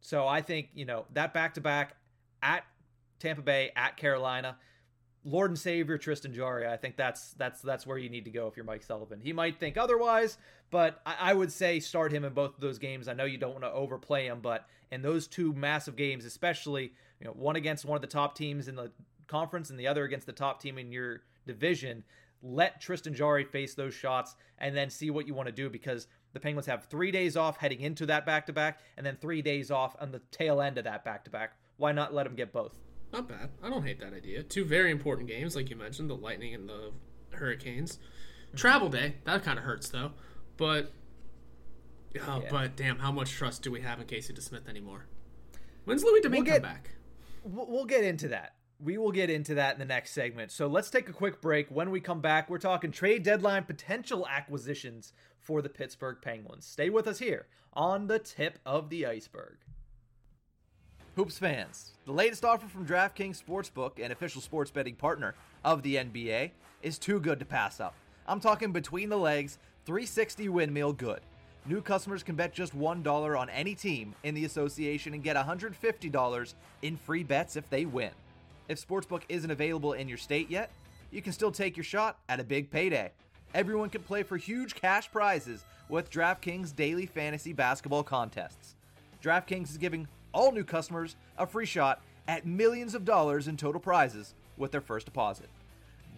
So 0.00 0.26
I 0.26 0.42
think, 0.42 0.70
you 0.74 0.84
know, 0.84 1.06
that 1.12 1.32
back 1.32 1.54
to 1.54 1.60
back 1.60 1.96
at 2.42 2.64
Tampa 3.18 3.42
Bay, 3.42 3.70
at 3.76 3.96
Carolina, 3.96 4.56
Lord 5.24 5.50
and 5.50 5.58
Savior 5.58 5.96
Tristan 5.96 6.34
Jarry. 6.34 6.66
I 6.68 6.76
think 6.76 6.96
that's 6.96 7.32
that's 7.32 7.62
that's 7.62 7.86
where 7.86 7.96
you 7.96 8.10
need 8.10 8.26
to 8.26 8.30
go 8.30 8.46
if 8.46 8.56
you're 8.56 8.64
Mike 8.64 8.82
Sullivan. 8.82 9.20
He 9.20 9.32
might 9.32 9.58
think 9.58 9.76
otherwise, 9.76 10.36
but 10.70 11.00
I, 11.06 11.16
I 11.20 11.34
would 11.34 11.50
say 11.50 11.80
start 11.80 12.12
him 12.12 12.24
in 12.24 12.34
both 12.34 12.54
of 12.54 12.60
those 12.60 12.78
games. 12.78 13.08
I 13.08 13.14
know 13.14 13.24
you 13.24 13.38
don't 13.38 13.52
want 13.52 13.64
to 13.64 13.72
overplay 13.72 14.26
him, 14.26 14.40
but 14.42 14.66
in 14.90 15.00
those 15.00 15.26
two 15.26 15.52
massive 15.54 15.96
games, 15.96 16.26
especially 16.26 16.92
you 17.20 17.26
know 17.26 17.32
one 17.32 17.56
against 17.56 17.86
one 17.86 17.96
of 17.96 18.02
the 18.02 18.08
top 18.08 18.36
teams 18.36 18.68
in 18.68 18.76
the 18.76 18.92
conference 19.26 19.70
and 19.70 19.80
the 19.80 19.86
other 19.86 20.04
against 20.04 20.26
the 20.26 20.32
top 20.32 20.60
team 20.60 20.76
in 20.76 20.92
your 20.92 21.22
division, 21.46 22.04
let 22.42 22.80
Tristan 22.80 23.14
Jarry 23.14 23.44
face 23.44 23.74
those 23.74 23.94
shots 23.94 24.36
and 24.58 24.76
then 24.76 24.90
see 24.90 25.10
what 25.10 25.26
you 25.26 25.32
want 25.32 25.46
to 25.46 25.52
do 25.52 25.70
because 25.70 26.06
the 26.34 26.40
Penguins 26.40 26.66
have 26.66 26.84
three 26.84 27.10
days 27.10 27.36
off 27.36 27.56
heading 27.56 27.80
into 27.80 28.04
that 28.06 28.26
back 28.26 28.46
to 28.46 28.52
back 28.52 28.80
and 28.98 29.06
then 29.06 29.16
three 29.16 29.40
days 29.40 29.70
off 29.70 29.96
on 30.00 30.12
the 30.12 30.20
tail 30.30 30.60
end 30.60 30.76
of 30.76 30.84
that 30.84 31.04
back 31.04 31.24
to 31.24 31.30
back. 31.30 31.52
Why 31.78 31.92
not 31.92 32.12
let 32.12 32.26
him 32.26 32.34
get 32.34 32.52
both? 32.52 32.76
Not 33.14 33.28
bad. 33.28 33.50
I 33.62 33.70
don't 33.70 33.86
hate 33.86 34.00
that 34.00 34.12
idea. 34.12 34.42
Two 34.42 34.64
very 34.64 34.90
important 34.90 35.28
games, 35.28 35.54
like 35.54 35.70
you 35.70 35.76
mentioned, 35.76 36.10
the 36.10 36.16
Lightning 36.16 36.52
and 36.52 36.68
the 36.68 36.90
Hurricanes. 37.32 37.96
Mm-hmm. 37.96 38.56
Travel 38.56 38.88
day, 38.88 39.14
that 39.24 39.44
kind 39.44 39.56
of 39.56 39.64
hurts 39.64 39.88
though. 39.88 40.10
But 40.56 40.90
oh, 42.26 42.40
yeah. 42.42 42.48
but 42.50 42.76
damn, 42.76 42.98
how 42.98 43.12
much 43.12 43.30
trust 43.30 43.62
do 43.62 43.70
we 43.70 43.82
have 43.82 44.00
in 44.00 44.06
Casey 44.06 44.32
DeSmith 44.32 44.68
anymore? 44.68 45.06
When's 45.84 46.02
Louis 46.02 46.20
Domingue 46.22 46.44
we'll 46.44 46.54
come 46.54 46.62
back? 46.62 46.90
We'll 47.44 47.84
get 47.84 48.04
into 48.04 48.28
that. 48.28 48.54
We 48.82 48.98
will 48.98 49.12
get 49.12 49.30
into 49.30 49.54
that 49.54 49.74
in 49.74 49.78
the 49.78 49.84
next 49.84 50.10
segment. 50.10 50.50
So 50.50 50.66
let's 50.66 50.90
take 50.90 51.08
a 51.08 51.12
quick 51.12 51.40
break. 51.40 51.70
When 51.70 51.90
we 51.90 52.00
come 52.00 52.20
back, 52.20 52.50
we're 52.50 52.58
talking 52.58 52.90
trade 52.90 53.22
deadline 53.22 53.64
potential 53.64 54.26
acquisitions 54.28 55.12
for 55.38 55.62
the 55.62 55.68
Pittsburgh 55.68 56.16
Penguins. 56.20 56.66
Stay 56.66 56.90
with 56.90 57.06
us 57.06 57.18
here 57.20 57.46
on 57.74 58.08
the 58.08 58.18
tip 58.18 58.58
of 58.66 58.90
the 58.90 59.06
iceberg. 59.06 59.58
Hoops 61.16 61.38
fans, 61.38 61.92
the 62.06 62.12
latest 62.12 62.44
offer 62.44 62.66
from 62.66 62.84
DraftKings 62.84 63.40
Sportsbook, 63.40 64.04
an 64.04 64.10
official 64.10 64.40
sports 64.40 64.72
betting 64.72 64.96
partner 64.96 65.36
of 65.64 65.80
the 65.84 65.94
NBA, 65.94 66.50
is 66.82 66.98
too 66.98 67.20
good 67.20 67.38
to 67.38 67.44
pass 67.44 67.78
up. 67.78 67.94
I'm 68.26 68.40
talking 68.40 68.72
between 68.72 69.10
the 69.10 69.16
legs, 69.16 69.58
360 69.86 70.48
windmill 70.48 70.92
good. 70.92 71.20
New 71.66 71.80
customers 71.80 72.24
can 72.24 72.34
bet 72.34 72.52
just 72.52 72.76
$1 72.76 73.38
on 73.38 73.48
any 73.48 73.76
team 73.76 74.12
in 74.24 74.34
the 74.34 74.44
association 74.44 75.14
and 75.14 75.22
get 75.22 75.36
$150 75.36 76.54
in 76.82 76.96
free 76.96 77.22
bets 77.22 77.54
if 77.54 77.70
they 77.70 77.84
win. 77.84 78.10
If 78.68 78.84
Sportsbook 78.84 79.22
isn't 79.28 79.50
available 79.52 79.92
in 79.92 80.08
your 80.08 80.18
state 80.18 80.50
yet, 80.50 80.72
you 81.12 81.22
can 81.22 81.32
still 81.32 81.52
take 81.52 81.76
your 81.76 81.84
shot 81.84 82.18
at 82.28 82.40
a 82.40 82.44
big 82.44 82.72
payday. 82.72 83.12
Everyone 83.54 83.88
can 83.88 84.02
play 84.02 84.24
for 84.24 84.36
huge 84.36 84.74
cash 84.74 85.12
prizes 85.12 85.64
with 85.88 86.10
DraftKings 86.10 86.74
daily 86.74 87.06
fantasy 87.06 87.52
basketball 87.52 88.02
contests. 88.02 88.74
DraftKings 89.22 89.70
is 89.70 89.78
giving 89.78 90.08
all 90.34 90.52
new 90.52 90.64
customers 90.64 91.16
a 91.38 91.46
free 91.46 91.64
shot 91.64 92.02
at 92.28 92.46
millions 92.46 92.94
of 92.94 93.04
dollars 93.04 93.48
in 93.48 93.56
total 93.56 93.80
prizes 93.80 94.34
with 94.56 94.72
their 94.72 94.80
first 94.80 95.06
deposit. 95.06 95.48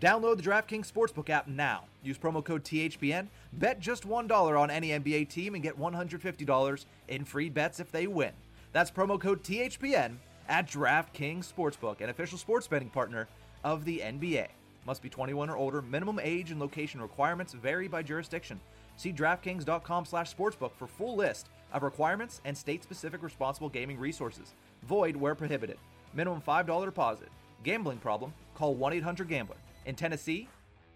Download 0.01 0.37
the 0.37 0.43
DraftKings 0.43 0.93
Sportsbook 0.93 1.31
app 1.31 1.49
now. 1.49 1.85
Use 2.03 2.19
promo 2.19 2.45
code 2.45 2.65
THPN. 2.65 3.29
Bet 3.55 3.81
just 3.81 4.07
$1 4.07 4.61
on 4.61 4.71
any 4.71 4.89
NBA 4.91 5.29
team 5.29 5.55
and 5.55 5.63
get 5.63 5.79
$150 5.79 6.85
in 7.09 7.25
free 7.25 7.49
bets 7.49 7.81
if 7.81 7.91
they 7.91 8.07
win. 8.07 8.33
That's 8.73 8.91
promo 8.91 9.19
code 9.19 9.43
THPN 9.43 10.17
at 10.49 10.69
DraftKings 10.69 11.51
Sportsbook, 11.51 12.01
an 12.03 12.11
official 12.11 12.37
sports 12.37 12.69
betting 12.69 12.91
partner 12.91 13.27
of 13.65 13.85
the 13.85 14.01
NBA. 14.01 14.49
Must 14.87 15.03
be 15.03 15.09
21 15.09 15.49
or 15.49 15.57
older. 15.57 15.81
Minimum 15.83 16.21
age 16.23 16.51
and 16.51 16.61
location 16.61 17.01
requirements 17.01 17.55
vary 17.55 17.89
by 17.89 18.03
jurisdiction. 18.03 18.61
See 18.97 19.13
DraftKings.com/sportsbook 19.13 20.73
for 20.77 20.87
full 20.87 21.17
list 21.17 21.49
of 21.73 21.83
requirements 21.83 22.41
and 22.45 22.57
state-specific 22.57 23.23
responsible 23.23 23.69
gaming 23.69 23.99
resources. 23.99 24.55
Void 24.85 25.17
where 25.17 25.35
prohibited. 25.35 25.79
Minimum 26.15 26.43
$5 26.47 26.85
deposit. 26.85 27.29
Gambling 27.65 27.99
problem? 27.99 28.33
Call 28.55 28.77
1-800-GAMBLER. 28.77 29.57
In 29.87 29.95
Tennessee, 29.95 30.49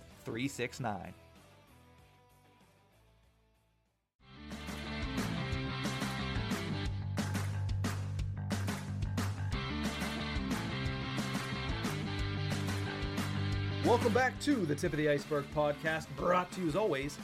Welcome 13.85 14.13
back 14.13 14.39
to 14.43 14.55
the 14.65 14.77
Tip 14.77 14.93
of 14.93 14.97
the 14.97 15.09
Iceberg 15.09 15.45
podcast, 15.57 16.07
brought 16.17 16.53
to 16.53 16.61
you 16.61 16.69
as 16.69 16.77
always 16.77 17.19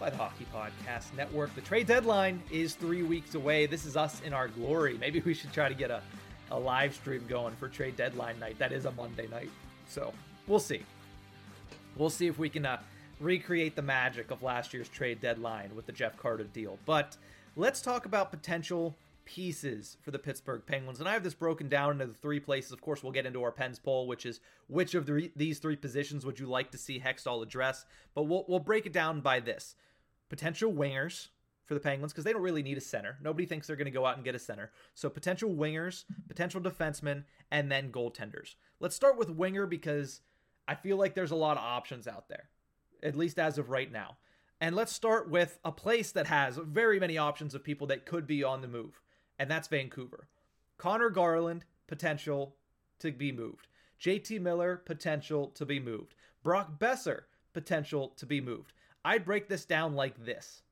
by 0.00 0.10
the 0.10 0.16
Hockey 0.16 0.44
Podcast 0.52 1.14
Network. 1.16 1.54
The 1.54 1.60
trade 1.60 1.86
deadline 1.86 2.42
is 2.50 2.74
three 2.74 3.04
weeks 3.04 3.36
away. 3.36 3.66
This 3.66 3.84
is 3.86 3.96
us 3.96 4.20
in 4.22 4.32
our 4.32 4.48
glory. 4.48 4.98
Maybe 4.98 5.20
we 5.20 5.34
should 5.34 5.52
try 5.52 5.68
to 5.68 5.74
get 5.74 5.92
a, 5.92 6.02
a 6.50 6.58
live 6.58 6.94
stream 6.96 7.24
going 7.28 7.54
for 7.54 7.68
trade 7.68 7.96
deadline 7.96 8.40
night. 8.40 8.58
That 8.58 8.72
is 8.72 8.86
a 8.86 8.90
Monday 8.90 9.28
night. 9.28 9.50
So 9.86 10.12
we'll 10.48 10.58
see. 10.58 10.82
We'll 11.96 12.10
see 12.10 12.26
if 12.26 12.40
we 12.40 12.48
can 12.48 12.66
uh, 12.66 12.80
recreate 13.20 13.76
the 13.76 13.82
magic 13.82 14.32
of 14.32 14.42
last 14.42 14.74
year's 14.74 14.88
trade 14.88 15.20
deadline 15.20 15.76
with 15.76 15.86
the 15.86 15.92
Jeff 15.92 16.16
Carter 16.16 16.42
deal. 16.42 16.76
But 16.86 17.16
let's 17.54 17.80
talk 17.80 18.04
about 18.04 18.32
potential 18.32 18.96
pieces 19.34 19.96
for 20.00 20.10
the 20.10 20.18
Pittsburgh 20.18 20.62
Penguins. 20.66 20.98
And 20.98 21.08
I 21.08 21.12
have 21.12 21.22
this 21.22 21.34
broken 21.34 21.68
down 21.68 21.92
into 21.92 22.06
the 22.06 22.14
three 22.14 22.40
places. 22.40 22.72
Of 22.72 22.80
course, 22.80 23.02
we'll 23.02 23.12
get 23.12 23.26
into 23.26 23.44
our 23.44 23.52
Pens 23.52 23.78
poll, 23.78 24.08
which 24.08 24.26
is 24.26 24.40
which 24.66 24.94
of 24.96 25.06
the, 25.06 25.30
these 25.36 25.60
three 25.60 25.76
positions 25.76 26.26
would 26.26 26.40
you 26.40 26.46
like 26.46 26.72
to 26.72 26.78
see 26.78 26.98
Hextall 26.98 27.42
address? 27.42 27.86
But 28.14 28.24
we'll, 28.24 28.44
we'll 28.48 28.58
break 28.58 28.86
it 28.86 28.92
down 28.92 29.20
by 29.20 29.38
this 29.38 29.76
potential 30.28 30.72
wingers 30.72 31.28
for 31.64 31.74
the 31.74 31.80
Penguins 31.80 32.12
because 32.12 32.24
they 32.24 32.32
don't 32.32 32.42
really 32.42 32.64
need 32.64 32.76
a 32.76 32.80
center. 32.80 33.18
Nobody 33.22 33.46
thinks 33.46 33.68
they're 33.68 33.76
going 33.76 33.84
to 33.84 33.92
go 33.92 34.04
out 34.04 34.16
and 34.16 34.24
get 34.24 34.34
a 34.34 34.38
center. 34.40 34.72
So 34.94 35.08
potential 35.08 35.54
wingers, 35.54 36.04
potential 36.26 36.60
defensemen, 36.60 37.22
and 37.52 37.70
then 37.70 37.92
goaltenders. 37.92 38.56
Let's 38.80 38.96
start 38.96 39.16
with 39.16 39.30
winger 39.30 39.66
because 39.66 40.22
I 40.66 40.74
feel 40.74 40.96
like 40.96 41.14
there's 41.14 41.30
a 41.30 41.36
lot 41.36 41.56
of 41.56 41.62
options 41.62 42.08
out 42.08 42.28
there, 42.28 42.48
at 43.02 43.14
least 43.14 43.38
as 43.38 43.58
of 43.58 43.70
right 43.70 43.92
now. 43.92 44.16
And 44.60 44.76
let's 44.76 44.92
start 44.92 45.30
with 45.30 45.58
a 45.64 45.72
place 45.72 46.12
that 46.12 46.26
has 46.26 46.56
very 46.56 47.00
many 47.00 47.16
options 47.16 47.54
of 47.54 47.64
people 47.64 47.86
that 47.86 48.04
could 48.04 48.26
be 48.26 48.44
on 48.44 48.60
the 48.60 48.68
move, 48.68 49.00
and 49.40 49.50
that's 49.50 49.68
Vancouver. 49.68 50.28
Conor 50.76 51.08
Garland, 51.08 51.64
potential 51.86 52.54
to 52.98 53.10
be 53.10 53.32
moved. 53.32 53.66
JT 53.98 54.38
Miller, 54.40 54.76
potential 54.76 55.48
to 55.54 55.64
be 55.64 55.80
moved. 55.80 56.14
Brock 56.42 56.78
Boeser, 56.78 57.22
potential 57.54 58.12
to 58.16 58.26
be 58.26 58.40
moved. 58.40 58.74
I'd 59.02 59.24
break 59.24 59.48
this 59.48 59.64
down 59.64 59.94
like 59.94 60.24
this. 60.24 60.62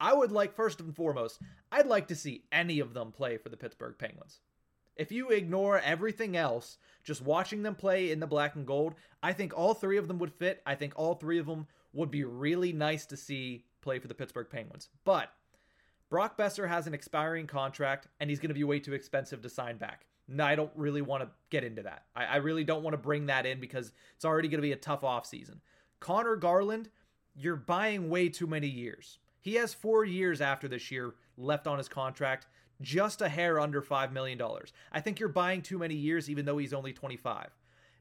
I 0.00 0.14
would 0.14 0.32
like, 0.32 0.54
first 0.54 0.80
and 0.80 0.96
foremost, 0.96 1.40
I'd 1.70 1.86
like 1.86 2.08
to 2.08 2.16
see 2.16 2.44
any 2.50 2.80
of 2.80 2.94
them 2.94 3.12
play 3.12 3.36
for 3.36 3.50
the 3.50 3.56
Pittsburgh 3.56 3.96
Penguins. 3.98 4.40
If 4.96 5.12
you 5.12 5.28
ignore 5.28 5.78
everything 5.80 6.38
else, 6.38 6.78
just 7.04 7.20
watching 7.20 7.62
them 7.62 7.74
play 7.74 8.10
in 8.10 8.20
the 8.20 8.26
black 8.26 8.56
and 8.56 8.66
gold, 8.66 8.94
I 9.22 9.34
think 9.34 9.52
all 9.54 9.74
three 9.74 9.98
of 9.98 10.08
them 10.08 10.18
would 10.20 10.32
fit. 10.32 10.62
I 10.64 10.74
think 10.74 10.94
all 10.96 11.14
three 11.14 11.38
of 11.38 11.46
them 11.46 11.66
would 11.92 12.10
be 12.10 12.24
really 12.24 12.72
nice 12.72 13.04
to 13.06 13.16
see 13.16 13.64
play 13.82 13.98
for 13.98 14.08
the 14.08 14.14
Pittsburgh 14.14 14.48
Penguins. 14.50 14.88
But 15.04 15.30
Brock 16.08 16.38
Boeser 16.38 16.68
has 16.68 16.86
an 16.86 16.94
expiring 16.94 17.46
contract, 17.46 18.06
and 18.20 18.30
he's 18.30 18.38
going 18.38 18.50
to 18.50 18.54
be 18.54 18.64
way 18.64 18.78
too 18.78 18.94
expensive 18.94 19.42
to 19.42 19.48
sign 19.48 19.76
back. 19.76 20.06
No, 20.28 20.44
I 20.44 20.54
don't 20.54 20.70
really 20.74 21.02
want 21.02 21.22
to 21.22 21.30
get 21.50 21.64
into 21.64 21.82
that. 21.82 22.04
I, 22.14 22.24
I 22.24 22.36
really 22.36 22.64
don't 22.64 22.82
want 22.82 22.94
to 22.94 22.98
bring 22.98 23.26
that 23.26 23.46
in 23.46 23.60
because 23.60 23.92
it's 24.14 24.24
already 24.24 24.48
going 24.48 24.58
to 24.58 24.62
be 24.62 24.72
a 24.72 24.76
tough 24.76 25.02
offseason. 25.02 25.60
Conor 26.00 26.36
Garland, 26.36 26.90
you're 27.34 27.56
buying 27.56 28.08
way 28.08 28.28
too 28.28 28.46
many 28.46 28.68
years. 28.68 29.18
He 29.40 29.54
has 29.54 29.74
four 29.74 30.04
years 30.04 30.40
after 30.40 30.68
this 30.68 30.90
year 30.90 31.14
left 31.36 31.66
on 31.66 31.78
his 31.78 31.88
contract 31.88 32.46
just 32.80 33.22
a 33.22 33.28
hair 33.28 33.58
under 33.58 33.80
$5 33.80 34.12
million. 34.12 34.40
I 34.92 35.00
think 35.00 35.18
you're 35.18 35.28
buying 35.28 35.62
too 35.62 35.78
many 35.78 35.94
years, 35.94 36.28
even 36.28 36.44
though 36.44 36.58
he's 36.58 36.74
only 36.74 36.92
25. 36.92 37.48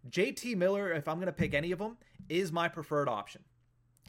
JT 0.09 0.55
Miller, 0.57 0.91
if 0.91 1.07
I'm 1.07 1.17
going 1.17 1.27
to 1.27 1.31
pick 1.33 1.53
any 1.53 1.71
of 1.71 1.79
them, 1.79 1.97
is 2.29 2.51
my 2.51 2.67
preferred 2.67 3.09
option. 3.09 3.43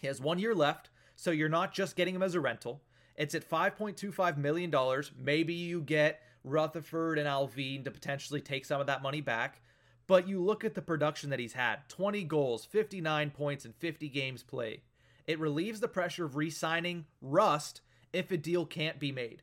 He 0.01 0.07
has 0.07 0.20
one 0.20 0.38
year 0.38 0.55
left, 0.55 0.90
so 1.14 1.30
you're 1.30 1.49
not 1.49 1.72
just 1.72 1.97
getting 1.97 2.14
him 2.14 2.22
as 2.22 2.34
a 2.34 2.40
rental. 2.40 2.82
It's 3.17 3.35
at 3.35 3.49
$5.25 3.49 4.37
million. 4.37 4.75
Maybe 5.19 5.55
you 5.55 5.81
get 5.81 6.21
Rutherford 6.45 7.19
and 7.19 7.27
Allvin 7.29 7.85
to 7.85 7.91
potentially 7.91 8.41
take 8.41 8.64
some 8.64 8.81
of 8.81 8.87
that 8.87 9.03
money 9.03 9.21
back. 9.21 9.61
But 10.07 10.29
you 10.29 10.43
look 10.43 10.64
at 10.64 10.75
the 10.75 10.83
production 10.83 11.31
that 11.31 11.41
he's 11.41 11.55
had 11.55 11.89
20 11.89 12.23
goals, 12.25 12.64
59 12.64 13.31
points, 13.31 13.64
and 13.64 13.75
50 13.75 14.09
games 14.09 14.43
played. 14.43 14.83
It 15.27 15.41
relieves 15.41 15.81
the 15.81 15.89
pressure 15.89 16.25
of 16.25 16.37
re 16.37 16.51
signing 16.51 17.07
Rust 17.21 17.81
if 18.12 18.31
a 18.31 18.37
deal 18.37 18.64
can't 18.64 19.01
be 19.01 19.11
made. 19.11 19.43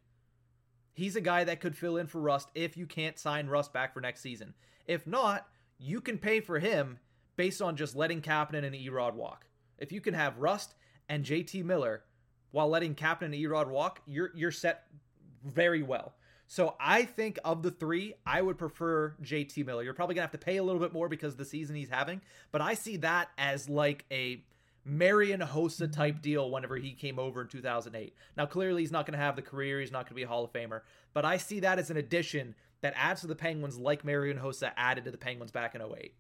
He's 0.94 1.16
a 1.16 1.22
guy 1.22 1.44
that 1.44 1.60
could 1.60 1.76
fill 1.76 1.98
in 1.98 2.08
for 2.08 2.22
Rust 2.22 2.50
if 2.56 2.78
you 2.78 2.86
can't 2.86 3.20
sign 3.20 3.48
Rust 3.48 3.74
back 3.74 3.94
for 3.94 4.00
next 4.00 4.22
season. 4.22 4.54
If 4.88 5.06
not, 5.06 5.48
you 5.78 6.00
can 6.00 6.18
pay 6.18 6.40
for 6.40 6.60
him 6.60 7.00
based 7.36 7.62
on 7.62 7.76
just 7.76 7.96
letting 7.96 8.22
Kapanen 8.22 8.64
and 8.64 8.76
Erod 8.76 9.16
walk. 9.16 9.46
If 9.78 9.92
you 9.92 10.00
can 10.00 10.14
have 10.14 10.38
Rust 10.38 10.76
and 11.10 11.26
JT 11.26 11.66
Miller 11.66 12.04
while 12.54 12.70
letting 12.70 12.96
Kapanen 12.96 13.26
and 13.26 13.34
Erod 13.34 13.68
walk, 13.68 14.02
you're 14.08 14.32
you're 14.34 14.52
set 14.52 14.86
very 15.44 15.84
well. 15.84 16.14
So 16.48 16.76
I 16.80 17.04
think 17.04 17.40
of 17.44 17.64
the 17.64 17.72
three, 17.72 18.14
I 18.26 18.42
would 18.42 18.58
prefer 18.58 19.16
JT 19.24 19.66
Miller. 19.66 19.84
You're 19.84 19.96
probably 19.96 20.16
gonna 20.16 20.24
have 20.24 20.32
to 20.32 20.38
pay 20.38 20.58
a 20.58 20.64
little 20.64 20.80
bit 20.80 20.94
more 20.94 21.10
because 21.10 21.34
of 21.34 21.40
the 21.40 21.46
season 21.46 21.76
he's 21.76 21.90
having, 21.90 22.22
but 22.52 22.62
I 22.62 22.76
see 22.76 22.98
that 22.98 23.30
as 23.38 23.68
like 23.68 24.06
a 24.12 24.44
Marian 24.86 25.40
Hossa 25.40 25.92
type 25.92 26.22
deal 26.22 26.52
whenever 26.52 26.76
he 26.76 26.92
came 26.92 27.18
over 27.18 27.42
in 27.42 27.48
2008. 27.48 28.14
Now, 28.38 28.46
clearly, 28.46 28.84
he's 28.84 28.92
not 28.92 29.08
to 29.08 29.18
have 29.18 29.36
the 29.36 29.42
career. 29.42 29.80
He's 29.80 29.92
not 29.92 30.08
to 30.08 30.14
be 30.14 30.24
a 30.24 30.28
Hall 30.28 30.44
of 30.44 30.54
Famer, 30.54 30.82
but 31.14 31.26
I 31.26 31.38
see 31.38 31.62
that 31.62 31.80
as 31.80 31.90
an 31.90 31.98
addition 31.98 32.54
that 32.82 32.94
adds 32.98 33.22
to 33.22 33.28
the 33.28 33.36
Penguins 33.36 33.78
like 33.78 34.04
Marian 34.04 34.38
Hossa 34.38 34.72
added 34.76 35.06
to 35.06 35.12
the 35.12 35.18
Penguins 35.18 35.52
back 35.52 35.74
in 35.74 35.82
08. 35.82 36.14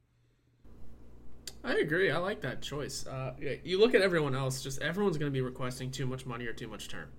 I 1.63 1.75
agree. 1.75 2.11
I 2.11 2.17
like 2.17 2.41
that 2.41 2.61
choice. 2.61 3.07
Uh, 3.07 3.33
you 3.63 3.79
look 3.79 3.95
at 3.95 4.01
everyone 4.01 4.35
else, 4.35 4.61
just 4.61 4.81
everyone's 4.81 5.17
going 5.17 5.31
to 5.31 5.33
be 5.33 5.41
requesting 5.41 5.91
too 5.91 6.05
much 6.05 6.25
money 6.25 6.45
or 6.45 6.53
too 6.53 6.67
much 6.67 6.89
term. 6.89 7.09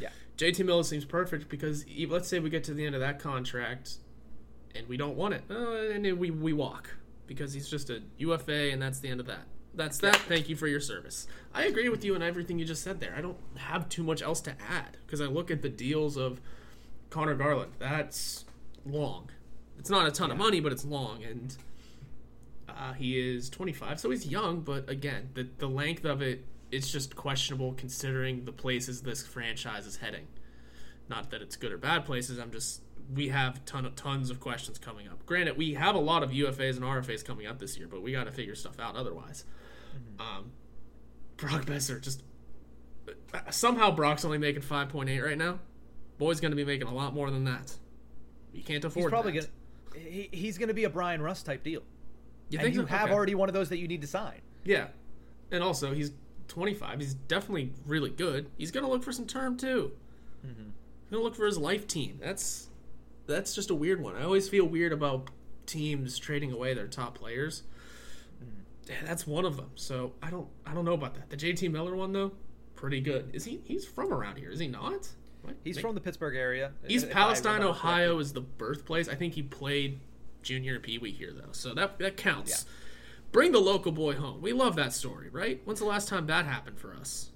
Yeah. 0.00 0.08
JT 0.38 0.64
Miller 0.64 0.82
seems 0.82 1.04
perfect 1.04 1.48
because 1.48 1.84
let's 2.08 2.28
say 2.28 2.38
we 2.38 2.50
get 2.50 2.64
to 2.64 2.74
the 2.74 2.84
end 2.86 2.94
of 2.94 3.00
that 3.02 3.18
contract 3.18 3.98
and 4.74 4.88
we 4.88 4.96
don't 4.96 5.16
want 5.16 5.34
it, 5.34 5.44
uh, 5.50 5.92
and 5.92 6.18
we, 6.18 6.30
we 6.30 6.52
walk 6.52 6.96
because 7.26 7.52
he's 7.52 7.68
just 7.68 7.90
a 7.90 8.02
UFA 8.18 8.72
and 8.72 8.80
that's 8.80 9.00
the 9.00 9.08
end 9.08 9.20
of 9.20 9.26
that. 9.26 9.46
That's 9.74 9.98
that. 9.98 10.16
Thank 10.16 10.48
you 10.48 10.56
for 10.56 10.66
your 10.66 10.80
service. 10.80 11.26
I 11.52 11.64
agree 11.64 11.88
with 11.88 12.04
you 12.04 12.14
in 12.14 12.22
everything 12.22 12.58
you 12.58 12.64
just 12.64 12.82
said 12.82 13.00
there. 13.00 13.14
I 13.16 13.20
don't 13.20 13.36
have 13.56 13.88
too 13.88 14.02
much 14.02 14.22
else 14.22 14.40
to 14.42 14.52
add 14.52 14.96
because 15.04 15.20
I 15.20 15.26
look 15.26 15.50
at 15.50 15.62
the 15.62 15.68
deals 15.68 16.16
of 16.16 16.40
Conor 17.10 17.34
Garland. 17.34 17.72
That's 17.78 18.44
long. 18.86 19.30
It's 19.78 19.90
not 19.90 20.06
a 20.06 20.12
ton 20.12 20.28
yeah. 20.28 20.34
of 20.34 20.38
money, 20.38 20.60
but 20.60 20.72
it's 20.72 20.84
long, 20.84 21.24
and 21.24 21.56
uh, 22.68 22.92
he 22.92 23.18
is 23.18 23.50
25, 23.50 24.00
so 24.00 24.10
he's 24.10 24.26
young. 24.26 24.60
But 24.60 24.88
again, 24.88 25.30
the 25.34 25.48
the 25.58 25.68
length 25.68 26.04
of 26.04 26.22
it 26.22 26.44
is 26.70 26.90
just 26.90 27.14
questionable 27.14 27.72
considering 27.74 28.44
the 28.44 28.52
places 28.52 29.02
this 29.02 29.26
franchise 29.26 29.86
is 29.86 29.96
heading. 29.96 30.26
Not 31.08 31.30
that 31.30 31.42
it's 31.42 31.56
good 31.56 31.72
or 31.72 31.78
bad 31.78 32.04
places. 32.04 32.38
I'm 32.38 32.50
just 32.50 32.80
we 33.14 33.28
have 33.28 33.64
ton 33.64 33.84
of, 33.84 33.94
tons 33.96 34.30
of 34.30 34.40
questions 34.40 34.78
coming 34.78 35.08
up. 35.08 35.24
Granted, 35.26 35.56
we 35.56 35.74
have 35.74 35.94
a 35.94 36.00
lot 36.00 36.22
of 36.22 36.30
UFAs 36.30 36.76
and 36.76 36.84
RFAs 36.84 37.24
coming 37.24 37.46
up 37.46 37.58
this 37.58 37.76
year, 37.76 37.86
but 37.86 38.02
we 38.02 38.12
got 38.12 38.24
to 38.24 38.32
figure 38.32 38.54
stuff 38.54 38.80
out 38.80 38.96
otherwise. 38.96 39.44
Mm-hmm. 39.94 40.38
Um, 40.38 40.52
Brock 41.36 41.64
Boeser 41.66 42.00
just 42.00 42.22
somehow 43.50 43.90
Brock's 43.90 44.24
only 44.24 44.38
making 44.38 44.62
5.8 44.62 45.22
right 45.22 45.38
now. 45.38 45.58
Boy's 46.18 46.40
going 46.40 46.52
to 46.52 46.56
be 46.56 46.64
making 46.64 46.86
a 46.86 46.94
lot 46.94 47.12
more 47.12 47.30
than 47.30 47.44
that. 47.44 47.76
You 48.52 48.62
can't 48.62 48.84
afford. 48.84 49.06
He's 49.06 49.10
probably 49.10 49.32
that. 49.32 49.48
gonna. 49.92 50.04
He, 50.08 50.28
he's 50.32 50.58
going 50.58 50.68
to 50.68 50.74
be 50.74 50.84
a 50.84 50.90
Bryan 50.90 51.20
Rust 51.20 51.46
type 51.46 51.62
deal. 51.62 51.82
You 52.48 52.58
and 52.58 52.64
think 52.64 52.74
you 52.74 52.82
so? 52.82 52.86
have 52.86 53.04
okay. 53.04 53.12
already 53.14 53.34
one 53.34 53.48
of 53.48 53.54
those 53.54 53.68
that 53.70 53.78
you 53.78 53.88
need 53.88 54.00
to 54.02 54.06
sign. 54.06 54.40
Yeah, 54.64 54.88
and 55.50 55.62
also 55.62 55.92
he's 55.92 56.12
25. 56.48 57.00
He's 57.00 57.14
definitely 57.14 57.72
really 57.86 58.10
good. 58.10 58.50
He's 58.56 58.70
going 58.70 58.84
to 58.84 58.90
look 58.90 59.02
for 59.02 59.12
some 59.12 59.26
term 59.26 59.56
too. 59.56 59.92
Mm-hmm. 60.46 60.62
He's 60.62 61.10
going 61.10 61.20
to 61.20 61.24
look 61.24 61.36
for 61.36 61.46
his 61.46 61.58
life 61.58 61.86
team. 61.86 62.18
That's 62.22 62.68
that's 63.26 63.54
just 63.54 63.70
a 63.70 63.74
weird 63.74 64.02
one. 64.02 64.16
I 64.16 64.24
always 64.24 64.48
feel 64.48 64.66
weird 64.66 64.92
about 64.92 65.30
teams 65.66 66.18
trading 66.18 66.52
away 66.52 66.74
their 66.74 66.86
top 66.86 67.16
players. 67.16 67.62
Yeah, 68.86 68.96
that's 69.04 69.26
one 69.26 69.44
of 69.44 69.56
them. 69.56 69.70
So 69.76 70.12
I 70.22 70.30
don't 70.30 70.48
I 70.66 70.74
don't 70.74 70.84
know 70.84 70.92
about 70.92 71.14
that. 71.14 71.30
The 71.30 71.36
JT 71.36 71.70
Miller 71.70 71.96
one 71.96 72.12
though, 72.12 72.32
pretty 72.74 73.00
good. 73.00 73.30
Is 73.32 73.44
he 73.44 73.60
he's 73.64 73.86
from 73.86 74.12
around 74.12 74.36
here? 74.36 74.50
Is 74.50 74.58
he 74.58 74.68
not? 74.68 75.08
What? 75.42 75.56
He's 75.62 75.78
from 75.78 75.94
the 75.94 76.00
Pittsburgh 76.00 76.36
area. 76.36 76.72
East 76.88 77.10
Palestine, 77.10 77.62
Ohio 77.62 78.18
is 78.18 78.32
the 78.32 78.40
birthplace. 78.40 79.08
I 79.08 79.14
think 79.14 79.34
he 79.34 79.42
played 79.42 80.00
junior 80.44 80.74
and 80.74 80.82
pee 80.82 80.98
wee 80.98 81.12
here 81.12 81.32
though, 81.32 81.52
so 81.52 81.74
that 81.74 81.98
that 81.98 82.16
counts. 82.16 82.50
Yeah. 82.66 82.72
Bring 83.32 83.50
the 83.50 83.60
local 83.60 83.90
boy 83.90 84.14
home. 84.14 84.40
We 84.40 84.52
love 84.52 84.76
that 84.76 84.92
story, 84.92 85.28
right? 85.28 85.60
When's 85.64 85.80
the 85.80 85.86
last 85.86 86.08
time 86.08 86.26
that 86.26 86.46
happened 86.46 86.78
for 86.78 86.94
us? 86.94 87.32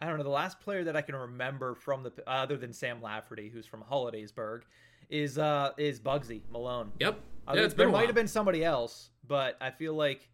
I 0.00 0.06
don't 0.06 0.18
know. 0.18 0.22
The 0.22 0.30
last 0.30 0.60
player 0.60 0.84
that 0.84 0.94
I 0.94 1.00
can 1.00 1.16
remember 1.16 1.74
from 1.74 2.04
the 2.04 2.12
other 2.28 2.56
than 2.56 2.72
Sam 2.72 3.02
Lafferty, 3.02 3.48
who's 3.48 3.66
from 3.66 3.82
Hollidaysburg, 3.82 4.62
is 5.10 5.38
uh 5.38 5.72
is 5.76 5.98
Bugsy 5.98 6.42
Malone. 6.50 6.92
Yep. 7.00 7.18
Uh, 7.48 7.54
yeah, 7.56 7.66
there 7.68 7.88
might 7.88 8.06
have 8.06 8.14
been 8.14 8.28
somebody 8.28 8.64
else, 8.64 9.10
but 9.26 9.56
I 9.60 9.70
feel 9.70 9.94
like 9.94 10.28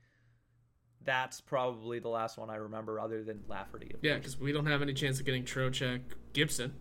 that's 1.05 1.40
probably 1.40 1.98
the 1.98 2.09
last 2.09 2.38
one 2.38 2.50
I 2.50 2.57
remember, 2.57 3.00
other 3.00 3.22
than 3.22 3.42
Lafferty. 3.48 3.94
Yeah, 4.03 4.14
because 4.14 4.38
we 4.38 4.53
don't 4.53 4.66
have 4.66 4.82
any 4.82 4.94
chance 4.94 5.20
of 5.20 5.26
getting 5.26 5.44
Trocheck, 5.44 6.00
Gibson, 6.32 6.74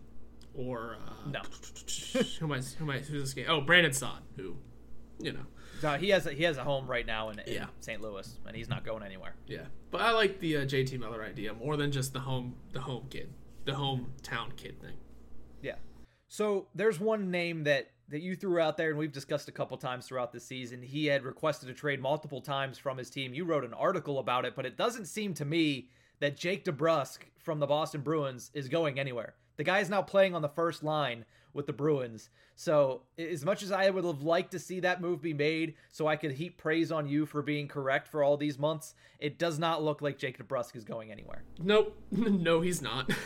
or 0.54 0.96
uh, 1.06 1.30
no. 1.30 1.40
who 2.38 2.46
am 2.46 2.52
I? 2.52 2.60
Who 2.60 2.84
am 2.84 2.90
I? 2.90 2.98
Who's 2.98 3.22
this 3.22 3.34
game? 3.34 3.46
Oh, 3.48 3.60
Brandon 3.60 3.92
Saad, 3.92 4.22
who, 4.36 4.56
you 5.22 5.32
know. 5.32 5.46
Uh, 5.82 5.98
he 5.98 6.10
has 6.10 6.26
a, 6.26 6.32
he 6.32 6.44
has 6.44 6.58
a 6.58 6.64
home 6.64 6.86
right 6.86 7.06
now 7.06 7.30
in, 7.30 7.38
in 7.40 7.54
yeah. 7.54 7.66
St. 7.80 8.00
Louis, 8.00 8.38
and 8.46 8.56
he's 8.56 8.68
not 8.68 8.84
going 8.84 9.02
anywhere. 9.02 9.34
Yeah, 9.46 9.64
but 9.90 10.00
I 10.00 10.12
like 10.12 10.38
the 10.38 10.58
uh, 10.58 10.60
JT 10.60 10.98
Miller 11.00 11.24
idea 11.24 11.52
more 11.54 11.76
than 11.76 11.90
just 11.90 12.12
the 12.12 12.20
home 12.20 12.54
the 12.72 12.80
home 12.80 13.06
kid, 13.10 13.32
the 13.64 13.72
hometown 13.72 14.54
kid 14.56 14.80
thing. 14.80 14.94
Yeah. 15.60 15.76
So 16.28 16.68
there's 16.74 17.00
one 17.00 17.30
name 17.30 17.64
that 17.64 17.90
that 18.08 18.20
you 18.20 18.36
threw 18.36 18.60
out 18.60 18.76
there, 18.76 18.90
and 18.90 18.98
we've 18.98 19.12
discussed 19.12 19.48
a 19.48 19.52
couple 19.52 19.76
times 19.76 20.06
throughout 20.06 20.32
the 20.32 20.40
season. 20.40 20.82
He 20.82 21.06
had 21.06 21.24
requested 21.24 21.70
a 21.70 21.74
trade 21.74 22.00
multiple 22.00 22.40
times 22.40 22.78
from 22.78 22.98
his 22.98 23.10
team. 23.10 23.34
You 23.34 23.44
wrote 23.44 23.64
an 23.64 23.74
article 23.74 24.18
about 24.18 24.44
it, 24.44 24.54
but 24.54 24.66
it 24.66 24.76
doesn't 24.76 25.06
seem 25.06 25.34
to 25.34 25.44
me 25.44 25.88
that 26.20 26.36
Jake 26.36 26.64
DeBrusk 26.64 27.18
from 27.38 27.58
the 27.58 27.66
Boston 27.66 28.02
Bruins 28.02 28.50
is 28.54 28.68
going 28.68 29.00
anywhere. 29.00 29.34
The 29.56 29.64
guy 29.64 29.80
is 29.80 29.90
now 29.90 30.02
playing 30.02 30.34
on 30.34 30.42
the 30.42 30.48
first 30.48 30.82
line 30.82 31.24
with 31.52 31.66
the 31.66 31.72
Bruins. 31.72 32.30
So, 32.54 33.02
as 33.18 33.44
much 33.44 33.62
as 33.62 33.72
I 33.72 33.88
would 33.90 34.04
have 34.04 34.22
liked 34.22 34.52
to 34.52 34.58
see 34.58 34.80
that 34.80 35.00
move 35.00 35.22
be 35.22 35.34
made 35.34 35.74
so 35.90 36.06
I 36.06 36.16
could 36.16 36.32
heap 36.32 36.58
praise 36.58 36.92
on 36.92 37.08
you 37.08 37.26
for 37.26 37.42
being 37.42 37.68
correct 37.68 38.08
for 38.08 38.22
all 38.22 38.36
these 38.36 38.58
months, 38.58 38.94
it 39.18 39.38
does 39.38 39.58
not 39.58 39.82
look 39.82 40.02
like 40.02 40.18
Jake 40.18 40.38
DeBrusk 40.38 40.76
is 40.76 40.84
going 40.84 41.10
anywhere. 41.10 41.44
Nope. 41.58 41.96
no, 42.10 42.60
he's 42.60 42.82
not. 42.82 43.10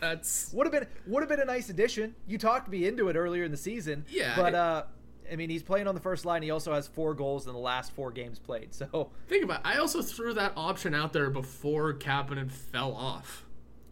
That's 0.00 0.52
would 0.52 0.66
have 0.66 0.72
been 0.72 0.86
would 1.06 1.22
have 1.22 1.28
been 1.28 1.40
a 1.40 1.44
nice 1.44 1.68
addition. 1.68 2.14
You 2.28 2.38
talked 2.38 2.68
me 2.68 2.86
into 2.86 3.08
it 3.08 3.16
earlier 3.16 3.42
in 3.42 3.50
the 3.50 3.56
season. 3.56 4.04
Yeah, 4.08 4.36
but 4.36 4.54
uh, 4.54 4.84
I 5.30 5.36
mean, 5.36 5.50
he's 5.50 5.62
playing 5.62 5.88
on 5.88 5.94
the 5.94 6.00
first 6.00 6.24
line. 6.24 6.42
He 6.42 6.50
also 6.50 6.72
has 6.72 6.86
four 6.86 7.12
goals 7.14 7.46
in 7.46 7.52
the 7.52 7.58
last 7.58 7.92
four 7.92 8.10
games 8.12 8.38
played. 8.38 8.72
So 8.74 9.10
think 9.28 9.44
about. 9.44 9.60
It. 9.60 9.66
I 9.66 9.78
also 9.78 10.00
threw 10.00 10.32
that 10.34 10.52
option 10.56 10.94
out 10.94 11.12
there 11.12 11.28
before 11.30 11.92
Kapanen 11.94 12.50
fell 12.50 12.94
off. 12.94 13.44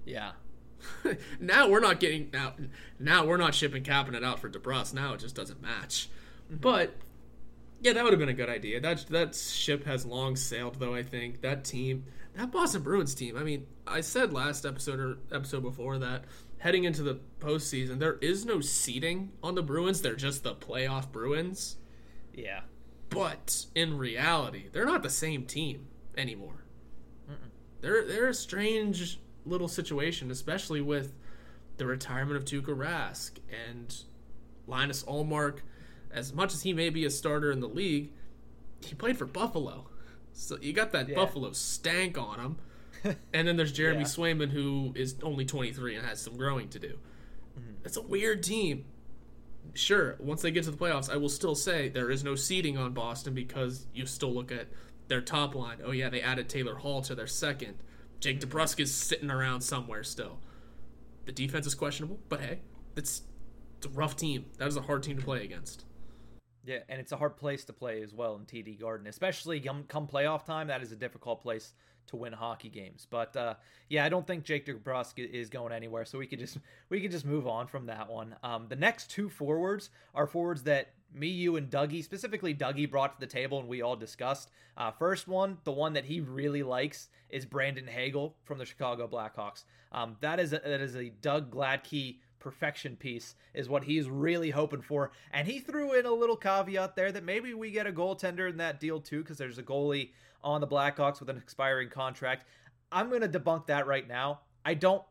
Yeah. 0.05 0.33
now 1.41 1.68
we're 1.68 1.80
not 1.80 2.01
getting 2.01 2.30
now. 2.33 2.55
Now 2.99 3.24
we're 3.24 3.37
not 3.37 3.55
shipping 3.55 3.83
Kapanen 3.83 4.24
out 4.24 4.39
for 4.41 4.49
DeBrusk. 4.49 4.95
Now 4.95 5.14
it 5.14 5.20
just 5.20 5.35
doesn't 5.35 5.61
match. 5.62 6.09
Mm-hmm. 6.47 6.57
But 6.57 6.95
yeah, 7.80 7.93
that 7.95 8.05
would 8.05 8.12
have 8.12 8.20
been 8.20 8.28
a 8.28 8.35
good 8.35 8.49
idea. 8.49 8.80
That 8.80 9.07
that 9.11 9.35
ship 9.35 9.85
has 9.87 10.07
long 10.07 10.37
sailed, 10.37 10.76
though. 10.78 10.95
I 10.95 11.03
think 11.03 11.41
that 11.43 11.64
team 11.64 12.05
that 12.35 12.51
Boston 12.51 12.83
Bruins 12.83 13.14
team. 13.14 13.37
I 13.37 13.43
mean, 13.43 13.66
I 13.87 14.01
said 14.01 14.33
last 14.33 14.64
episode 14.64 15.01
or 15.01 15.18
episode 15.33 15.62
before 15.62 15.99
that 15.99 16.24
heading 16.59 16.85
into 16.85 17.03
the 17.03 17.18
postseason, 17.41 17.99
there 17.99 18.18
is 18.22 18.45
no 18.45 18.61
seeding 18.61 19.33
on 19.43 19.55
the 19.55 19.62
Bruins. 19.62 20.01
They're 20.01 20.14
just 20.14 20.45
the 20.45 20.55
playoff 20.55 21.11
Bruins. 21.11 21.76
Yeah. 22.33 22.61
But 23.11 23.66
in 23.74 23.99
reality, 23.99 24.68
they're 24.72 24.87
not 24.87 25.03
the 25.03 25.11
same 25.11 25.45
team 25.45 25.89
anymore. 26.16 26.64
Mm-mm. 27.30 27.51
They're 27.80 28.07
they're 28.07 28.28
a 28.28 28.35
strange 28.35 29.18
little 29.45 29.68
situation, 29.68 30.30
especially 30.30 30.80
with 30.80 31.12
the 31.76 31.86
retirement 31.86 32.36
of 32.36 32.45
Tuukka 32.45 32.76
Rask 32.76 33.32
and 33.68 33.95
Linus 34.66 35.03
Ullmark. 35.05 35.59
As 36.11 36.32
much 36.32 36.53
as 36.53 36.62
he 36.62 36.72
may 36.72 36.90
be 36.90 37.05
a 37.05 37.11
starter 37.11 37.51
in 37.51 37.61
the 37.61 37.68
league, 37.68 38.11
he 38.84 38.95
played 38.95 39.16
for 39.16 39.26
Buffalo. 39.26 39.86
So 40.32 40.59
you 40.61 40.72
got 40.72 40.93
that 40.93 41.09
yeah. 41.09 41.16
Buffalo 41.16 41.53
stank 41.53 42.18
on 42.18 42.38
him. 42.38 42.57
and 43.32 43.49
then 43.49 43.57
there's 43.57 43.72
Jeremy 43.72 44.01
yeah. 44.01 44.07
Swayman, 44.07 44.51
who 44.51 44.93
is 44.95 45.16
only 45.22 45.45
23 45.45 45.97
and 45.97 46.07
has 46.07 46.20
some 46.20 46.36
growing 46.36 46.68
to 46.68 46.78
do. 46.78 46.99
Mm-hmm. 47.59 47.84
It's 47.84 47.97
a 47.97 48.03
weird 48.03 48.43
team. 48.43 48.84
Sure, 49.74 50.16
once 50.18 50.43
they 50.43 50.51
get 50.51 50.64
to 50.64 50.70
the 50.70 50.76
playoffs, 50.76 51.11
I 51.11 51.16
will 51.16 51.28
still 51.28 51.55
say 51.55 51.88
there 51.88 52.11
is 52.11 52.22
no 52.24 52.34
seeding 52.34 52.76
on 52.76 52.93
Boston 52.93 53.32
because 53.32 53.86
you 53.95 54.07
still 54.07 54.32
look 54.32 54.53
at 54.53 54.68
their 55.09 55.20
top 55.20 55.55
line. 55.55 55.78
Oh, 55.84 55.93
yeah, 55.93 56.11
they 56.11 56.20
added 56.20 56.49
Taylor 56.49 56.74
Hall 56.74 57.01
to 57.03 57.14
their 57.14 57.26
second. 57.26 57.78
Jake. 58.23 58.41
DeBrusk 58.41 58.79
is 58.79 58.95
sitting 58.95 59.31
around 59.31 59.62
somewhere 59.62 60.05
still. 60.05 60.39
The 61.27 61.33
defense 61.33 61.66
is 61.66 61.75
questionable, 61.75 62.20
but 62.29 62.41
hey, 62.41 62.61
it's, 62.97 63.23
it's 63.77 63.87
a 63.87 63.91
rough 63.91 64.16
team. 64.16 64.47
That 64.59 64.68
is 64.68 64.77
a 64.77 64.83
hard 64.83 65.03
team 65.03 65.18
to 65.18 65.25
play 65.25 65.45
against. 65.45 65.85
Yeah, 66.64 66.79
and 66.89 67.01
it's 67.01 67.11
a 67.11 67.16
hard 67.16 67.37
place 67.37 67.64
to 67.64 67.73
play 67.73 68.01
as 68.03 68.14
well 68.14 68.37
in 68.37 68.43
TD 68.43 68.81
Garden, 68.81 69.09
especially 69.09 69.59
come, 69.59 70.07
playoff 70.07 70.45
time. 70.45 70.68
That 70.68 70.83
is 70.83 70.93
a 70.93 70.97
difficult 70.97 71.43
place 71.43 71.75
to 72.07 72.16
win 72.16 72.33
hockey 72.33 72.68
games. 72.68 73.09
But 73.11 73.37
uh, 73.37 73.55
yeah, 73.89 74.05
I 74.05 74.09
don't 74.09 74.25
think 74.27 74.45
Jake 74.45 74.66
DeBrusk 74.66 75.18
is 75.18 75.51
going 75.51 75.73
anywhere, 75.73 76.05
so 76.05 76.18
we 76.18 76.29
could 76.29 76.39
just 76.39 76.59
we 76.91 77.01
could 77.01 77.11
just 77.11 77.27
move 77.27 77.49
on 77.49 77.66
from 77.66 77.87
that 77.87 78.09
one. 78.09 78.37
Um, 78.45 78.66
the 78.68 78.77
next 78.77 79.11
two 79.11 79.29
forwards 79.29 79.91
are 80.14 80.29
forwards 80.29 80.62
that 80.62 80.93
me, 81.14 81.28
you, 81.28 81.56
and 81.56 81.70
Dougie, 81.70 82.02
specifically 82.02 82.54
Dougie, 82.54 82.90
brought 82.90 83.14
to 83.14 83.20
the 83.20 83.26
table 83.26 83.58
and 83.58 83.68
we 83.68 83.82
all 83.82 83.96
discussed. 83.96 84.50
Uh, 84.76 84.90
first 84.90 85.28
one, 85.28 85.58
the 85.64 85.72
one 85.72 85.92
that 85.92 86.06
he 86.06 86.20
really 86.20 86.62
likes, 86.62 87.08
is 87.28 87.44
Brandon 87.44 87.86
Hagel 87.86 88.36
from 88.44 88.58
the 88.58 88.64
Chicago 88.64 89.06
Blackhawks. 89.06 89.64
Um, 89.92 90.16
that 90.20 90.40
is 90.40 90.52
a, 90.52 90.60
that 90.64 90.80
is 90.80 90.96
a 90.96 91.10
Doug 91.10 91.50
Gladkey 91.50 92.18
perfection 92.38 92.96
piece 92.96 93.36
is 93.54 93.68
what 93.68 93.84
he's 93.84 94.08
really 94.08 94.50
hoping 94.50 94.82
for. 94.82 95.12
And 95.32 95.46
he 95.46 95.60
threw 95.60 95.92
in 95.92 96.06
a 96.06 96.12
little 96.12 96.36
caveat 96.36 96.96
there 96.96 97.12
that 97.12 97.22
maybe 97.24 97.54
we 97.54 97.70
get 97.70 97.86
a 97.86 97.92
goaltender 97.92 98.50
in 98.50 98.56
that 98.56 98.80
deal 98.80 99.00
too, 99.00 99.22
because 99.22 99.38
there's 99.38 99.58
a 99.58 99.62
goalie 99.62 100.10
on 100.42 100.60
the 100.60 100.66
Blackhawks 100.66 101.20
with 101.20 101.30
an 101.30 101.36
expiring 101.36 101.88
contract. 101.88 102.44
I'm 102.90 103.10
going 103.10 103.20
to 103.22 103.28
debunk 103.28 103.66
that 103.68 103.86
right 103.86 104.08
now. 104.08 104.40
I 104.64 104.74
don't. 104.74 105.02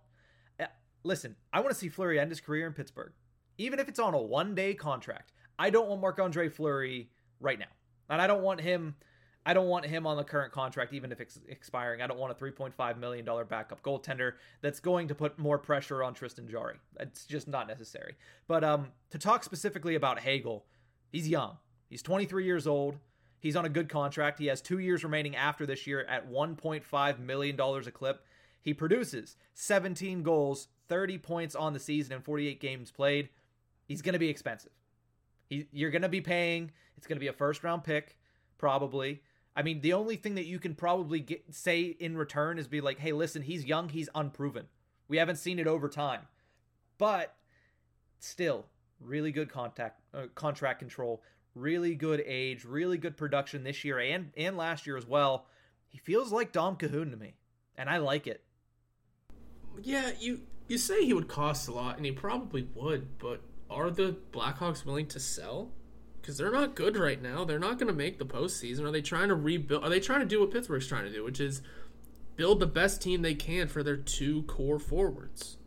Uh, 0.59 0.65
listen, 1.03 1.35
I 1.53 1.61
want 1.61 1.71
to 1.71 1.79
see 1.79 1.87
Fleury 1.87 2.19
end 2.19 2.31
his 2.31 2.41
career 2.41 2.67
in 2.67 2.73
Pittsburgh. 2.73 3.13
even 3.57 3.79
if 3.79 3.87
it's 3.87 3.99
on 3.99 4.13
a 4.13 4.21
one 4.21 4.55
day 4.55 4.73
contract. 4.73 5.31
I 5.57 5.69
don't 5.69 5.87
want 5.87 6.01
Marc 6.01 6.19
Andre 6.19 6.49
Fleury 6.49 7.09
right 7.39 7.59
now. 7.59 7.65
And 8.09 8.21
I 8.21 8.27
don't 8.27 8.41
want 8.41 8.61
him 8.61 8.95
I 9.45 9.53
don't 9.55 9.67
want 9.67 9.85
him 9.85 10.05
on 10.05 10.17
the 10.17 10.23
current 10.23 10.51
contract, 10.51 10.93
even 10.93 11.11
if 11.11 11.19
it's 11.19 11.39
expiring. 11.47 12.01
I 12.01 12.07
don't 12.07 12.19
want 12.19 12.31
a 12.31 12.35
$3.5 12.35 12.97
million 12.99 13.25
backup 13.49 13.81
goaltender 13.81 14.33
that's 14.61 14.79
going 14.79 15.07
to 15.07 15.15
put 15.15 15.39
more 15.39 15.57
pressure 15.57 16.03
on 16.03 16.13
Tristan 16.13 16.47
Jarry. 16.47 16.75
It's 16.99 17.25
just 17.25 17.47
not 17.47 17.67
necessary. 17.67 18.15
But 18.47 18.63
um, 18.63 18.89
to 19.09 19.17
talk 19.17 19.43
specifically 19.43 19.95
about 19.95 20.19
Hagel, 20.19 20.65
he's 21.11 21.27
young. 21.27 21.57
He's 21.89 22.03
23 22.03 22.45
years 22.45 22.67
old. 22.67 22.97
He's 23.39 23.55
on 23.55 23.65
a 23.65 23.69
good 23.69 23.89
contract. 23.89 24.37
He 24.37 24.45
has 24.45 24.61
two 24.61 24.77
years 24.77 25.03
remaining 25.03 25.35
after 25.35 25.65
this 25.65 25.87
year 25.87 26.05
at 26.07 26.29
$1.5 26.29 27.19
million 27.19 27.59
a 27.59 27.91
clip. 27.91 28.23
He 28.61 28.75
produces 28.75 29.37
17 29.55 30.21
goals, 30.21 30.67
30 30.87 31.17
points 31.17 31.55
on 31.55 31.73
the 31.73 31.79
season, 31.79 32.13
and 32.13 32.23
48 32.23 32.59
games 32.59 32.91
played. 32.91 33.29
He's 33.87 34.03
going 34.03 34.13
to 34.13 34.19
be 34.19 34.29
expensive. 34.29 34.71
He, 35.51 35.67
you're 35.73 35.91
going 35.91 36.01
to 36.01 36.09
be 36.09 36.21
paying. 36.21 36.71
It's 36.97 37.05
going 37.05 37.17
to 37.17 37.19
be 37.19 37.27
a 37.27 37.33
first 37.33 37.63
round 37.63 37.83
pick, 37.83 38.15
probably. 38.57 39.21
I 39.53 39.63
mean, 39.63 39.81
the 39.81 39.93
only 39.93 40.15
thing 40.15 40.35
that 40.35 40.45
you 40.45 40.59
can 40.59 40.75
probably 40.75 41.19
get, 41.19 41.53
say 41.53 41.81
in 41.81 42.17
return 42.17 42.57
is 42.57 42.69
be 42.69 42.79
like, 42.79 42.99
hey, 42.99 43.11
listen, 43.11 43.41
he's 43.41 43.65
young, 43.65 43.89
he's 43.89 44.07
unproven. 44.15 44.67
We 45.09 45.17
haven't 45.17 45.35
seen 45.35 45.59
it 45.59 45.67
over 45.67 45.89
time. 45.89 46.21
But 46.97 47.35
still, 48.19 48.65
really 49.01 49.33
good 49.33 49.49
contact 49.49 49.99
uh, 50.13 50.27
contract 50.35 50.79
control, 50.79 51.21
really 51.53 51.95
good 51.95 52.23
age, 52.25 52.63
really 52.63 52.97
good 52.97 53.17
production 53.17 53.65
this 53.65 53.83
year 53.83 53.99
and 53.99 54.31
and 54.37 54.55
last 54.55 54.87
year 54.87 54.95
as 54.95 55.05
well. 55.05 55.47
He 55.89 55.97
feels 55.97 56.31
like 56.31 56.53
Dom 56.53 56.77
Kahun 56.77 57.11
to 57.11 57.17
me, 57.17 57.33
and 57.77 57.89
I 57.89 57.97
like 57.97 58.25
it. 58.25 58.41
Yeah, 59.81 60.11
you 60.17 60.43
you 60.69 60.77
say 60.77 61.03
he 61.03 61.11
would 61.11 61.27
cost 61.27 61.67
a 61.67 61.73
lot, 61.73 61.97
and 61.97 62.05
he 62.05 62.13
probably 62.13 62.69
would, 62.73 63.17
but 63.17 63.41
are 63.72 63.89
the 63.89 64.17
Blackhawks 64.32 64.86
willing 64.86 65.07
to 65.07 65.19
sell? 65.19 65.72
Because 66.22 66.38
they're 66.38 66.51
not 66.51 66.76
good 66.76 66.97
right 66.97 67.22
now. 67.22 67.43
They're 67.43 67.59
not 67.59 67.80
going 67.80 67.88
to 67.88 67.93
make 67.93 68.19
the 68.19 68.26
postseason. 68.26 68.84
Are 68.84 68.91
they 68.91 69.01
trying 69.01 69.30
to 69.30 69.36
rebuild? 69.36 69.84
Are 69.84 69.89
they 69.89 69.99
trying 69.99 70.19
to 70.19 70.26
do 70.26 70.39
what 70.39 70.51
Pittsburgh's 70.51 70.88
trying 70.88 71.05
to 71.05 71.11
do, 71.11 71.24
which 71.24 71.39
is 71.39 71.61
build 72.36 72.59
the 72.59 72.67
best 72.67 73.01
team 73.01 73.22
they 73.22 73.34
can 73.34 73.67
for 73.67 73.82
their 73.82 73.97
two 73.97 74.43
core 74.43 74.80
forwards? 74.80 75.57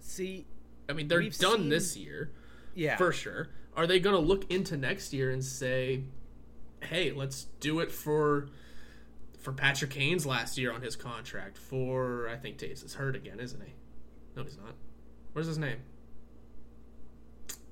See, 0.00 0.46
I 0.88 0.94
mean, 0.94 1.08
they're 1.08 1.20
done 1.20 1.60
seen... 1.60 1.68
this 1.68 1.96
year, 1.96 2.32
yeah, 2.74 2.96
for 2.96 3.12
sure. 3.12 3.48
Are 3.76 3.86
they 3.86 4.00
going 4.00 4.16
to 4.16 4.26
look 4.26 4.50
into 4.50 4.76
next 4.76 5.12
year 5.12 5.30
and 5.30 5.44
say, 5.44 6.04
"Hey, 6.82 7.12
let's 7.12 7.44
do 7.60 7.80
it 7.80 7.92
for 7.92 8.48
for 9.48 9.52
Patrick 9.52 9.90
Kane's 9.92 10.26
last 10.26 10.58
year 10.58 10.72
on 10.72 10.82
his 10.82 10.96
contract. 10.96 11.56
For 11.56 12.28
I 12.28 12.36
think 12.36 12.58
Toews 12.58 12.84
is 12.84 12.94
hurt 12.94 13.16
again, 13.16 13.40
isn't 13.40 13.60
he? 13.62 13.72
No, 14.36 14.42
he's 14.42 14.56
not. 14.56 14.74
Where's 15.32 15.46
his 15.46 15.58
name? 15.58 15.78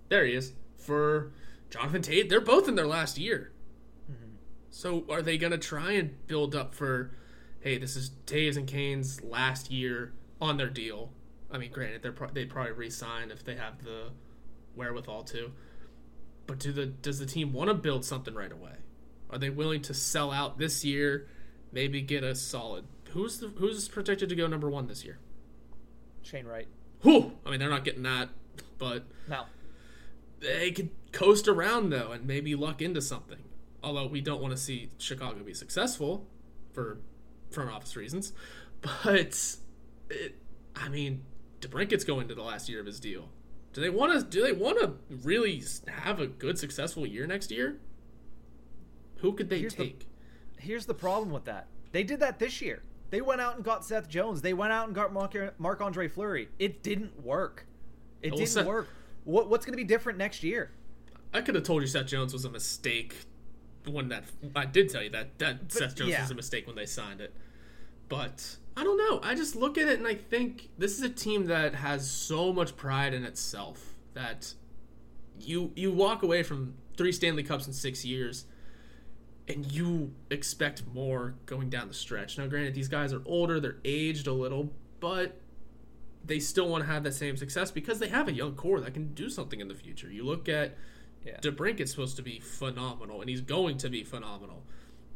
There 0.09 0.25
he 0.25 0.35
is. 0.35 0.53
For 0.77 1.33
Jonathan 1.71 2.03
Toews, 2.03 2.29
they're 2.29 2.41
both 2.41 2.69
in 2.69 2.75
their 2.75 2.87
last 2.87 3.19
year. 3.19 3.53
Mm-hmm. 4.11 4.37
So 4.71 5.05
are 5.11 5.23
they 5.23 5.39
going 5.39 5.53
to 5.53 5.59
try 5.59 5.93
and 5.93 6.27
build 6.27 6.55
up 6.55 6.75
for? 6.75 7.11
Hey, 7.61 7.79
this 7.79 7.97
is 7.97 8.11
Toews 8.27 8.57
and 8.57 8.67
Kane's 8.67 9.23
last 9.23 9.71
year 9.71 10.13
on 10.41 10.57
their 10.57 10.69
deal. 10.71 11.11
I 11.51 11.59
mean, 11.59 11.73
granted, 11.73 12.03
they're 12.03 12.13
pro- 12.13 12.31
they'd 12.31 12.51
probably 12.51 12.73
re-sign 12.73 13.31
if 13.31 13.45
they 13.45 13.57
have 13.57 13.83
the 13.85 14.11
wherewithal 14.75 15.25
to. 15.25 15.53
But 16.47 16.59
do 16.61 16.73
the 16.73 16.87
does 16.87 17.19
the 17.19 17.27
team 17.27 17.53
want 17.53 17.69
to 17.69 17.75
build 17.75 18.05
something 18.05 18.35
right 18.35 18.53
away? 18.53 18.77
Are 19.31 19.39
they 19.39 19.51
willing 19.51 19.83
to 19.83 19.95
sell 19.95 20.31
out 20.31 20.59
this 20.59 20.85
year, 20.85 21.27
maybe 21.73 22.01
get 22.01 22.23
a 22.23 22.35
solid? 22.35 22.85
Who's 23.11 23.39
the 23.39 23.49
who's 23.49 23.89
projected 23.89 24.29
to 24.29 24.37
go 24.37 24.47
number 24.47 24.71
one 24.71 24.87
this 24.87 25.05
year? 25.05 25.19
Shane 26.23 26.47
Wright. 26.47 26.69
Who? 27.01 27.33
I 27.45 27.51
mean, 27.51 27.61
they're 27.61 27.71
not 27.71 27.85
getting 27.85 28.03
that, 28.05 28.29
but 28.79 29.05
no, 29.29 29.45
they 30.41 30.71
could 30.71 30.91
coast 31.13 31.49
around 31.49 31.91
though 31.91 32.13
and 32.13 32.27
maybe 32.27 32.55
luck 32.55 32.83
into 32.83 33.01
something. 33.01 33.45
Although 33.83 34.07
we 34.07 34.21
don't 34.21 34.41
want 34.41 34.53
to 34.53 34.61
see 34.61 34.91
Chicago 34.99 35.43
be 35.43 35.55
successful 35.55 36.27
for 36.73 36.99
front 37.51 37.71
office 37.71 37.97
reasons, 37.97 38.33
but 39.05 39.57
it, 40.11 40.37
I 40.75 40.89
mean, 40.89 41.23
DeBrincat's 41.61 42.05
going 42.05 42.29
to 42.29 42.35
the 42.35 42.43
last 42.43 42.69
year 42.69 42.81
of 42.81 42.87
his 42.87 43.01
deal. 43.01 43.29
Do 43.73 43.81
they 43.81 43.91
want 43.91 44.13
to? 44.13 44.25
Do 44.25 44.43
they 44.43 44.53
want 44.53 44.81
to 44.81 44.95
really 45.23 45.63
have 45.87 46.19
a 46.19 46.27
good, 46.27 46.59
successful 46.59 47.07
year 47.07 47.27
next 47.27 47.51
year? 47.51 47.79
Who 49.17 49.35
could 49.35 49.51
they 49.51 49.61
here's 49.61 49.75
take? 49.75 50.01
The, 50.57 50.63
here's 50.63 50.87
the 50.87 50.95
problem 50.95 51.31
with 51.31 51.45
that. 51.45 51.67
They 51.93 52.03
did 52.03 52.21
that 52.21 52.39
this 52.39 52.63
year. 52.63 52.83
They 53.11 53.21
went 53.21 53.41
out 53.41 53.57
and 53.57 53.65
got 53.65 53.85
Seth 53.85 54.09
Jones. 54.09 54.43
They 54.43 54.55
went 54.55 54.73
out 54.73 54.87
and 54.87 54.95
got 54.95 55.13
Marc 55.13 55.81
Andre 55.81 56.09
Fleury. 56.09 56.49
It 56.59 56.83
didn't 56.83 57.23
work. 57.23 57.67
It 58.23 58.31
well, 58.31 58.39
didn't 58.39 58.51
Seth, 58.51 58.67
work. 58.67 58.89
What, 59.27 59.51
what's 59.51 59.67
going 59.67 59.75
to 59.75 59.77
be 59.77 59.85
different 59.85 60.19
next 60.19 60.43
year? 60.43 60.71
I 61.35 61.43
could 61.43 61.55
have 61.57 61.65
told 61.65 61.83
you 61.83 61.89
Seth 61.89 62.07
Jones 62.07 62.33
was 62.33 62.45
a 62.45 62.51
mistake 62.51 63.15
when 63.87 64.09
that 64.09 64.25
I 64.55 64.65
did 64.65 64.89
tell 64.89 65.03
you 65.03 65.11
that 65.11 65.39
that 65.39 65.69
but, 65.69 65.73
Seth 65.73 65.97
Jones 65.97 66.11
yeah. 66.11 66.23
was 66.23 66.31
a 66.31 66.35
mistake 66.35 66.67
when 66.67 66.77
they 66.77 66.87
signed 66.87 67.21
it. 67.21 67.35
But 68.09 68.57
I 68.77 68.85
don't 68.85 68.97
know. 68.97 69.21
I 69.23 69.35
just 69.35 69.57
look 69.57 69.77
at 69.79 69.89
it 69.89 69.99
and 69.99 70.07
I 70.07 70.15
think 70.15 70.71
this 70.79 70.97
is 70.97 71.03
a 71.03 71.09
team 71.09 71.47
that 71.47 71.75
has 71.75 72.09
so 72.09 72.53
much 72.53 72.77
pride 72.77 73.13
in 73.13 73.25
itself 73.25 73.95
that 74.15 74.55
you 75.41 75.73
you 75.75 75.93
walk 75.93 76.23
away 76.23 76.43
from 76.43 76.75
three 76.97 77.13
Stanley 77.13 77.43
Cups 77.43 77.67
in 77.67 77.73
six 77.73 78.05
years 78.05 78.47
and 79.49 79.71
you 79.71 80.13
expect 80.31 80.85
more 80.93 81.35
going 81.47 81.69
down 81.69 81.89
the 81.89 81.95
stretch. 81.95 82.39
Now, 82.39 82.47
granted, 82.47 82.75
these 82.75 82.89
guys 82.89 83.13
are 83.13 83.23
older, 83.25 83.61
they're 83.61 83.77
aged 83.85 84.27
a 84.27 84.33
little, 84.33 84.73
but 85.01 85.41
they 86.27 86.41
still 86.41 86.69
want 86.69 86.85
to 86.85 86.91
have 86.91 87.05
that 87.05 87.15
same 87.15 87.37
success 87.37 87.71
because 87.71 87.99
they 87.99 88.09
have 88.09 88.29
a 88.29 88.33
young 88.33 88.55
core 88.55 88.81
that 88.81 88.95
can 88.95 89.15
do 89.15 89.31
something 89.31 89.61
in 89.61 89.69
the 89.69 89.75
future. 89.75 90.11
You 90.11 90.25
look 90.25 90.49
at 90.49 90.77
yeah. 91.25 91.39
DeBrincat's 91.41 91.91
supposed 91.91 92.17
to 92.17 92.23
be 92.23 92.41
phenomenal, 92.41 93.21
and 93.21 93.29
he's 93.31 93.41
going 93.41 93.79
to 93.79 93.89
be 93.89 94.05
phenomenal. 94.05 94.65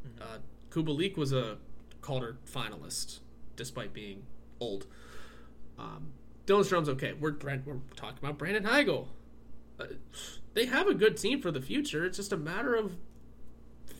Mm-hmm. 0.06 0.22
Uh, 0.22 0.38
Kubalik 0.70 1.16
was 1.16 1.32
a 1.32 1.58
Calder 2.00 2.38
finalist 2.50 3.20
despite 3.56 3.92
being 3.92 4.22
old. 4.58 4.86
Um, 5.78 6.12
Dylan 6.46 6.64
Strome's 6.64 6.88
okay. 6.88 7.12
We're 7.12 7.36
we're 7.42 7.80
talking 7.96 8.18
about 8.18 8.38
Brandon 8.38 8.64
Hagel. 8.64 9.08
Uh, 9.78 9.86
they 10.54 10.66
have 10.66 10.88
a 10.88 10.94
good 10.94 11.16
team 11.16 11.40
for 11.40 11.50
the 11.50 11.60
future. 11.60 12.04
It's 12.04 12.16
just 12.16 12.32
a 12.32 12.36
matter 12.36 12.74
of 12.74 12.96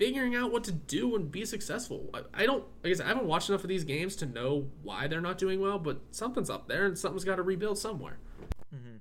figuring 0.01 0.35
out 0.35 0.51
what 0.51 0.65
to 0.65 0.73
do 0.73 1.15
and 1.15 1.31
be 1.31 1.45
successful. 1.45 2.09
I, 2.15 2.23
I 2.43 2.47
don't, 2.47 2.65
I 2.83 2.89
guess 2.89 3.01
I 3.01 3.07
haven't 3.07 3.27
watched 3.27 3.51
enough 3.51 3.63
of 3.63 3.69
these 3.69 3.85
games 3.85 4.17
to 4.17 4.27
know 4.27 4.71
why 4.83 5.07
they're 5.07 5.21
not 5.21 5.37
doing 5.37 5.61
well, 5.61 5.79
but 5.79 6.01
something's 6.11 6.49
up 6.49 6.69
there 6.69 6.87
and 6.87 6.99
something's 6.99 7.25
got 7.25 7.37
to 7.37 7.43
rebuild 7.43 7.79
somewhere. 7.79 8.17
Mm-hmm. 8.75 8.97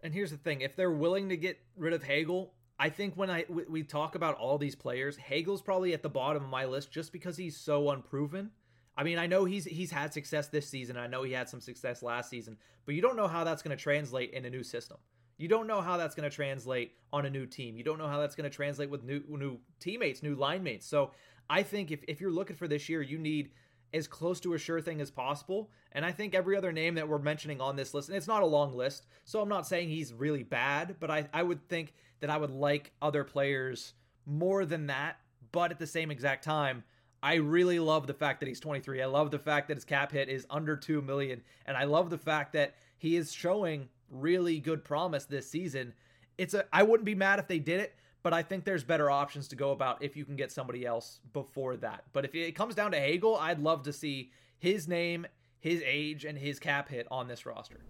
And 0.00 0.14
here's 0.14 0.30
the 0.30 0.38
thing: 0.38 0.62
if 0.62 0.76
they're 0.76 0.90
willing 0.90 1.28
to 1.28 1.36
get 1.36 1.58
rid 1.76 1.92
of 1.92 2.02
Hagel, 2.02 2.54
I 2.78 2.88
think 2.88 3.18
when 3.18 3.28
I 3.28 3.44
we 3.50 3.82
talk 3.82 4.14
about 4.14 4.38
all 4.38 4.56
these 4.56 4.74
players, 4.74 5.18
Hagel's 5.18 5.60
probably 5.60 5.92
at 5.92 6.02
the 6.02 6.08
bottom 6.08 6.42
of 6.42 6.48
my 6.48 6.64
list 6.64 6.90
just 6.90 7.12
because 7.12 7.36
he's 7.36 7.58
so 7.58 7.90
unproven. 7.90 8.50
I 8.96 9.04
mean, 9.04 9.18
I 9.18 9.26
know 9.26 9.44
he's 9.44 9.66
he's 9.66 9.90
had 9.90 10.14
success 10.14 10.48
this 10.48 10.66
season. 10.66 10.96
I 10.96 11.06
know 11.06 11.22
he 11.22 11.32
had 11.32 11.50
some 11.50 11.60
success 11.60 12.02
last 12.02 12.30
season, 12.30 12.56
but 12.86 12.94
you 12.94 13.02
don't 13.02 13.16
know 13.16 13.28
how 13.28 13.44
that's 13.44 13.60
going 13.60 13.76
to 13.76 13.82
translate 13.82 14.30
in 14.30 14.46
a 14.46 14.50
new 14.50 14.62
system. 14.62 14.96
You 15.40 15.48
don't 15.48 15.66
know 15.66 15.80
how 15.80 15.96
that's 15.96 16.14
going 16.14 16.28
to 16.28 16.34
translate 16.34 16.92
on 17.14 17.24
a 17.24 17.30
new 17.30 17.46
team. 17.46 17.78
You 17.78 17.82
don't 17.82 17.96
know 17.96 18.06
how 18.06 18.20
that's 18.20 18.34
going 18.34 18.48
to 18.48 18.54
translate 18.54 18.90
with 18.90 19.02
new 19.02 19.22
new 19.26 19.58
teammates, 19.78 20.22
new 20.22 20.34
line 20.34 20.62
mates. 20.62 20.86
So 20.86 21.12
I 21.48 21.62
think 21.62 21.90
if, 21.90 22.04
if 22.06 22.20
you're 22.20 22.30
looking 22.30 22.56
for 22.56 22.68
this 22.68 22.90
year, 22.90 23.00
you 23.00 23.16
need 23.16 23.50
as 23.94 24.06
close 24.06 24.38
to 24.40 24.52
a 24.52 24.58
sure 24.58 24.82
thing 24.82 25.00
as 25.00 25.10
possible. 25.10 25.70
And 25.92 26.04
I 26.04 26.12
think 26.12 26.34
every 26.34 26.58
other 26.58 26.72
name 26.72 26.94
that 26.96 27.08
we're 27.08 27.18
mentioning 27.18 27.58
on 27.58 27.74
this 27.74 27.94
list, 27.94 28.10
and 28.10 28.18
it's 28.18 28.26
not 28.26 28.42
a 28.42 28.46
long 28.46 28.76
list, 28.76 29.06
so 29.24 29.40
I'm 29.40 29.48
not 29.48 29.66
saying 29.66 29.88
he's 29.88 30.12
really 30.12 30.42
bad, 30.42 30.96
but 31.00 31.10
I, 31.10 31.26
I 31.32 31.42
would 31.42 31.66
think 31.70 31.94
that 32.20 32.28
I 32.28 32.36
would 32.36 32.50
like 32.50 32.92
other 33.00 33.24
players 33.24 33.94
more 34.26 34.66
than 34.66 34.88
that. 34.88 35.16
But 35.52 35.70
at 35.70 35.78
the 35.78 35.86
same 35.86 36.10
exact 36.10 36.44
time, 36.44 36.84
I 37.22 37.36
really 37.36 37.78
love 37.78 38.06
the 38.06 38.14
fact 38.14 38.40
that 38.40 38.46
he's 38.46 38.60
23. 38.60 39.02
I 39.02 39.06
love 39.06 39.30
the 39.30 39.38
fact 39.38 39.68
that 39.68 39.78
his 39.78 39.84
cap 39.84 40.12
hit 40.12 40.28
is 40.28 40.46
under 40.50 40.76
2 40.76 41.00
million 41.00 41.42
and 41.66 41.76
I 41.76 41.84
love 41.84 42.10
the 42.10 42.18
fact 42.18 42.52
that 42.52 42.74
he 42.98 43.16
is 43.16 43.32
showing 43.32 43.88
really 44.10 44.58
good 44.58 44.84
promise 44.84 45.24
this 45.24 45.48
season. 45.48 45.94
It's 46.38 46.54
a 46.54 46.64
I 46.72 46.82
wouldn't 46.82 47.04
be 47.04 47.14
mad 47.14 47.38
if 47.38 47.48
they 47.48 47.58
did 47.58 47.80
it, 47.80 47.94
but 48.22 48.32
I 48.32 48.42
think 48.42 48.64
there's 48.64 48.84
better 48.84 49.10
options 49.10 49.48
to 49.48 49.56
go 49.56 49.72
about 49.72 50.02
if 50.02 50.16
you 50.16 50.24
can 50.24 50.36
get 50.36 50.52
somebody 50.52 50.84
else 50.84 51.20
before 51.32 51.76
that. 51.78 52.04
But 52.12 52.24
if 52.24 52.34
it 52.34 52.54
comes 52.54 52.74
down 52.74 52.92
to 52.92 52.98
Hagel, 52.98 53.36
I'd 53.36 53.60
love 53.60 53.84
to 53.84 53.92
see 53.92 54.30
his 54.58 54.88
name, 54.88 55.26
his 55.60 55.82
age 55.84 56.24
and 56.24 56.36
his 56.38 56.58
cap 56.58 56.88
hit 56.88 57.06
on 57.10 57.28
this 57.28 57.46
roster. 57.46 57.80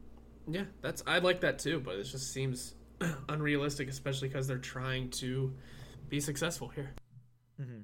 Yeah, 0.49 0.65
that's 0.83 1.03
I 1.07 1.19
like 1.19 1.41
that 1.41 1.59
too, 1.59 1.81
but 1.81 1.97
it 1.97 2.05
just 2.05 2.33
seems 2.33 2.75
unrealistic 3.29 3.89
especially 3.89 4.29
cuz 4.29 4.47
they're 4.47 4.59
trying 4.59 5.11
to 5.11 5.55
be 6.09 6.21
successful 6.21 6.69
here. 6.69 6.95
hmm 7.57 7.81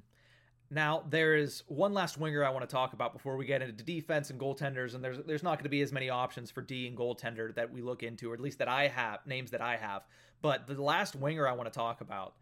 now, 0.69 1.03
there 1.09 1.35
is 1.35 1.63
one 1.67 1.93
last 1.93 2.17
winger 2.17 2.43
I 2.43 2.49
want 2.49 2.67
to 2.67 2.73
talk 2.73 2.91
about 2.91 3.13
before 3.13 3.37
we 3.37 3.45
get 3.45 3.61
into 3.61 3.83
defense 3.83 4.29
and 4.29 4.39
goaltenders, 4.39 4.95
and 4.95 5.03
there's 5.03 5.17
there's 5.25 5.43
not 5.43 5.57
going 5.57 5.63
to 5.63 5.69
be 5.69 5.81
as 5.81 5.93
many 5.93 6.09
options 6.09 6.51
for 6.51 6.61
D 6.61 6.87
and 6.87 6.97
goaltender 6.97 7.55
that 7.55 7.71
we 7.71 7.81
look 7.81 8.03
into, 8.03 8.31
or 8.31 8.33
at 8.33 8.41
least 8.41 8.59
that 8.59 8.67
I 8.67 8.87
have 8.87 9.25
names 9.25 9.51
that 9.51 9.61
I 9.61 9.77
have. 9.77 10.03
But 10.41 10.67
the 10.67 10.81
last 10.81 11.15
winger 11.15 11.47
I 11.47 11.53
want 11.53 11.71
to 11.71 11.77
talk 11.77 12.01
about, 12.01 12.33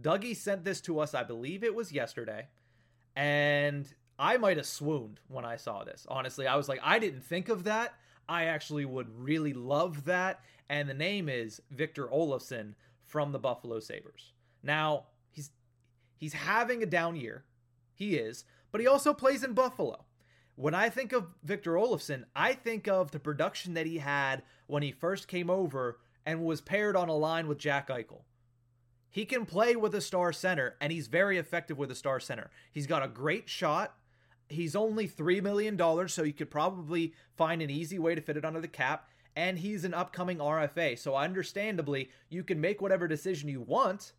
Dougie 0.00 0.36
sent 0.36 0.62
this 0.62 0.82
to 0.82 1.00
us, 1.00 1.14
I 1.14 1.22
believe 1.22 1.64
it 1.64 1.74
was 1.74 1.90
yesterday, 1.90 2.48
and 3.16 3.88
I 4.18 4.36
might 4.36 4.58
have 4.58 4.66
swooned 4.66 5.20
when 5.28 5.46
I 5.46 5.56
saw 5.56 5.82
this. 5.82 6.06
Honestly, 6.06 6.46
I 6.46 6.56
was 6.56 6.68
like, 6.68 6.80
I 6.82 6.98
didn't 6.98 7.24
think 7.24 7.48
of 7.48 7.64
that. 7.64 7.94
I 8.28 8.44
actually 8.44 8.84
would 8.84 9.08
really 9.18 9.54
love 9.54 10.04
that. 10.04 10.40
And 10.68 10.86
the 10.88 10.94
name 10.94 11.30
is 11.30 11.62
Victor 11.70 12.06
Olofsson 12.08 12.74
from 13.06 13.32
the 13.32 13.38
Buffalo 13.38 13.80
Sabres. 13.80 14.32
Now, 14.62 15.06
he's 15.30 15.50
he's 16.18 16.34
having 16.34 16.82
a 16.82 16.86
down 16.86 17.16
year. 17.16 17.44
He 18.00 18.16
is, 18.16 18.46
but 18.72 18.80
he 18.80 18.86
also 18.86 19.12
plays 19.12 19.44
in 19.44 19.52
Buffalo. 19.52 20.06
When 20.56 20.74
I 20.74 20.88
think 20.88 21.12
of 21.12 21.34
Victor 21.44 21.74
Olofsson, 21.74 22.24
I 22.34 22.54
think 22.54 22.88
of 22.88 23.10
the 23.10 23.20
production 23.20 23.74
that 23.74 23.84
he 23.84 23.98
had 23.98 24.42
when 24.66 24.82
he 24.82 24.90
first 24.90 25.28
came 25.28 25.50
over 25.50 25.98
and 26.24 26.42
was 26.42 26.62
paired 26.62 26.96
on 26.96 27.10
a 27.10 27.14
line 27.14 27.46
with 27.46 27.58
Jack 27.58 27.88
Eichel. 27.88 28.22
He 29.10 29.26
can 29.26 29.44
play 29.44 29.76
with 29.76 29.94
a 29.94 30.00
star 30.00 30.32
center, 30.32 30.76
and 30.80 30.90
he's 30.90 31.08
very 31.08 31.36
effective 31.36 31.76
with 31.76 31.90
a 31.90 31.94
star 31.94 32.20
center. 32.20 32.50
He's 32.72 32.86
got 32.86 33.02
a 33.02 33.08
great 33.08 33.50
shot. 33.50 33.94
He's 34.48 34.74
only 34.74 35.06
$3 35.06 35.42
million, 35.42 36.08
so 36.08 36.22
you 36.22 36.32
could 36.32 36.50
probably 36.50 37.12
find 37.36 37.60
an 37.60 37.68
easy 37.68 37.98
way 37.98 38.14
to 38.14 38.22
fit 38.22 38.38
it 38.38 38.46
under 38.46 38.62
the 38.62 38.68
cap. 38.68 39.10
And 39.36 39.58
he's 39.58 39.84
an 39.84 39.92
upcoming 39.92 40.38
RFA. 40.38 40.98
So, 40.98 41.16
understandably, 41.16 42.08
you 42.30 42.44
can 42.44 42.62
make 42.62 42.80
whatever 42.80 43.06
decision 43.06 43.50
you 43.50 43.60
want 43.60 44.14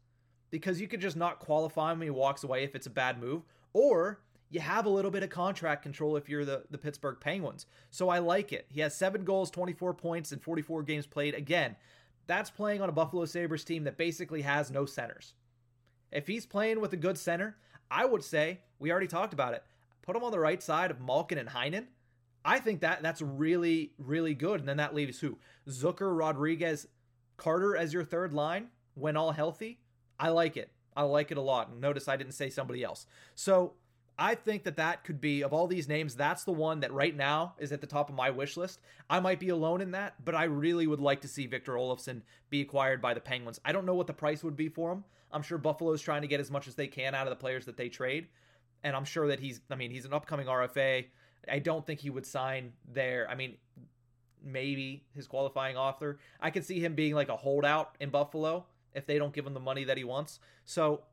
because 0.51 0.79
you 0.79 0.87
could 0.87 1.01
just 1.01 1.17
not 1.17 1.39
qualify 1.39 1.91
him 1.91 1.99
when 1.99 2.05
he 2.05 2.11
walks 2.11 2.43
away 2.43 2.63
if 2.63 2.75
it's 2.75 2.85
a 2.85 2.91
bad 2.91 3.19
move. 3.19 3.41
Or 3.73 4.21
you 4.49 4.59
have 4.59 4.85
a 4.85 4.89
little 4.89 5.11
bit 5.11 5.23
of 5.23 5.29
contract 5.29 5.83
control 5.83 6.17
if 6.17 6.27
you're 6.27 6.45
the, 6.45 6.63
the 6.69 6.77
Pittsburgh 6.77 7.17
Penguins. 7.19 7.65
So, 7.89 8.09
I 8.09 8.19
like 8.19 8.51
it. 8.51 8.65
He 8.69 8.81
has 8.81 8.95
seven 8.95 9.23
goals, 9.23 9.49
24 9.51 9.93
points, 9.93 10.31
and 10.31 10.41
44 10.41 10.83
games 10.83 11.07
played. 11.07 11.33
Again, 11.33 11.75
that's 12.27 12.49
playing 12.49 12.81
on 12.81 12.89
a 12.89 12.93
Buffalo 12.93 13.25
Sabres 13.25 13.63
team 13.63 13.85
that 13.85 13.97
basically 13.97 14.41
has 14.41 14.71
no 14.71 14.85
centers. 14.85 15.33
If 16.11 16.27
he's 16.27 16.45
playing 16.45 16.81
with 16.81 16.93
a 16.93 16.97
good 16.97 17.17
center, 17.17 17.55
I 17.89 18.05
would 18.05 18.23
say, 18.23 18.59
we 18.79 18.91
already 18.91 19.07
talked 19.07 19.33
about 19.33 19.53
it, 19.53 19.63
put 20.01 20.15
him 20.15 20.23
on 20.23 20.31
the 20.31 20.39
right 20.39 20.61
side 20.61 20.91
of 20.91 21.01
Malkin 21.01 21.37
and 21.37 21.49
Heinen. 21.49 21.85
I 22.43 22.59
think 22.59 22.81
that 22.81 23.03
that's 23.03 23.21
really, 23.21 23.91
really 23.97 24.33
good. 24.33 24.59
And 24.59 24.67
then 24.67 24.77
that 24.77 24.95
leaves 24.95 25.19
who? 25.19 25.37
Zucker, 25.67 26.17
Rodrigues, 26.17 26.87
Carter 27.37 27.77
as 27.77 27.93
your 27.93 28.03
third 28.03 28.33
line 28.33 28.67
when 28.95 29.15
all 29.15 29.31
healthy. 29.31 29.79
I 30.19 30.29
like 30.29 30.57
it. 30.57 30.71
I 30.95 31.03
like 31.03 31.31
it 31.31 31.37
a 31.37 31.41
lot. 31.41 31.69
And 31.69 31.81
notice 31.81 32.07
I 32.07 32.17
didn't 32.17 32.33
say 32.33 32.49
somebody 32.49 32.83
else. 32.83 33.05
So 33.35 33.73
I 34.17 34.35
think 34.35 34.63
that 34.65 34.77
that 34.77 35.03
could 35.03 35.19
be, 35.19 35.41
of 35.41 35.53
all 35.53 35.67
these 35.67 35.87
names, 35.87 36.15
that's 36.15 36.43
the 36.43 36.51
one 36.51 36.81
that 36.81 36.93
right 36.93 37.15
now 37.15 37.55
is 37.57 37.71
at 37.71 37.81
the 37.81 37.87
top 37.87 38.09
of 38.09 38.15
my 38.15 38.29
wish 38.29 38.57
list. 38.57 38.79
I 39.09 39.19
might 39.19 39.39
be 39.39 39.49
alone 39.49 39.81
in 39.81 39.91
that, 39.91 40.15
but 40.23 40.35
I 40.35 40.43
really 40.43 40.85
would 40.85 40.99
like 40.99 41.21
to 41.21 41.27
see 41.27 41.47
Victor 41.47 41.73
Olofsson 41.73 42.21
be 42.49 42.61
acquired 42.61 43.01
by 43.01 43.13
the 43.13 43.19
Penguins. 43.19 43.59
I 43.65 43.71
don't 43.71 43.85
know 43.85 43.95
what 43.95 44.07
the 44.07 44.13
price 44.13 44.43
would 44.43 44.55
be 44.55 44.69
for 44.69 44.91
him. 44.91 45.03
I'm 45.31 45.41
sure 45.41 45.57
Buffalo's 45.57 46.01
trying 46.01 46.21
to 46.21 46.27
get 46.27 46.39
as 46.39 46.51
much 46.51 46.67
as 46.67 46.75
they 46.75 46.87
can 46.87 47.15
out 47.15 47.25
of 47.25 47.31
the 47.31 47.37
players 47.37 47.65
that 47.65 47.77
they 47.77 47.89
trade. 47.89 48.27
And 48.83 48.95
I'm 48.95 49.05
sure 49.05 49.27
that 49.27 49.39
he's, 49.39 49.61
I 49.69 49.75
mean, 49.75 49.91
he's 49.91 50.05
an 50.05 50.13
upcoming 50.13 50.47
RFA. 50.47 51.05
I 51.49 51.59
don't 51.59 51.85
think 51.85 51.99
he 51.99 52.09
would 52.09 52.25
sign 52.25 52.73
there. 52.91 53.27
I 53.29 53.35
mean, 53.35 53.55
maybe 54.43 55.03
his 55.15 55.27
qualifying 55.27 55.77
offer. 55.77 56.19
I 56.39 56.51
could 56.51 56.65
see 56.65 56.79
him 56.79 56.95
being 56.95 57.15
like 57.15 57.29
a 57.29 57.37
holdout 57.37 57.95
in 57.99 58.09
Buffalo 58.09 58.65
if 58.93 59.05
they 59.05 59.17
don't 59.17 59.33
give 59.33 59.45
him 59.45 59.53
the 59.53 59.59
money 59.59 59.83
that 59.83 59.97
he 59.97 60.03
wants. 60.03 60.39
So 60.65 61.03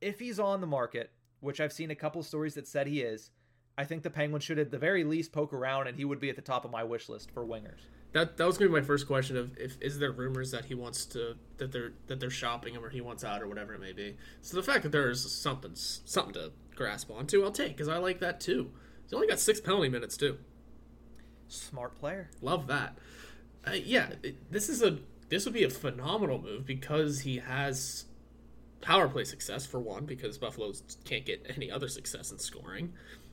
if 0.00 0.18
he's 0.18 0.38
on 0.38 0.60
the 0.60 0.66
market, 0.66 1.10
which 1.40 1.60
I've 1.60 1.72
seen 1.72 1.90
a 1.90 1.94
couple 1.94 2.22
stories 2.22 2.54
that 2.54 2.66
said 2.66 2.86
he 2.86 3.02
is, 3.02 3.30
I 3.76 3.84
think 3.84 4.02
the 4.02 4.10
Penguins 4.10 4.44
should 4.44 4.58
at 4.58 4.70
the 4.70 4.78
very 4.78 5.04
least 5.04 5.32
poke 5.32 5.52
around 5.52 5.88
and 5.88 5.96
he 5.96 6.04
would 6.04 6.20
be 6.20 6.30
at 6.30 6.36
the 6.36 6.42
top 6.42 6.64
of 6.64 6.70
my 6.70 6.84
wish 6.84 7.08
list 7.08 7.30
for 7.32 7.44
wingers. 7.44 7.80
That 8.12 8.36
that 8.36 8.46
was 8.46 8.56
gonna 8.56 8.70
be 8.70 8.80
my 8.80 8.86
first 8.86 9.08
question 9.08 9.36
of 9.36 9.58
if 9.58 9.76
is 9.80 9.98
there 9.98 10.12
rumors 10.12 10.52
that 10.52 10.64
he 10.66 10.74
wants 10.74 11.04
to 11.06 11.34
that 11.56 11.72
they're 11.72 11.92
that 12.06 12.20
they're 12.20 12.30
shopping 12.30 12.74
him 12.74 12.84
or 12.84 12.88
he 12.88 13.00
wants 13.00 13.24
out 13.24 13.42
or 13.42 13.48
whatever 13.48 13.74
it 13.74 13.80
may 13.80 13.92
be. 13.92 14.16
So 14.40 14.56
the 14.56 14.62
fact 14.62 14.84
that 14.84 14.92
there 14.92 15.10
is 15.10 15.28
something 15.34 15.72
something 15.74 16.34
to 16.34 16.52
grasp 16.76 17.10
onto, 17.10 17.42
I'll 17.42 17.50
take 17.50 17.72
because 17.72 17.88
I 17.88 17.96
like 17.96 18.20
that 18.20 18.40
too. 18.40 18.70
He's 19.02 19.12
only 19.12 19.26
got 19.26 19.40
six 19.40 19.60
penalty 19.60 19.88
minutes 19.88 20.16
too. 20.16 20.38
Smart 21.48 21.98
player. 21.98 22.30
Love 22.40 22.68
that. 22.68 22.96
Uh, 23.66 23.72
yeah, 23.72 24.10
it, 24.22 24.52
this 24.52 24.68
is 24.68 24.82
a 24.82 24.98
this 25.34 25.44
would 25.46 25.54
be 25.54 25.64
a 25.64 25.70
phenomenal 25.70 26.40
move 26.40 26.64
because 26.64 27.20
he 27.20 27.38
has 27.38 28.04
power 28.80 29.08
play 29.08 29.24
success 29.24 29.66
for 29.66 29.80
one 29.80 30.04
because 30.04 30.38
Buffalo 30.38 30.72
can't 31.04 31.26
get 31.26 31.44
any 31.56 31.72
other 31.72 31.88
success 31.88 32.30
in 32.30 32.38
scoring. 32.38 32.92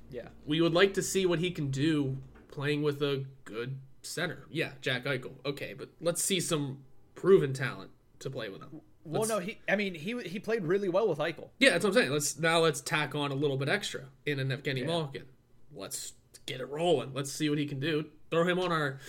Yeah. 0.10 0.30
We 0.47 0.62
would 0.62 0.74
like 0.74 0.95
to 0.95 1.04
see 1.04 1.28
what 1.28 1.38
he 1.38 1.52
can 1.52 1.70
do 1.70 2.18
playing 2.47 2.82
with 2.82 3.04
a 3.04 3.26
good 3.45 3.78
center. 4.02 4.47
Yeah, 4.49 4.72
Jack 4.82 5.06
Eichel. 5.06 5.34
Okay, 5.45 5.76
but 5.78 5.89
let's 6.02 6.24
see 6.24 6.39
some 6.39 6.80
proven 7.14 7.54
talent 7.54 7.91
to 8.20 8.32
play 8.32 8.49
with 8.49 8.62
him. 8.62 8.82
Let's, 9.06 9.30
well, 9.30 9.39
no, 9.39 9.45
he. 9.45 9.60
I 9.70 9.76
mean, 9.76 9.93
he 9.93 10.20
he 10.24 10.39
played 10.39 10.64
really 10.64 10.89
well 10.89 11.08
with 11.08 11.20
Eichel. 11.20 11.49
Yeah, 11.60 11.72
that's 11.72 11.84
what 11.86 11.91
I'm 11.91 11.95
saying. 11.95 12.12
Let's 12.12 12.39
now 12.39 12.60
let's 12.60 12.82
tack 12.82 13.14
on 13.14 13.32
a 13.32 13.36
little 13.36 13.58
bit 13.58 13.70
extra 13.70 14.06
in 14.26 14.39
an 14.39 14.49
Evgeny 14.49 14.82
yeah. 14.82 14.88
Malkin. 14.88 15.26
Let's 15.74 16.14
get 16.45 16.62
it 16.62 16.70
rolling. 16.70 17.14
Let's 17.14 17.32
see 17.32 17.49
what 17.49 17.58
he 17.58 17.66
can 17.66 17.80
do. 17.80 18.06
Throw 18.30 18.43
him 18.47 18.60
on 18.60 18.72
our 18.72 18.99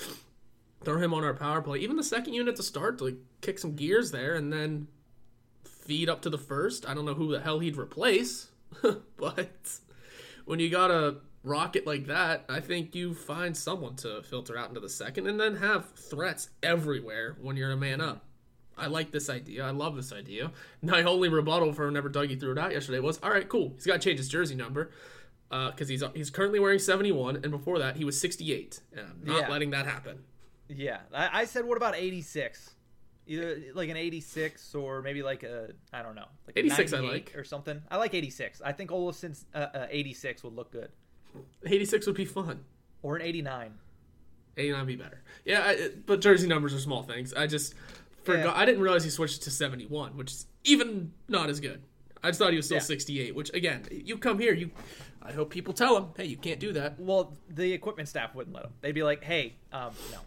throw 0.84 0.98
him 0.98 1.14
on 1.14 1.24
our 1.24 1.34
power 1.34 1.62
play. 1.62 1.78
Even 1.78 1.96
the 1.96 2.04
second 2.04 2.34
unit 2.34 2.56
to 2.56 2.62
start 2.62 2.98
to 2.98 3.04
like 3.04 3.16
kick 3.40 3.58
some 3.58 3.74
gears 3.74 4.10
there, 4.10 4.34
and 4.34 4.52
then 4.52 4.88
feed 5.64 6.08
up 6.08 6.22
to 6.22 6.30
the 6.30 6.38
first. 6.38 6.88
I 6.88 6.94
don't 6.94 7.04
know 7.04 7.14
who 7.14 7.32
the 7.32 7.40
hell 7.40 7.58
he'd 7.58 7.76
replace, 7.76 8.50
but 9.16 9.78
when 10.44 10.60
you 10.60 10.70
got 10.70 10.90
a 10.90 11.16
rocket 11.44 11.86
like 11.86 12.06
that, 12.06 12.44
I 12.48 12.60
think 12.60 12.94
you 12.94 13.14
find 13.14 13.56
someone 13.56 13.96
to 13.96 14.22
filter 14.22 14.56
out 14.56 14.68
into 14.68 14.80
the 14.80 14.88
second 14.88 15.26
and 15.26 15.38
then 15.40 15.56
have 15.56 15.90
threats 15.90 16.50
everywhere 16.62 17.36
when 17.40 17.56
you're 17.56 17.72
a 17.72 17.76
man 17.76 18.00
up. 18.00 18.24
I 18.76 18.86
like 18.86 19.10
this 19.10 19.28
idea. 19.28 19.64
I 19.64 19.70
love 19.70 19.96
this 19.96 20.12
idea. 20.12 20.50
My 20.82 21.02
only 21.02 21.28
rebuttal 21.28 21.72
for 21.72 21.86
whenever 21.86 22.08
Dougie 22.08 22.38
threw 22.38 22.52
it 22.52 22.58
out 22.58 22.72
yesterday 22.72 23.00
was, 23.00 23.18
all 23.22 23.30
right, 23.30 23.48
cool. 23.48 23.72
He's 23.74 23.86
got 23.86 23.94
to 23.94 23.98
change 23.98 24.18
his 24.18 24.28
jersey 24.28 24.54
number 24.54 24.90
because 25.50 25.88
uh, 25.88 25.92
he's 25.92 26.04
he's 26.14 26.30
currently 26.30 26.58
wearing 26.58 26.78
71, 26.78 27.36
and 27.36 27.50
before 27.50 27.78
that 27.78 27.96
he 27.96 28.04
was 28.04 28.18
68. 28.18 28.80
And 28.92 29.00
I'm 29.00 29.24
not 29.24 29.40
yeah. 29.42 29.48
letting 29.48 29.70
that 29.70 29.86
happen. 29.86 30.20
Yeah, 30.68 31.00
I, 31.12 31.40
I 31.40 31.44
said, 31.44 31.64
what 31.64 31.76
about 31.76 31.96
86? 31.96 32.74
either 33.26 33.62
like 33.74 33.88
an 33.88 33.96
86 33.96 34.74
or 34.74 35.02
maybe 35.02 35.22
like 35.22 35.42
a 35.42 35.70
I 35.92 36.02
don't 36.02 36.14
know, 36.14 36.26
like 36.46 36.56
86 36.56 36.92
I 36.92 37.00
like 37.00 37.32
or 37.36 37.44
something. 37.44 37.82
I 37.90 37.96
like 37.96 38.14
86. 38.14 38.60
I 38.64 38.72
think 38.72 38.90
Olofsson's 38.90 39.46
uh, 39.54 39.66
uh, 39.74 39.86
86 39.90 40.42
would 40.44 40.54
look 40.54 40.72
good. 40.72 40.90
86 41.64 42.06
would 42.06 42.16
be 42.16 42.24
fun. 42.24 42.64
Or 43.02 43.16
an 43.16 43.22
89. 43.22 43.74
89 44.56 44.80
would 44.80 44.86
be 44.86 44.96
better. 44.96 45.22
Yeah, 45.44 45.62
I, 45.64 45.90
but 46.06 46.20
jersey 46.20 46.46
numbers 46.46 46.74
are 46.74 46.78
small 46.78 47.02
things. 47.02 47.32
I 47.32 47.46
just 47.46 47.74
forgot. 48.22 48.54
Yeah. 48.54 48.60
I 48.60 48.64
didn't 48.64 48.82
realize 48.82 49.04
he 49.04 49.10
switched 49.10 49.42
to 49.42 49.50
71, 49.50 50.16
which 50.16 50.30
is 50.32 50.46
even 50.64 51.12
not 51.28 51.48
as 51.48 51.58
good. 51.58 51.82
I 52.22 52.28
just 52.28 52.38
thought 52.38 52.50
he 52.50 52.56
was 52.56 52.66
still 52.66 52.76
yeah. 52.76 52.82
68. 52.82 53.34
Which 53.34 53.52
again, 53.54 53.84
you 53.90 54.18
come 54.18 54.38
here, 54.38 54.52
you. 54.52 54.70
I 55.22 55.32
hope 55.32 55.50
people 55.50 55.72
tell 55.72 55.96
him, 55.96 56.06
hey, 56.16 56.24
you 56.24 56.36
can't 56.36 56.58
do 56.60 56.72
that. 56.72 56.98
Well, 56.98 57.36
the 57.48 57.72
equipment 57.72 58.08
staff 58.08 58.34
wouldn't 58.34 58.54
let 58.54 58.64
him. 58.64 58.72
They'd 58.80 58.92
be 58.92 59.04
like, 59.04 59.22
hey, 59.22 59.54
um, 59.72 59.92
no, 60.10 60.18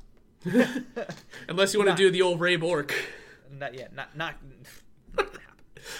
Unless 1.50 1.74
you 1.74 1.80
want 1.80 1.92
to 1.92 1.96
do 1.96 2.12
the 2.12 2.22
old 2.22 2.40
Ray 2.40 2.56
Bourque. 2.56 2.94
Not 3.52 3.74
yet. 3.74 3.96
Not 3.96 4.16
not. 4.16 4.36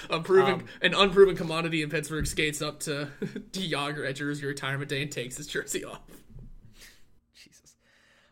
Unproven, 0.10 0.54
um, 0.54 0.66
an 0.82 0.96
unproven 0.96 1.36
commodity 1.36 1.84
in 1.84 1.92
Pittsburgh 1.92 2.26
skates 2.26 2.60
up 2.60 2.80
to 2.82 3.08
D. 3.52 3.72
Jagr 3.72 4.08
at 4.08 4.16
Jersey 4.16 4.46
retirement 4.46 4.90
day 4.90 5.04
and 5.04 5.12
takes 5.12 5.38
his 5.38 5.46
jersey 5.46 5.86
off. 5.86 6.02
Jesus. 7.36 7.76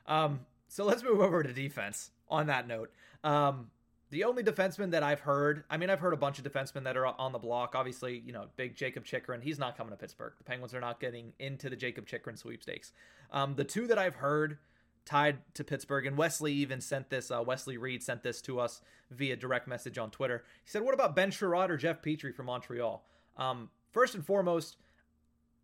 Um, 0.08 0.40
so 0.68 0.84
let's 0.84 1.04
move 1.04 1.20
over 1.20 1.44
to 1.44 1.54
defense. 1.54 2.10
On 2.30 2.48
that 2.48 2.68
note, 2.68 2.92
um, 3.24 3.70
the 4.10 4.24
only 4.24 4.42
defenseman 4.42 4.92
that 4.92 5.04
I've 5.04 5.20
heard, 5.20 5.64
I 5.70 5.78
mean, 5.78 5.92
I've 5.92 6.00
heard 6.00 6.14
a 6.14 6.18
bunch 6.18 6.40
of 6.40 6.46
defensemen 6.46 6.84
that 6.86 6.98
are 6.98 7.06
on 7.06 7.32
the 7.32 7.38
block. 7.38 7.76
Obviously, 7.76 8.24
you 8.26 8.32
know, 8.34 8.46
big 8.56 8.76
Jakob 8.76 9.06
Chychrun, 9.06 9.42
he's 9.42 9.60
not 9.60 9.78
coming 9.78 9.92
to 9.92 9.98
Pittsburgh. 9.98 10.34
The 10.38 10.44
Penguins 10.44 10.74
are 10.74 10.82
not 10.82 11.00
getting 11.00 11.34
into 11.38 11.70
the 11.70 11.76
Jakob 11.76 12.08
Chychrun 12.08 12.38
sweepstakes. 12.38 12.92
Um, 13.32 13.54
the 13.56 13.64
two 13.64 13.86
that 13.88 14.00
I've 14.00 14.16
heard 14.16 14.58
tied 15.06 15.40
to 15.56 15.64
Pittsburgh. 15.64 16.06
And 16.06 16.18
Wesley 16.18 16.54
even 16.54 16.82
sent 16.82 17.10
this, 17.10 17.32
uh, 17.32 17.44
Wesley 17.46 17.78
Reed 17.78 18.04
sent 18.04 18.24
this 18.24 18.42
to 18.42 18.60
us 18.60 18.82
via 19.12 19.36
direct 19.36 19.68
message 19.68 19.98
on 19.98 20.12
Twitter. 20.12 20.44
He 20.64 20.70
said, 20.70 20.82
What 20.82 20.94
about 20.94 21.16
Ben 21.16 21.32
Chiarot 21.32 21.70
or 21.70 21.78
Jeff 21.78 22.02
Petry 22.02 22.34
from 22.34 22.48
Montreal? 22.48 23.04
Um, 23.38 23.70
first 23.92 24.16
and 24.16 24.26
foremost, 24.26 24.78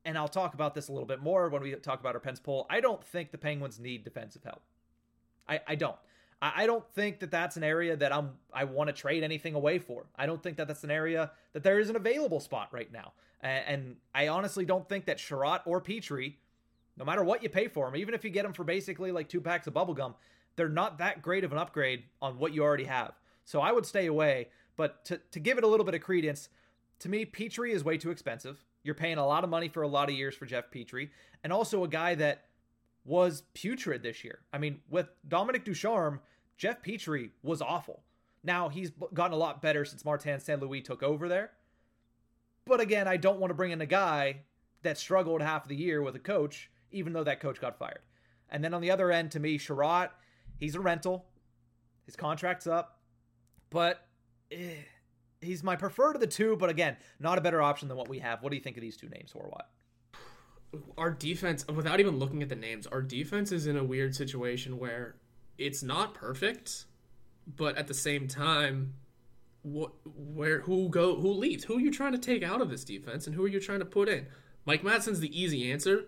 and 0.05 0.17
I'll 0.17 0.27
talk 0.27 0.53
about 0.53 0.75
this 0.75 0.87
a 0.87 0.91
little 0.91 1.07
bit 1.07 1.21
more 1.21 1.49
when 1.49 1.61
we 1.61 1.73
talk 1.75 1.99
about 1.99 2.15
our 2.15 2.21
Pens 2.21 2.39
poll, 2.39 2.65
I 2.69 2.81
don't 2.81 3.03
think 3.03 3.31
the 3.31 3.37
Penguins 3.37 3.79
need 3.79 4.03
defensive 4.03 4.43
help. 4.43 4.61
I, 5.47 5.61
I 5.67 5.75
don't. 5.75 5.95
I, 6.41 6.67
don't 6.67 6.87
think 6.93 7.19
that 7.19 7.31
that's 7.31 7.57
an 7.57 7.65
area 7.65 7.97
that 7.97 8.13
I'm 8.13 8.31
I 8.53 8.63
want 8.63 8.87
to 8.87 8.93
trade 8.93 9.23
anything 9.23 9.55
away 9.55 9.77
for. 9.77 10.05
I 10.15 10.25
don't 10.25 10.41
think 10.41 10.55
that 10.55 10.69
that's 10.69 10.85
an 10.85 10.91
area 10.91 11.31
that 11.51 11.63
there 11.63 11.79
is 11.79 11.89
an 11.89 11.97
available 11.97 12.39
spot 12.39 12.69
right 12.71 12.89
now. 12.91 13.11
And, 13.41 13.63
and 13.67 13.95
I 14.15 14.29
honestly 14.29 14.63
don't 14.63 14.87
think 14.87 15.05
that 15.05 15.17
Chiarot 15.17 15.61
or 15.65 15.81
Petry 15.81 16.35
no 16.99 17.05
matter 17.05 17.23
what 17.23 17.41
you 17.41 17.49
pay 17.49 17.69
for 17.69 17.85
them, 17.85 17.95
even 17.95 18.13
if 18.13 18.23
you 18.23 18.29
get 18.29 18.43
them 18.43 18.53
for 18.53 18.65
basically 18.65 19.11
like 19.11 19.29
two 19.29 19.39
packs 19.39 19.65
of 19.65 19.73
bubblegum, 19.73 20.13
they're 20.57 20.67
not 20.67 20.97
that 20.97 21.21
great 21.21 21.45
of 21.45 21.53
an 21.53 21.57
upgrade 21.57 22.03
on 22.21 22.37
what 22.37 22.53
you 22.53 22.61
already 22.61 22.83
have. 22.83 23.13
So 23.45 23.61
I 23.61 23.71
would 23.71 23.85
stay 23.85 24.07
away. 24.07 24.49
But 24.75 25.05
to, 25.05 25.19
to 25.31 25.39
give 25.39 25.57
it 25.57 25.63
a 25.63 25.67
little 25.67 25.85
bit 25.85 25.95
of 25.95 26.01
credence, 26.01 26.49
to 26.99 27.09
me, 27.09 27.25
Petry 27.25 27.71
is 27.71 27.83
way 27.83 27.97
too 27.97 28.11
expensive. 28.11 28.63
You're 28.83 28.95
paying 28.95 29.17
a 29.17 29.25
lot 29.25 29.43
of 29.43 29.49
money 29.49 29.69
for 29.69 29.81
a 29.81 29.87
lot 29.87 30.09
of 30.09 30.15
years 30.15 30.35
for 30.35 30.45
Jeff 30.45 30.69
Petry, 30.71 31.09
and 31.43 31.51
also 31.51 31.83
a 31.83 31.87
guy 31.87 32.15
that 32.15 32.45
was 33.05 33.43
putrid 33.53 34.03
this 34.03 34.23
year. 34.23 34.39
I 34.53 34.57
mean, 34.57 34.79
with 34.89 35.07
Dominique 35.27 35.65
Ducharme, 35.65 36.19
Jeff 36.57 36.81
Petry 36.83 37.31
was 37.43 37.61
awful. 37.61 38.03
Now 38.43 38.69
he's 38.69 38.91
gotten 39.13 39.33
a 39.33 39.37
lot 39.39 39.61
better 39.61 39.83
since 39.85 40.05
Martin 40.05 40.39
St. 40.39 40.61
Louis 40.61 40.81
took 40.81 41.03
over 41.03 41.27
there. 41.27 41.51
But 42.65 42.79
again, 42.79 43.07
I 43.07 43.17
don't 43.17 43.39
want 43.39 43.51
to 43.51 43.55
bring 43.55 43.71
in 43.71 43.81
a 43.81 43.85
guy 43.85 44.41
that 44.83 44.97
struggled 44.97 45.41
half 45.41 45.67
the 45.67 45.75
year 45.75 46.01
with 46.01 46.15
a 46.15 46.19
coach 46.19 46.69
even 46.91 47.13
though 47.13 47.23
that 47.23 47.39
coach 47.39 47.59
got 47.59 47.77
fired. 47.77 47.99
And 48.49 48.63
then 48.63 48.73
on 48.73 48.81
the 48.81 48.91
other 48.91 49.11
end, 49.11 49.31
to 49.31 49.39
me, 49.39 49.57
Chiarot, 49.57 50.09
he's 50.59 50.75
a 50.75 50.79
rental. 50.79 51.25
His 52.05 52.15
contract's 52.15 52.65
up, 52.65 52.99
but 53.69 54.07
eh, 54.51 54.71
he's 55.41 55.63
my 55.63 55.75
preferred 55.75 56.15
of 56.15 56.21
the 56.21 56.27
two. 56.27 56.55
But 56.55 56.69
again, 56.69 56.97
not 57.19 57.37
a 57.37 57.41
better 57.41 57.61
option 57.61 57.87
than 57.87 57.97
what 57.97 58.07
we 58.07 58.19
have. 58.19 58.41
What 58.41 58.49
do 58.49 58.55
you 58.55 58.63
think 58.63 58.77
of 58.77 58.81
these 58.81 58.97
two 58.97 59.09
names, 59.09 59.31
Horwat? 59.33 60.81
Our 60.97 61.11
defense, 61.11 61.65
without 61.67 61.99
even 61.99 62.17
looking 62.17 62.41
at 62.41 62.49
the 62.49 62.55
names, 62.55 62.87
our 62.87 63.01
defense 63.01 63.51
is 63.51 63.67
in 63.67 63.77
a 63.77 63.83
weird 63.83 64.15
situation 64.15 64.77
where 64.77 65.15
it's 65.57 65.83
not 65.83 66.13
perfect, 66.13 66.85
but 67.55 67.77
at 67.77 67.87
the 67.87 67.93
same 67.93 68.27
time, 68.27 68.93
what, 69.61 69.91
where, 70.05 70.61
who 70.61 70.89
go, 70.89 71.15
who 71.15 71.31
leaves, 71.31 71.63
who 71.63 71.77
are 71.77 71.81
you 71.81 71.91
trying 71.91 72.13
to 72.13 72.17
take 72.17 72.43
out 72.43 72.61
of 72.61 72.69
this 72.69 72.83
defense, 72.83 73.27
and 73.27 73.35
who 73.35 73.43
are 73.43 73.47
you 73.47 73.59
trying 73.59 73.79
to 73.79 73.85
put 73.85 74.07
in? 74.09 74.27
Mike 74.65 74.83
Matheson's 74.83 75.19
the 75.19 75.39
easy 75.39 75.71
answer. 75.71 76.05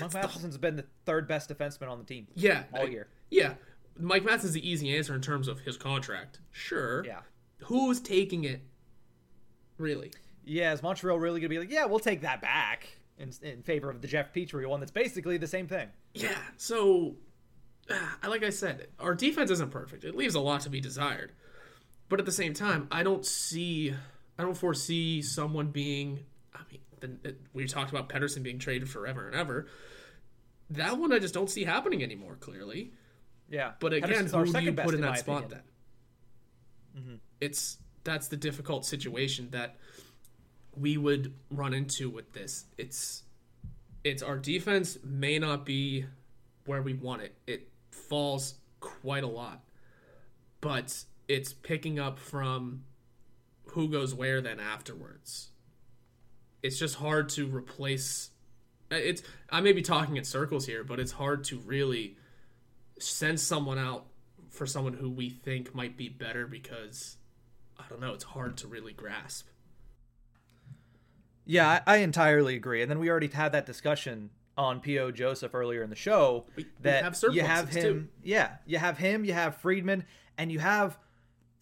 Mike 0.00 0.14
Matheson's 0.14 0.58
been 0.58 0.76
the 0.76 0.84
third 1.04 1.28
best 1.28 1.50
defenseman 1.50 1.88
on 1.90 1.98
the 1.98 2.04
team. 2.04 2.26
Yeah, 2.34 2.64
all 2.72 2.88
year. 2.88 3.08
Yeah, 3.30 3.54
Mike 3.98 4.24
Matheson's 4.24 4.52
the 4.54 4.68
easy 4.68 4.96
answer 4.96 5.14
in 5.14 5.20
terms 5.20 5.48
of 5.48 5.60
his 5.60 5.76
contract. 5.76 6.40
Sure. 6.50 7.04
Yeah. 7.04 7.20
Who's 7.64 8.00
taking 8.00 8.44
it? 8.44 8.62
Really? 9.78 10.12
Yeah, 10.44 10.72
is 10.72 10.82
Montreal 10.82 11.18
really 11.18 11.40
gonna 11.40 11.48
be 11.48 11.58
like, 11.58 11.70
yeah, 11.70 11.84
we'll 11.84 11.98
take 11.98 12.22
that 12.22 12.40
back 12.40 12.88
in, 13.18 13.32
in 13.42 13.62
favor 13.62 13.90
of 13.90 14.00
the 14.00 14.08
Jeff 14.08 14.32
Petry 14.32 14.66
one 14.66 14.80
that's 14.80 14.92
basically 14.92 15.36
the 15.36 15.46
same 15.46 15.66
thing? 15.66 15.88
Yeah. 16.14 16.38
So, 16.56 17.16
uh, 17.90 18.28
like 18.28 18.42
I 18.42 18.50
said, 18.50 18.88
our 18.98 19.14
defense 19.14 19.50
isn't 19.50 19.70
perfect. 19.70 20.04
It 20.04 20.16
leaves 20.16 20.34
a 20.34 20.40
lot 20.40 20.62
to 20.62 20.70
be 20.70 20.80
desired. 20.80 21.32
But 22.08 22.18
at 22.18 22.26
the 22.26 22.32
same 22.32 22.54
time, 22.54 22.88
I 22.90 23.02
don't 23.02 23.24
see, 23.24 23.94
I 24.38 24.42
don't 24.42 24.56
foresee 24.56 25.22
someone 25.22 25.68
being. 25.68 26.24
The, 27.00 27.36
we 27.52 27.66
talked 27.66 27.90
about 27.90 28.08
Pettersson 28.08 28.42
being 28.42 28.58
traded 28.58 28.88
forever 28.88 29.26
and 29.26 29.36
ever. 29.36 29.66
That 30.70 30.98
one 30.98 31.12
I 31.12 31.18
just 31.18 31.34
don't 31.34 31.50
see 31.50 31.64
happening 31.64 32.02
anymore. 32.02 32.36
Clearly. 32.36 32.92
Yeah. 33.48 33.72
But 33.80 33.92
again, 33.92 34.26
who 34.26 34.52
do 34.52 34.60
you 34.60 34.72
put 34.72 34.94
in 34.94 35.00
that 35.00 35.18
spot 35.18 35.44
opinion. 35.44 35.62
then? 36.94 37.02
Mm-hmm. 37.02 37.14
It's 37.40 37.78
that's 38.04 38.28
the 38.28 38.36
difficult 38.36 38.84
situation 38.84 39.48
that 39.50 39.76
we 40.76 40.96
would 40.96 41.34
run 41.50 41.74
into 41.74 42.08
with 42.08 42.32
this. 42.32 42.66
It's 42.78 43.24
it's 44.04 44.22
our 44.22 44.38
defense 44.38 44.98
may 45.04 45.38
not 45.38 45.66
be 45.66 46.06
where 46.66 46.82
we 46.82 46.94
want 46.94 47.22
it. 47.22 47.34
It 47.46 47.68
falls 47.90 48.54
quite 48.80 49.24
a 49.24 49.28
lot. 49.28 49.62
But 50.60 51.04
it's 51.28 51.52
picking 51.52 51.98
up 51.98 52.18
from 52.18 52.84
who 53.66 53.88
goes 53.88 54.14
where 54.14 54.40
then 54.40 54.60
afterwards. 54.60 55.48
It's 56.62 56.78
just 56.78 56.96
hard 56.96 57.28
to 57.30 57.46
replace 57.46 58.30
it's 58.90 59.22
I 59.50 59.60
may 59.60 59.72
be 59.72 59.82
talking 59.82 60.16
in 60.16 60.24
circles 60.24 60.66
here, 60.66 60.84
but 60.84 60.98
it's 60.98 61.12
hard 61.12 61.44
to 61.44 61.58
really 61.58 62.16
send 62.98 63.38
someone 63.40 63.78
out 63.78 64.06
for 64.50 64.66
someone 64.66 64.94
who 64.94 65.08
we 65.08 65.30
think 65.30 65.74
might 65.74 65.96
be 65.96 66.08
better 66.08 66.46
because 66.46 67.16
I 67.78 67.84
don't 67.88 68.00
know, 68.00 68.12
it's 68.12 68.24
hard 68.24 68.56
to 68.58 68.68
really 68.68 68.92
grasp. 68.92 69.46
Yeah, 71.46 71.80
I, 71.86 71.94
I 71.94 71.96
entirely 71.98 72.56
agree. 72.56 72.82
And 72.82 72.90
then 72.90 72.98
we 72.98 73.10
already 73.10 73.28
had 73.28 73.52
that 73.52 73.66
discussion 73.66 74.30
on 74.56 74.80
P.O. 74.80 75.10
Joseph 75.12 75.54
earlier 75.54 75.82
in 75.82 75.90
the 75.90 75.96
show 75.96 76.44
we, 76.54 76.66
that 76.82 77.02
we 77.02 77.04
have 77.04 77.34
you 77.34 77.42
have 77.42 77.68
him. 77.70 77.82
Too. 77.82 78.08
Yeah, 78.22 78.56
you 78.66 78.78
have 78.78 78.98
him, 78.98 79.24
you 79.24 79.32
have 79.32 79.56
Friedman, 79.56 80.04
and 80.36 80.52
you 80.52 80.58
have 80.58 80.98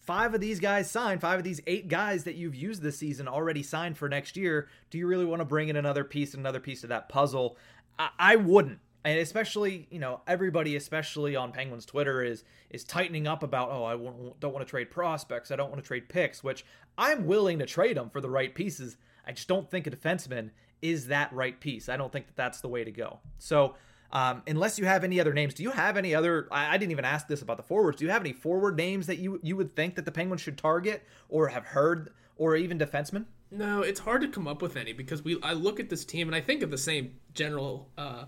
five 0.09 0.33
of 0.33 0.41
these 0.41 0.59
guys 0.59 0.89
signed, 0.89 1.21
five 1.21 1.37
of 1.37 1.43
these 1.43 1.61
eight 1.67 1.87
guys 1.87 2.23
that 2.23 2.33
you've 2.33 2.55
used 2.55 2.81
this 2.81 2.97
season 2.97 3.27
already 3.27 3.61
signed 3.61 3.95
for 3.95 4.09
next 4.09 4.35
year. 4.35 4.67
Do 4.89 4.97
you 4.97 5.05
really 5.05 5.23
want 5.23 5.39
to 5.39 5.45
bring 5.45 5.69
in 5.69 5.75
another 5.75 6.03
piece, 6.03 6.33
and 6.33 6.39
another 6.39 6.59
piece 6.59 6.81
of 6.81 6.89
that 6.89 7.09
puzzle? 7.09 7.57
I, 7.99 8.09
I 8.17 8.35
wouldn't 8.37 8.79
and 9.05 9.19
especially 9.19 9.87
you 9.91 9.99
know 9.99 10.21
everybody 10.27 10.75
especially 10.75 11.35
on 11.35 11.53
penguins 11.53 11.85
twitter 11.85 12.21
is 12.21 12.43
is 12.69 12.83
tightening 12.83 13.27
up 13.27 13.43
about 13.43 13.69
oh 13.71 13.85
i 13.85 13.93
don't 13.93 14.53
want 14.53 14.59
to 14.59 14.69
trade 14.69 14.91
prospects 14.91 15.51
i 15.51 15.55
don't 15.55 15.69
want 15.69 15.81
to 15.81 15.87
trade 15.87 16.09
picks 16.09 16.43
which 16.43 16.65
i'm 16.97 17.25
willing 17.25 17.59
to 17.59 17.65
trade 17.65 17.95
them 17.95 18.09
for 18.09 18.19
the 18.19 18.29
right 18.29 18.53
pieces 18.53 18.97
i 19.25 19.31
just 19.31 19.47
don't 19.47 19.71
think 19.71 19.87
a 19.87 19.89
defenseman 19.89 20.49
is 20.81 21.07
that 21.07 21.31
right 21.31 21.61
piece 21.61 21.87
i 21.87 21.95
don't 21.95 22.11
think 22.11 22.27
that 22.27 22.35
that's 22.35 22.59
the 22.59 22.67
way 22.67 22.83
to 22.83 22.91
go 22.91 23.19
so 23.37 23.75
um, 24.11 24.41
unless 24.47 24.79
you 24.79 24.85
have 24.85 25.03
any 25.03 25.19
other 25.19 25.33
names 25.33 25.53
do 25.53 25.63
you 25.63 25.71
have 25.71 25.97
any 25.97 26.15
other 26.15 26.47
I, 26.51 26.75
I 26.75 26.77
didn't 26.77 26.91
even 26.91 27.05
ask 27.05 27.27
this 27.27 27.41
about 27.41 27.57
the 27.57 27.63
forwards 27.63 27.97
do 27.97 28.05
you 28.05 28.11
have 28.11 28.21
any 28.21 28.33
forward 28.33 28.75
names 28.75 29.07
that 29.07 29.19
you 29.19 29.39
you 29.43 29.55
would 29.55 29.75
think 29.75 29.95
that 29.95 30.05
the 30.05 30.11
penguins 30.11 30.41
should 30.41 30.57
target 30.57 31.03
or 31.29 31.47
have 31.47 31.65
heard 31.65 32.11
or 32.37 32.55
even 32.55 32.77
defensemen 32.79 33.25
no 33.51 33.81
it's 33.81 33.99
hard 33.99 34.21
to 34.21 34.27
come 34.27 34.47
up 34.47 34.61
with 34.61 34.75
any 34.75 34.93
because 34.93 35.23
we 35.23 35.41
i 35.43 35.53
look 35.53 35.79
at 35.79 35.89
this 35.89 36.05
team 36.05 36.27
and 36.27 36.35
i 36.35 36.41
think 36.41 36.61
of 36.61 36.71
the 36.71 36.77
same 36.77 37.15
general 37.33 37.89
uh 37.97 38.25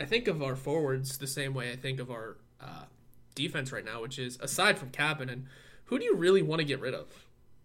I 0.00 0.06
think 0.06 0.28
of 0.28 0.42
our 0.42 0.56
forwards 0.56 1.18
the 1.18 1.26
same 1.26 1.52
way 1.52 1.70
I 1.70 1.76
think 1.76 2.00
of 2.00 2.10
our 2.10 2.38
uh, 2.60 2.84
defense 3.34 3.70
right 3.70 3.84
now, 3.84 4.00
which 4.00 4.18
is 4.18 4.38
aside 4.40 4.78
from 4.78 4.90
Kapanen, 4.90 5.42
who 5.84 5.98
do 5.98 6.04
you 6.06 6.16
really 6.16 6.42
want 6.42 6.60
to 6.60 6.64
get 6.64 6.80
rid 6.80 6.94
of? 6.94 7.06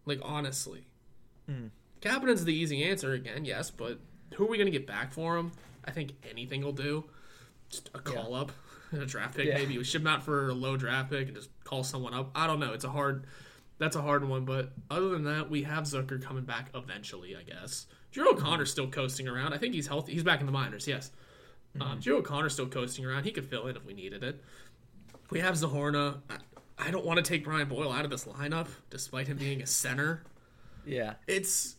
Like 0.05 0.19
honestly, 0.21 0.85
mm. 1.49 1.69
Kapanen's 2.01 2.43
the 2.43 2.53
easy 2.53 2.83
answer 2.83 3.13
again, 3.13 3.45
yes, 3.45 3.71
but 3.71 3.99
who 4.33 4.43
are 4.45 4.49
we 4.49 4.57
going 4.57 4.67
to 4.67 4.77
get 4.77 4.85
back 4.85 5.13
for 5.13 5.37
him? 5.37 5.53
I 5.85 5.91
think 5.91 6.13
anything 6.29 6.63
will 6.63 6.71
do. 6.71 7.05
Just 7.69 7.89
a 7.93 7.99
call 7.99 8.31
yeah. 8.31 8.37
up, 8.37 8.51
a 8.91 9.05
draft 9.05 9.35
pick, 9.35 9.47
yeah. 9.47 9.55
maybe 9.55 9.77
we 9.77 9.83
ship 9.83 10.01
him 10.01 10.07
out 10.07 10.23
for 10.23 10.49
a 10.49 10.53
low 10.53 10.77
draft 10.77 11.09
pick 11.09 11.27
and 11.27 11.35
just 11.35 11.49
call 11.63 11.83
someone 11.83 12.13
up. 12.13 12.31
I 12.35 12.47
don't 12.47 12.59
know. 12.59 12.73
It's 12.73 12.85
a 12.85 12.89
hard. 12.89 13.25
That's 13.77 13.97
a 13.97 14.01
hard 14.01 14.27
one, 14.27 14.45
but 14.45 14.71
other 14.89 15.09
than 15.09 15.25
that, 15.25 15.49
we 15.49 15.63
have 15.63 15.83
Zucker 15.83 16.21
coming 16.21 16.45
back 16.45 16.69
eventually, 16.73 17.35
I 17.35 17.43
guess. 17.43 17.87
Drew 18.11 18.31
O'Connor's 18.31 18.71
still 18.71 18.87
coasting 18.87 19.27
around. 19.27 19.53
I 19.53 19.57
think 19.57 19.73
he's 19.73 19.87
healthy. 19.87 20.13
He's 20.13 20.23
back 20.23 20.39
in 20.39 20.45
the 20.45 20.51
minors, 20.53 20.87
yes. 20.87 21.11
Mm-hmm. 21.77 21.81
Um, 21.81 21.99
Joe 21.99 22.17
O'Connor's 22.17 22.53
still 22.53 22.67
coasting 22.67 23.05
around. 23.05 23.25
He 23.25 23.31
could 23.31 23.45
fill 23.45 23.67
in 23.67 23.75
if 23.75 23.83
we 23.85 23.93
needed 23.93 24.23
it. 24.23 24.41
We 25.29 25.41
have 25.41 25.55
Zohorna. 25.55 26.19
I, 26.29 26.37
I 26.77 26.91
don't 26.91 27.05
want 27.05 27.17
to 27.17 27.23
take 27.23 27.43
Brian 27.43 27.67
Boyle 27.67 27.91
out 27.91 28.05
of 28.05 28.11
this 28.11 28.25
lineup, 28.25 28.67
despite 28.89 29.27
him 29.27 29.37
being 29.37 29.61
a 29.61 29.65
center. 29.65 30.23
Yeah, 30.85 31.15
it's 31.27 31.75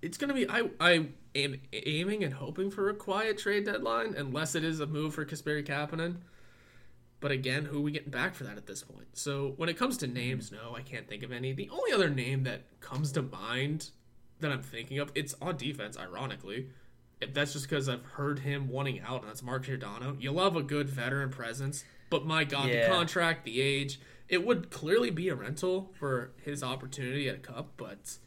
it's 0.00 0.18
gonna 0.18 0.34
be. 0.34 0.48
I 0.48 0.68
I 0.80 1.06
am 1.34 1.60
aiming 1.72 2.24
and 2.24 2.34
hoping 2.34 2.70
for 2.70 2.88
a 2.88 2.94
quiet 2.94 3.38
trade 3.38 3.64
deadline, 3.64 4.14
unless 4.16 4.54
it 4.54 4.64
is 4.64 4.80
a 4.80 4.86
move 4.86 5.14
for 5.14 5.24
Kasperi 5.24 5.66
Kapanen. 5.66 6.16
But 7.20 7.30
again, 7.30 7.64
who 7.64 7.78
are 7.78 7.82
we 7.82 7.92
getting 7.92 8.10
back 8.10 8.34
for 8.34 8.44
that 8.44 8.56
at 8.56 8.66
this 8.66 8.82
point? 8.82 9.06
So 9.12 9.54
when 9.56 9.68
it 9.68 9.76
comes 9.78 9.96
to 9.98 10.06
names, 10.06 10.50
no, 10.50 10.74
I 10.76 10.82
can't 10.82 11.08
think 11.08 11.22
of 11.22 11.30
any. 11.30 11.52
The 11.52 11.70
only 11.70 11.92
other 11.92 12.10
name 12.10 12.42
that 12.44 12.62
comes 12.80 13.12
to 13.12 13.22
mind 13.22 13.90
that 14.40 14.50
I'm 14.50 14.62
thinking 14.62 14.98
of, 14.98 15.12
it's 15.14 15.34
on 15.40 15.56
defense, 15.56 15.96
ironically, 15.96 16.68
if 17.20 17.32
that's 17.32 17.52
just 17.52 17.68
because 17.68 17.88
I've 17.88 18.04
heard 18.04 18.40
him 18.40 18.68
wanting 18.68 19.00
out, 19.00 19.20
and 19.20 19.28
that's 19.28 19.42
Mark 19.42 19.66
Giordano. 19.66 20.16
You 20.18 20.32
love 20.32 20.56
a 20.56 20.62
good 20.62 20.90
veteran 20.90 21.30
presence, 21.30 21.84
but 22.10 22.26
my 22.26 22.42
God, 22.42 22.68
yeah. 22.68 22.88
the 22.88 22.94
contract, 22.94 23.44
the 23.44 23.60
age, 23.60 24.00
it 24.28 24.44
would 24.44 24.70
clearly 24.70 25.10
be 25.10 25.28
a 25.28 25.34
rental 25.36 25.92
for 25.98 26.32
his 26.42 26.62
opportunity 26.64 27.28
at 27.28 27.36
a 27.36 27.38
cup, 27.38 27.74
but 27.76 28.18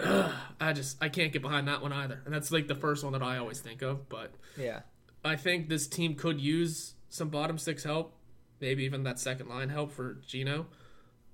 uh, 0.00 0.32
I 0.60 0.72
just 0.72 1.02
I 1.02 1.08
can't 1.08 1.32
get 1.32 1.42
behind 1.42 1.68
that 1.68 1.82
one 1.82 1.92
either. 1.92 2.20
And 2.24 2.34
that's 2.34 2.50
like 2.50 2.68
the 2.68 2.74
first 2.74 3.04
one 3.04 3.12
that 3.12 3.22
I 3.22 3.38
always 3.38 3.60
think 3.60 3.82
of. 3.82 4.08
But 4.08 4.32
yeah, 4.56 4.80
I 5.24 5.36
think 5.36 5.68
this 5.68 5.86
team 5.86 6.14
could 6.14 6.40
use 6.40 6.94
some 7.08 7.28
bottom 7.28 7.58
six 7.58 7.84
help, 7.84 8.14
maybe 8.60 8.84
even 8.84 9.04
that 9.04 9.18
second 9.18 9.48
line 9.48 9.68
help 9.68 9.92
for 9.92 10.18
Gino. 10.26 10.66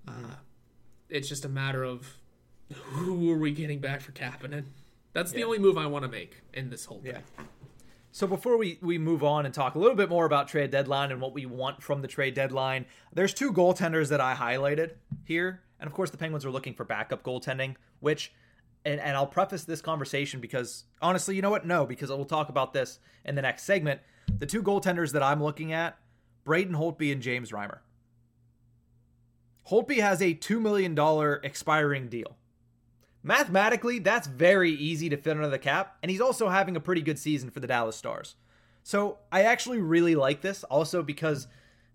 Mm-hmm. 0.06 0.24
Uh, 0.24 0.34
it's 1.08 1.28
just 1.28 1.44
a 1.44 1.48
matter 1.48 1.82
of 1.82 2.18
who 2.72 3.30
are 3.32 3.38
we 3.38 3.52
getting 3.52 3.80
back 3.80 4.00
for 4.00 4.12
Kapanen. 4.12 4.64
That's 5.12 5.32
the 5.32 5.40
yeah. 5.40 5.46
only 5.46 5.58
move 5.58 5.76
I 5.76 5.86
want 5.86 6.04
to 6.04 6.10
make 6.10 6.42
in 6.54 6.70
this 6.70 6.84
whole 6.84 7.00
thing. 7.00 7.14
Yeah. 7.14 7.44
So 8.12 8.26
before 8.26 8.56
we, 8.56 8.78
we 8.80 8.98
move 8.98 9.22
on 9.22 9.44
and 9.46 9.54
talk 9.54 9.76
a 9.76 9.78
little 9.78 9.96
bit 9.96 10.08
more 10.08 10.24
about 10.24 10.48
trade 10.48 10.70
deadline 10.70 11.12
and 11.12 11.20
what 11.20 11.32
we 11.32 11.46
want 11.46 11.82
from 11.82 12.02
the 12.02 12.08
trade 12.08 12.34
deadline, 12.34 12.86
there's 13.12 13.32
two 13.32 13.52
goaltenders 13.52 14.08
that 14.08 14.20
I 14.20 14.34
highlighted 14.34 14.92
here. 15.24 15.62
And 15.78 15.86
of 15.86 15.94
course 15.94 16.10
the 16.10 16.16
Penguins 16.16 16.44
are 16.44 16.50
looking 16.50 16.74
for 16.74 16.84
backup 16.84 17.22
goaltending, 17.22 17.76
which 18.00 18.32
and, 18.84 19.00
and 19.00 19.16
I'll 19.16 19.26
preface 19.26 19.64
this 19.64 19.82
conversation 19.82 20.40
because 20.40 20.84
honestly, 21.02 21.36
you 21.36 21.42
know 21.42 21.50
what? 21.50 21.66
No, 21.66 21.86
because 21.86 22.10
we'll 22.10 22.24
talk 22.24 22.48
about 22.48 22.72
this 22.72 22.98
in 23.24 23.34
the 23.34 23.42
next 23.42 23.64
segment. 23.64 24.00
The 24.38 24.46
two 24.46 24.62
goaltenders 24.62 25.12
that 25.12 25.22
I'm 25.22 25.42
looking 25.42 25.72
at, 25.72 25.98
Braden 26.44 26.74
Holtby 26.74 27.12
and 27.12 27.20
James 27.20 27.50
Reimer. 27.50 27.78
Holtby 29.70 30.00
has 30.00 30.20
a 30.20 30.34
$2 30.34 30.60
million 30.60 30.98
expiring 31.42 32.08
deal. 32.08 32.36
Mathematically, 33.22 33.98
that's 33.98 34.26
very 34.26 34.72
easy 34.72 35.10
to 35.10 35.16
fit 35.16 35.36
under 35.36 35.48
the 35.48 35.58
cap, 35.58 35.98
and 36.02 36.10
he's 36.10 36.22
also 36.22 36.48
having 36.48 36.74
a 36.74 36.80
pretty 36.80 37.02
good 37.02 37.18
season 37.18 37.50
for 37.50 37.60
the 37.60 37.66
Dallas 37.66 37.96
Stars. 37.96 38.34
So 38.82 39.18
I 39.30 39.42
actually 39.42 39.78
really 39.78 40.14
like 40.14 40.40
this, 40.40 40.64
also 40.64 41.02
because, 41.02 41.46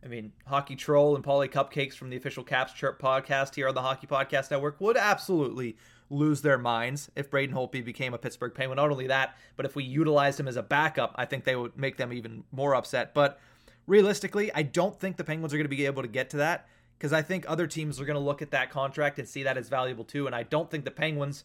I 0.03 0.07
mean, 0.07 0.33
Hockey 0.45 0.75
Troll 0.75 1.15
and 1.15 1.23
Polly 1.23 1.47
Cupcakes 1.47 1.95
from 1.95 2.11
the 2.11 2.17
official 2.17 2.43
Caps 2.43 2.73
Chirp 2.73 3.01
podcast 3.01 3.55
here 3.55 3.67
on 3.67 3.73
the 3.73 3.81
Hockey 3.81 4.05
Podcast 4.05 4.51
Network 4.51 4.79
would 4.79 4.97
absolutely 4.97 5.77
lose 6.09 6.41
their 6.41 6.57
minds 6.57 7.09
if 7.15 7.29
Braden 7.29 7.55
Holtby 7.55 7.83
became 7.83 8.13
a 8.13 8.17
Pittsburgh 8.17 8.53
Penguin. 8.53 8.77
Not 8.77 8.91
only 8.91 9.07
that, 9.07 9.35
but 9.55 9.65
if 9.65 9.75
we 9.75 9.83
utilized 9.83 10.39
him 10.39 10.47
as 10.47 10.55
a 10.55 10.63
backup, 10.63 11.13
I 11.15 11.25
think 11.25 11.43
they 11.43 11.55
would 11.55 11.77
make 11.77 11.97
them 11.97 12.13
even 12.13 12.43
more 12.51 12.75
upset. 12.75 13.13
But 13.13 13.39
realistically, 13.87 14.51
I 14.53 14.61
don't 14.61 14.99
think 14.99 15.17
the 15.17 15.23
Penguins 15.23 15.53
are 15.53 15.57
going 15.57 15.65
to 15.65 15.75
be 15.75 15.85
able 15.85 16.03
to 16.03 16.07
get 16.07 16.29
to 16.31 16.37
that 16.37 16.67
because 16.97 17.13
I 17.13 17.21
think 17.21 17.45
other 17.47 17.67
teams 17.67 17.99
are 17.99 18.05
going 18.05 18.15
to 18.15 18.23
look 18.23 18.41
at 18.41 18.51
that 18.51 18.69
contract 18.69 19.19
and 19.19 19.27
see 19.27 19.43
that 19.43 19.57
as 19.57 19.69
valuable 19.69 20.03
too. 20.03 20.27
And 20.27 20.35
I 20.35 20.43
don't 20.43 20.69
think 20.69 20.85
the 20.85 20.91
Penguins 20.91 21.43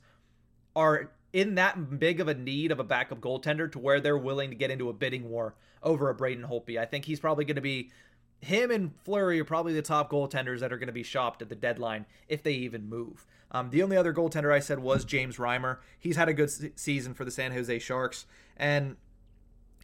are 0.77 1.11
in 1.33 1.55
that 1.57 1.99
big 1.99 2.21
of 2.21 2.29
a 2.29 2.35
need 2.35 2.73
of 2.73 2.81
a 2.81 2.85
backup 2.85 3.21
goaltender 3.21 3.71
to 3.73 3.79
where 3.79 4.01
they're 4.01 4.19
willing 4.19 4.51
to 4.51 4.57
get 4.57 4.71
into 4.71 4.89
a 4.89 4.93
bidding 4.93 5.29
war 5.29 5.55
over 5.83 6.11
a 6.11 6.15
Braden 6.15 6.45
Holtby. 6.45 6.79
I 6.79 6.85
think 6.85 7.05
he's 7.05 7.21
probably 7.21 7.45
going 7.45 7.57
to 7.57 7.63
be 7.63 7.91
him 8.41 8.71
and 8.71 8.93
Fleury 9.05 9.41
are 9.41 9.45
probably 9.45 9.75
the 9.75 9.83
top 9.83 10.11
goaltenders 10.11 10.61
that 10.61 10.73
are 10.73 10.79
going 10.79 10.87
to 10.87 10.93
be 10.93 11.03
shopped 11.03 11.43
at 11.43 11.49
the 11.49 11.55
deadline 11.55 12.07
if 12.29 12.43
they 12.43 12.53
even 12.53 12.89
move. 12.89 13.27
Um, 13.51 13.71
the 13.71 13.83
only 13.83 13.97
other 13.97 14.13
goaltender 14.13 14.53
I 14.53 14.61
said 14.61 14.79
was 14.79 15.05
James 15.05 15.37
Reimer. 15.37 15.79
He's 15.99 16.17
had 16.17 16.29
a 16.29 16.35
good 16.35 16.79
season 16.79 17.15
for 17.15 17.25
the 17.25 17.31
San 17.31 17.53
Jose 17.53 17.79
Sharks, 17.81 18.27
and 18.57 18.97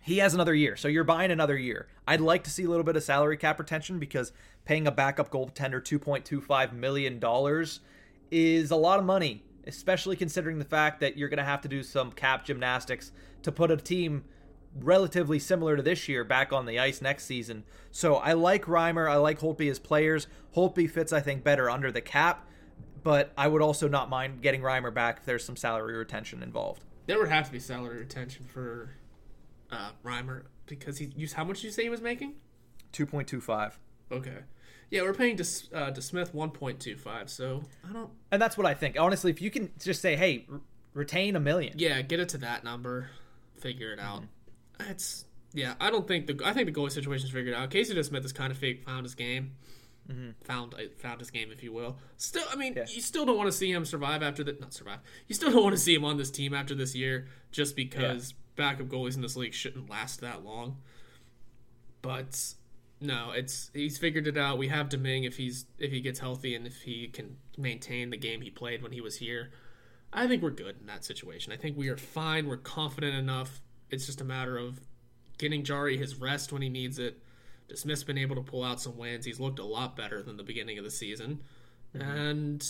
he 0.03 0.19
has 0.19 0.35
another 0.35 0.55
year. 0.55 0.77
So 0.77 0.87
you're 0.87 1.03
buying 1.03 1.33
another 1.33 1.57
year. 1.57 1.89
I'd 2.07 2.21
like 2.21 2.45
to 2.45 2.51
see 2.51 2.63
a 2.63 2.69
little 2.69 2.85
bit 2.85 2.95
of 2.95 3.03
salary 3.03 3.37
cap 3.37 3.59
retention 3.59 3.99
because 3.99 4.33
paying 4.65 4.87
a 4.87 4.93
backup 4.93 5.31
goaltender 5.31 5.83
$2.25 5.83 6.73
million 6.73 7.21
is 8.31 8.71
a 8.71 8.77
lot 8.77 9.01
of 9.01 9.05
money, 9.05 9.43
especially 9.67 10.15
considering 10.15 10.61
the 10.61 10.65
fact 10.65 11.01
that 11.01 11.17
you're 11.17 11.29
going 11.29 11.39
to 11.39 11.45
have 11.45 11.61
to 11.63 11.69
do 11.69 11.83
some 11.83 12.13
cap 12.13 12.45
gymnastics 12.45 13.11
to 13.43 13.51
put 13.51 13.73
a 13.73 13.77
team 13.77 14.25
relatively 14.79 15.39
similar 15.39 15.77
to 15.77 15.83
this 15.83 16.09
year 16.09 16.23
back 16.23 16.53
on 16.53 16.67
the 16.67 16.79
ice 16.79 17.01
next 17.01 17.25
season. 17.25 17.65
So 17.91 18.17
I 18.17 18.35
like 18.35 18.67
Reimer. 18.67 19.11
I 19.11 19.17
like 19.17 19.41
Holtby 19.41 19.71
as 19.71 19.79
players. 19.79 20.29
Holtby 20.55 20.89
fits, 20.89 21.13
I 21.13 21.21
think, 21.21 21.43
better 21.43 21.69
under 21.69 21.91
the 21.91 22.01
cap, 22.01 22.47
but 23.07 23.33
I 23.39 23.47
would 23.47 23.63
also 23.63 23.87
not 23.87 24.11
mind 24.11 24.43
getting 24.43 24.63
Reimer 24.63 24.93
back 24.93 25.19
if 25.19 25.25
there's 25.25 25.45
some 25.45 25.55
salary 25.55 25.97
retention 25.97 26.43
involved. 26.43 26.83
There 27.07 27.21
would 27.21 27.29
have 27.29 27.47
to 27.47 27.53
be 27.53 27.61
salary 27.61 27.99
retention 27.99 28.45
for 28.45 28.91
uh, 29.71 29.91
Reimer 30.05 30.47
because 30.67 30.99
he 30.99 31.13
used 31.15 31.35
how 31.35 31.45
much 31.45 31.59
did 31.59 31.67
you 31.67 31.71
say 31.71 31.85
he 31.85 31.89
was 31.89 32.01
making? 32.01 32.35
Two 32.91 33.07
point 33.07 33.29
two 33.29 33.41
five. 33.41 33.79
Okay. 34.11 34.39
Yeah, 34.91 35.03
we're 35.03 35.15
paying 35.15 35.37
to 35.37 35.45
uh, 35.73 35.93
DeSmith 35.93 36.35
one 36.35 36.51
point 36.51 36.81
two 36.81 36.97
five. 36.97 37.31
So 37.31 37.63
I 37.89 37.93
don't. 37.93 38.11
And 38.33 38.43
that's 38.43 38.59
what 38.59 38.67
I 38.67 38.75
think. 38.75 38.99
Honestly, 38.99 39.31
if 39.31 39.41
you 39.41 39.53
can 39.53 39.71
just 39.81 40.03
say, 40.03 40.17
"Hey, 40.17 40.45
r- 40.51 40.61
retain 40.93 41.37
a 41.37 41.41
million. 41.41 41.75
Yeah, 41.79 42.03
get 42.03 42.19
it 42.19 42.31
to 42.31 42.39
that 42.39 42.65
number. 42.65 43.11
Figure 43.61 43.93
it 43.93 44.01
out. 44.01 44.23
Mm-hmm. 44.81 44.91
It's 44.91 45.27
yeah. 45.53 45.75
I 45.81 45.91
don't 45.91 46.09
think 46.09 46.27
the 46.27 46.41
I 46.45 46.53
think 46.53 46.67
the 46.67 46.73
goalie 46.73 46.91
situation's 46.91 47.31
figured 47.31 47.55
out. 47.55 47.71
Casey 47.71 47.95
DeSmith 47.95 48.23
has 48.23 48.33
kind 48.33 48.51
of 48.51 48.59
fake, 48.59 48.83
found 48.85 49.05
his 49.05 49.15
game. 49.15 49.53
Mm-hmm. 50.09 50.31
Found 50.45 50.75
uh, 50.75 50.79
found 50.99 51.21
his 51.21 51.31
game, 51.31 51.51
if 51.51 51.63
you 51.63 51.73
will. 51.73 51.97
Still, 52.17 52.45
I 52.53 52.57
mean, 52.57 52.75
yeah. 52.77 52.85
you 52.89 53.01
still 53.01 53.27
don't 53.27 53.37
want 53.37 53.49
to 53.49 53.57
see 53.57 53.73
him 53.73 53.85
survive 53.85 54.23
after 54.23 54.45
that. 54.45 54.61
not 54.61 54.73
survive. 54.73 55.01
You 55.27 55.35
still 55.35 55.51
don't 55.51 55.63
want 55.63 55.75
to 55.75 55.81
see 55.81 55.95
him 55.95 56.05
on 56.05 56.17
this 56.17 56.31
team 56.31 56.55
after 56.55 56.75
this 56.75 56.95
year, 56.95 57.27
just 57.51 57.75
because 57.75 58.31
yeah 58.31 58.37
backup 58.57 58.89
goalies 58.89 59.15
in 59.15 59.23
this 59.23 59.37
league 59.37 59.55
shouldn't 59.55 59.89
last 59.89 60.21
that 60.23 60.45
long. 60.45 60.79
But 62.03 62.55
no, 63.01 63.31
it's 63.33 63.71
he's 63.73 63.99
figured 63.99 64.27
it 64.27 64.37
out. 64.37 64.59
We 64.59 64.69
have 64.69 64.89
Domingue 64.89 65.25
if 65.25 65.37
he's 65.37 65.67
if 65.79 65.93
he 65.93 66.01
gets 66.01 66.19
healthy 66.19 66.55
and 66.55 66.67
if 66.67 66.83
he 66.83 67.09
can 67.09 67.37
maintain 67.57 68.11
the 68.11 68.17
game 68.17 68.41
he 68.41 68.51
played 68.51 68.83
when 68.83 68.93
he 68.93 69.01
was 69.01 69.17
here. 69.17 69.51
I 70.13 70.27
think 70.27 70.43
we're 70.43 70.51
good 70.51 70.77
in 70.81 70.87
that 70.87 71.05
situation. 71.05 71.53
I 71.53 71.57
think 71.57 71.77
we 71.77 71.89
are 71.89 71.97
fine. 71.97 72.49
We're 72.49 72.57
confident 72.57 73.15
enough. 73.15 73.61
It's 73.91 74.07
just 74.07 74.21
a 74.21 74.25
matter 74.25 74.57
of 74.57 74.81
getting 75.37 75.63
Jarry 75.63 75.99
his 75.99 76.17
rest 76.17 76.53
when 76.53 76.63
he 76.63 76.69
needs 76.69 76.99
it. 76.99 77.23
DeSmith's 77.69 78.05
been 78.05 78.19
able 78.19 78.37
to 78.37 78.43
pull 78.43 78.63
out 78.63 78.81
some 78.81 78.97
wins. 78.97 79.25
He's 79.25 79.41
looked 79.41 79.59
a 79.59 79.65
lot 79.65 79.97
better 79.97 80.23
than 80.23 80.37
the 80.37 80.43
beginning 80.43 80.79
of 80.79 80.85
the 80.85 80.91
season. 80.91 81.41
Mm-hmm. 81.95 82.09
And 82.09 82.69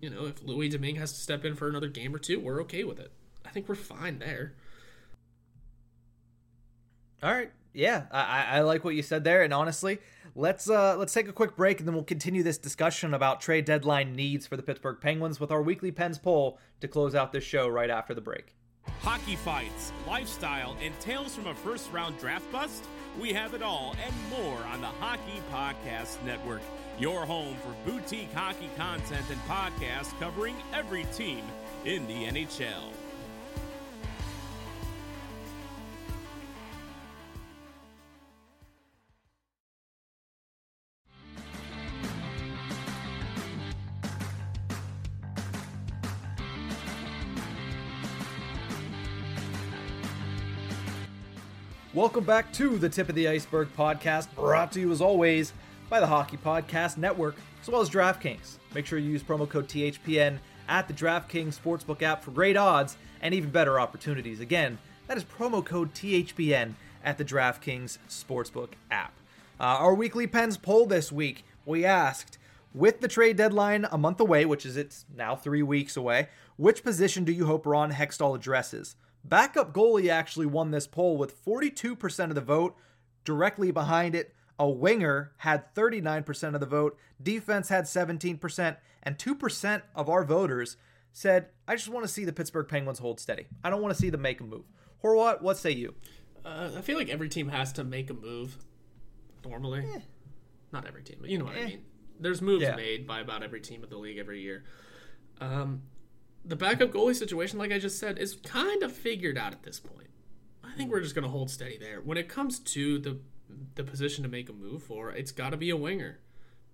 you 0.00 0.10
know, 0.10 0.26
if 0.26 0.42
Louis 0.42 0.68
Domingue 0.68 0.96
has 0.96 1.12
to 1.12 1.20
step 1.20 1.44
in 1.44 1.54
for 1.54 1.68
another 1.68 1.88
game 1.88 2.14
or 2.14 2.18
two, 2.18 2.40
we're 2.40 2.60
okay 2.62 2.84
with 2.84 2.98
it. 2.98 3.12
I 3.44 3.50
think 3.50 3.68
we're 3.68 3.74
fine 3.74 4.18
there. 4.18 4.54
All 7.22 7.32
right. 7.32 7.50
Yeah, 7.72 8.06
I, 8.10 8.44
I 8.56 8.60
like 8.62 8.82
what 8.82 8.96
you 8.96 9.02
said 9.02 9.22
there, 9.22 9.44
and 9.44 9.54
honestly, 9.54 9.98
let's 10.34 10.68
uh, 10.68 10.96
let's 10.96 11.12
take 11.12 11.28
a 11.28 11.32
quick 11.32 11.54
break, 11.56 11.78
and 11.78 11.86
then 11.86 11.94
we'll 11.94 12.02
continue 12.02 12.42
this 12.42 12.58
discussion 12.58 13.14
about 13.14 13.40
trade 13.40 13.64
deadline 13.64 14.16
needs 14.16 14.44
for 14.44 14.56
the 14.56 14.62
Pittsburgh 14.62 14.96
Penguins 15.00 15.38
with 15.38 15.52
our 15.52 15.62
weekly 15.62 15.92
Pens 15.92 16.18
poll 16.18 16.58
to 16.80 16.88
close 16.88 17.14
out 17.14 17.32
this 17.32 17.44
show 17.44 17.68
right 17.68 17.90
after 17.90 18.12
the 18.12 18.20
break. 18.20 18.56
Hockey 19.02 19.36
fights, 19.36 19.92
lifestyle, 20.04 20.76
and 20.82 20.98
tales 20.98 21.36
from 21.36 21.46
a 21.46 21.54
first 21.54 21.92
round 21.92 22.18
draft 22.18 22.50
bust. 22.50 22.84
We 23.20 23.34
have 23.34 23.52
it 23.52 23.60
all 23.60 23.94
and 24.02 24.14
more 24.30 24.64
on 24.72 24.80
the 24.80 24.86
Hockey 24.86 25.42
Podcast 25.52 26.22
Network, 26.24 26.62
your 26.98 27.26
home 27.26 27.54
for 27.56 27.90
boutique 27.90 28.32
hockey 28.32 28.70
content 28.78 29.26
and 29.28 29.40
podcasts 29.40 30.18
covering 30.18 30.56
every 30.72 31.04
team 31.12 31.42
in 31.84 32.06
the 32.06 32.24
NHL. 32.24 32.99
Welcome 51.92 52.22
back 52.22 52.52
to 52.52 52.78
the 52.78 52.88
Tip 52.88 53.08
of 53.08 53.16
the 53.16 53.26
Iceberg 53.26 53.68
podcast, 53.76 54.32
brought 54.36 54.70
to 54.72 54.80
you 54.80 54.92
as 54.92 55.00
always 55.00 55.52
by 55.88 55.98
the 55.98 56.06
Hockey 56.06 56.36
Podcast 56.36 56.96
Network, 56.96 57.34
as 57.60 57.68
well 57.68 57.80
as 57.80 57.90
DraftKings. 57.90 58.58
Make 58.76 58.86
sure 58.86 59.00
you 59.00 59.10
use 59.10 59.24
promo 59.24 59.48
code 59.48 59.66
THPN 59.66 60.38
at 60.68 60.86
the 60.86 60.94
DraftKings 60.94 61.58
Sportsbook 61.58 62.02
app 62.02 62.22
for 62.22 62.30
great 62.30 62.56
odds 62.56 62.96
and 63.20 63.34
even 63.34 63.50
better 63.50 63.80
opportunities. 63.80 64.38
Again, 64.38 64.78
that 65.08 65.16
is 65.16 65.24
promo 65.24 65.64
code 65.64 65.92
THPN 65.92 66.74
at 67.02 67.18
the 67.18 67.24
DraftKings 67.24 67.98
Sportsbook 68.08 68.74
app. 68.92 69.12
Uh, 69.58 69.64
our 69.64 69.92
weekly 69.92 70.28
Pens 70.28 70.56
poll 70.56 70.86
this 70.86 71.10
week, 71.10 71.44
we 71.66 71.84
asked, 71.84 72.38
with 72.72 73.00
the 73.00 73.08
trade 73.08 73.36
deadline 73.36 73.84
a 73.90 73.98
month 73.98 74.20
away, 74.20 74.44
which 74.44 74.64
is 74.64 74.76
it's 74.76 75.06
now 75.16 75.34
three 75.34 75.64
weeks 75.64 75.96
away, 75.96 76.28
which 76.56 76.84
position 76.84 77.24
do 77.24 77.32
you 77.32 77.46
hope 77.46 77.66
Ron 77.66 77.90
Hextall 77.90 78.36
addresses? 78.36 78.94
Backup 79.24 79.72
goalie 79.72 80.08
actually 80.08 80.46
won 80.46 80.70
this 80.70 80.86
poll 80.86 81.16
with 81.16 81.44
42% 81.44 82.28
of 82.28 82.34
the 82.34 82.40
vote. 82.40 82.76
Directly 83.24 83.70
behind 83.70 84.14
it, 84.14 84.34
a 84.58 84.68
winger 84.68 85.32
had 85.38 85.74
39% 85.74 86.54
of 86.54 86.60
the 86.60 86.66
vote, 86.66 86.98
defense 87.22 87.70
had 87.70 87.84
17%, 87.84 88.76
and 89.02 89.18
2% 89.18 89.82
of 89.94 90.08
our 90.08 90.24
voters 90.24 90.76
said, 91.12 91.48
I 91.66 91.76
just 91.76 91.88
want 91.88 92.04
to 92.04 92.12
see 92.12 92.24
the 92.24 92.32
Pittsburgh 92.32 92.68
Penguins 92.68 92.98
hold 92.98 93.20
steady. 93.20 93.46
I 93.64 93.70
don't 93.70 93.82
want 93.82 93.94
to 93.94 94.00
see 94.00 94.10
them 94.10 94.22
make 94.22 94.40
a 94.40 94.44
move. 94.44 94.64
Horwat, 95.02 95.40
what 95.40 95.56
say 95.56 95.70
you? 95.70 95.94
Uh, 96.44 96.70
I 96.76 96.80
feel 96.82 96.98
like 96.98 97.08
every 97.08 97.28
team 97.28 97.48
has 97.48 97.72
to 97.74 97.84
make 97.84 98.10
a 98.10 98.14
move 98.14 98.58
normally. 99.44 99.80
Eh. 99.94 100.00
Not 100.72 100.86
every 100.86 101.02
team, 101.02 101.18
but 101.20 101.30
you 101.30 101.38
know 101.38 101.46
what 101.46 101.56
eh. 101.56 101.62
I 101.62 101.66
mean. 101.66 101.84
There's 102.18 102.42
moves 102.42 102.62
yeah. 102.62 102.76
made 102.76 103.06
by 103.06 103.20
about 103.20 103.42
every 103.42 103.60
team 103.60 103.82
of 103.82 103.90
the 103.90 103.96
league 103.96 104.18
every 104.18 104.42
year. 104.42 104.64
Um, 105.40 105.82
the 106.44 106.56
backup 106.56 106.90
goalie 106.90 107.14
situation, 107.14 107.58
like 107.58 107.72
I 107.72 107.78
just 107.78 107.98
said, 107.98 108.18
is 108.18 108.36
kind 108.36 108.82
of 108.82 108.92
figured 108.92 109.36
out 109.36 109.52
at 109.52 109.62
this 109.62 109.78
point. 109.78 110.08
I 110.64 110.76
think 110.76 110.90
we're 110.90 111.00
just 111.00 111.14
going 111.14 111.24
to 111.24 111.30
hold 111.30 111.50
steady 111.50 111.78
there. 111.78 112.00
When 112.00 112.16
it 112.16 112.28
comes 112.28 112.58
to 112.60 112.98
the 112.98 113.18
the 113.74 113.82
position 113.82 114.22
to 114.22 114.30
make 114.30 114.48
a 114.48 114.52
move 114.52 114.82
for, 114.82 115.10
it's 115.10 115.32
got 115.32 115.50
to 115.50 115.56
be 115.56 115.70
a 115.70 115.76
winger, 115.76 116.20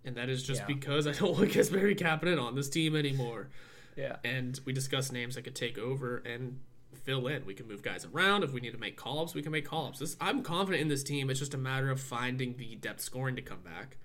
and 0.05 0.15
that 0.17 0.29
is 0.29 0.43
just 0.43 0.61
yeah. 0.61 0.67
because 0.67 1.07
I 1.07 1.13
don't 1.13 1.33
want 1.33 1.51
Kasperi 1.51 1.99
Kapanen 1.99 2.41
on 2.41 2.55
this 2.55 2.69
team 2.69 2.95
anymore. 2.95 3.49
Yeah, 3.97 4.17
and 4.25 4.61
we 4.65 4.73
discuss 4.73 5.11
names 5.11 5.35
that 5.35 5.43
could 5.43 5.55
take 5.55 5.79
over 5.79 6.19
and 6.19 6.61
fill 7.05 7.27
in. 7.29 7.47
We 7.47 7.55
can 7.55 7.67
move 7.67 7.83
guys 7.83 8.05
around 8.05 8.45
if 8.45 8.53
we 8.53 8.61
need 8.61 8.73
to 8.73 8.79
make 8.79 8.97
call 8.97 9.21
ups. 9.21 9.35
We 9.35 9.43
can 9.43 9.53
make 9.53 9.65
call 9.65 9.87
ups. 9.87 9.99
This, 9.99 10.17
I'm 10.21 10.43
confident 10.43 10.83
in 10.83 10.89
this 10.89 11.03
team. 11.03 11.31
It's 11.31 11.41
just 11.41 11.55
a 11.55 11.59
matter 11.59 11.91
of 11.91 12.01
finding 12.01 12.57
the 12.57 12.75
depth 12.77 13.01
scoring 13.01 13.37
to 13.37 13.43
come 13.43 13.61
back, 13.61 13.97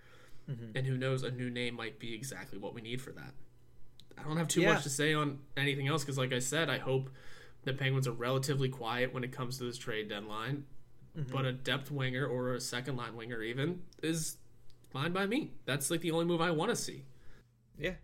mm-hmm. 0.50 0.78
and 0.78 0.88
who 0.88 0.98
knows, 0.98 1.24
a 1.24 1.32
new 1.32 1.50
name 1.50 1.76
might 1.76 2.00
be 2.00 2.14
exactly 2.14 2.58
what 2.58 2.74
we 2.74 2.82
need 2.82 3.02
for 3.02 3.12
that. 3.12 3.34
I 4.22 4.28
don't 4.28 4.38
have 4.38 4.48
too 4.48 4.62
yeah. 4.62 4.74
much 4.74 4.84
to 4.84 4.90
say 4.90 5.14
on 5.14 5.40
anything 5.58 5.88
else 5.88 6.04
because, 6.04 6.18
like 6.18 6.34
I 6.34 6.40
said, 6.40 6.70
I 6.70 6.78
hope 6.78 7.10
the 7.64 7.74
Penguins 7.74 8.08
are 8.08 8.14
relatively 8.14 8.70
quiet 8.70 9.14
when 9.14 9.24
it 9.24 9.32
comes 9.32 9.58
to 9.58 9.64
this 9.64 9.78
trade 9.78 10.10
deadline. 10.10 10.66
Mm-hmm. 11.18 11.32
But 11.32 11.46
a 11.46 11.52
depth 11.52 11.92
winger 11.92 12.26
or 12.26 12.54
a 12.54 12.62
second 12.62 12.96
line 12.96 13.16
winger, 13.16 13.42
even, 13.42 13.82
is 14.02 14.38
fine 14.92 15.12
by 15.12 15.26
me. 15.26 15.52
That's 15.66 15.92
like 15.92 16.02
the 16.02 16.12
only 16.12 16.26
move 16.26 16.40
I 16.40 16.52
want 16.52 16.70
to 16.70 16.76
see. 16.76 17.04
Yeah. 17.78 17.96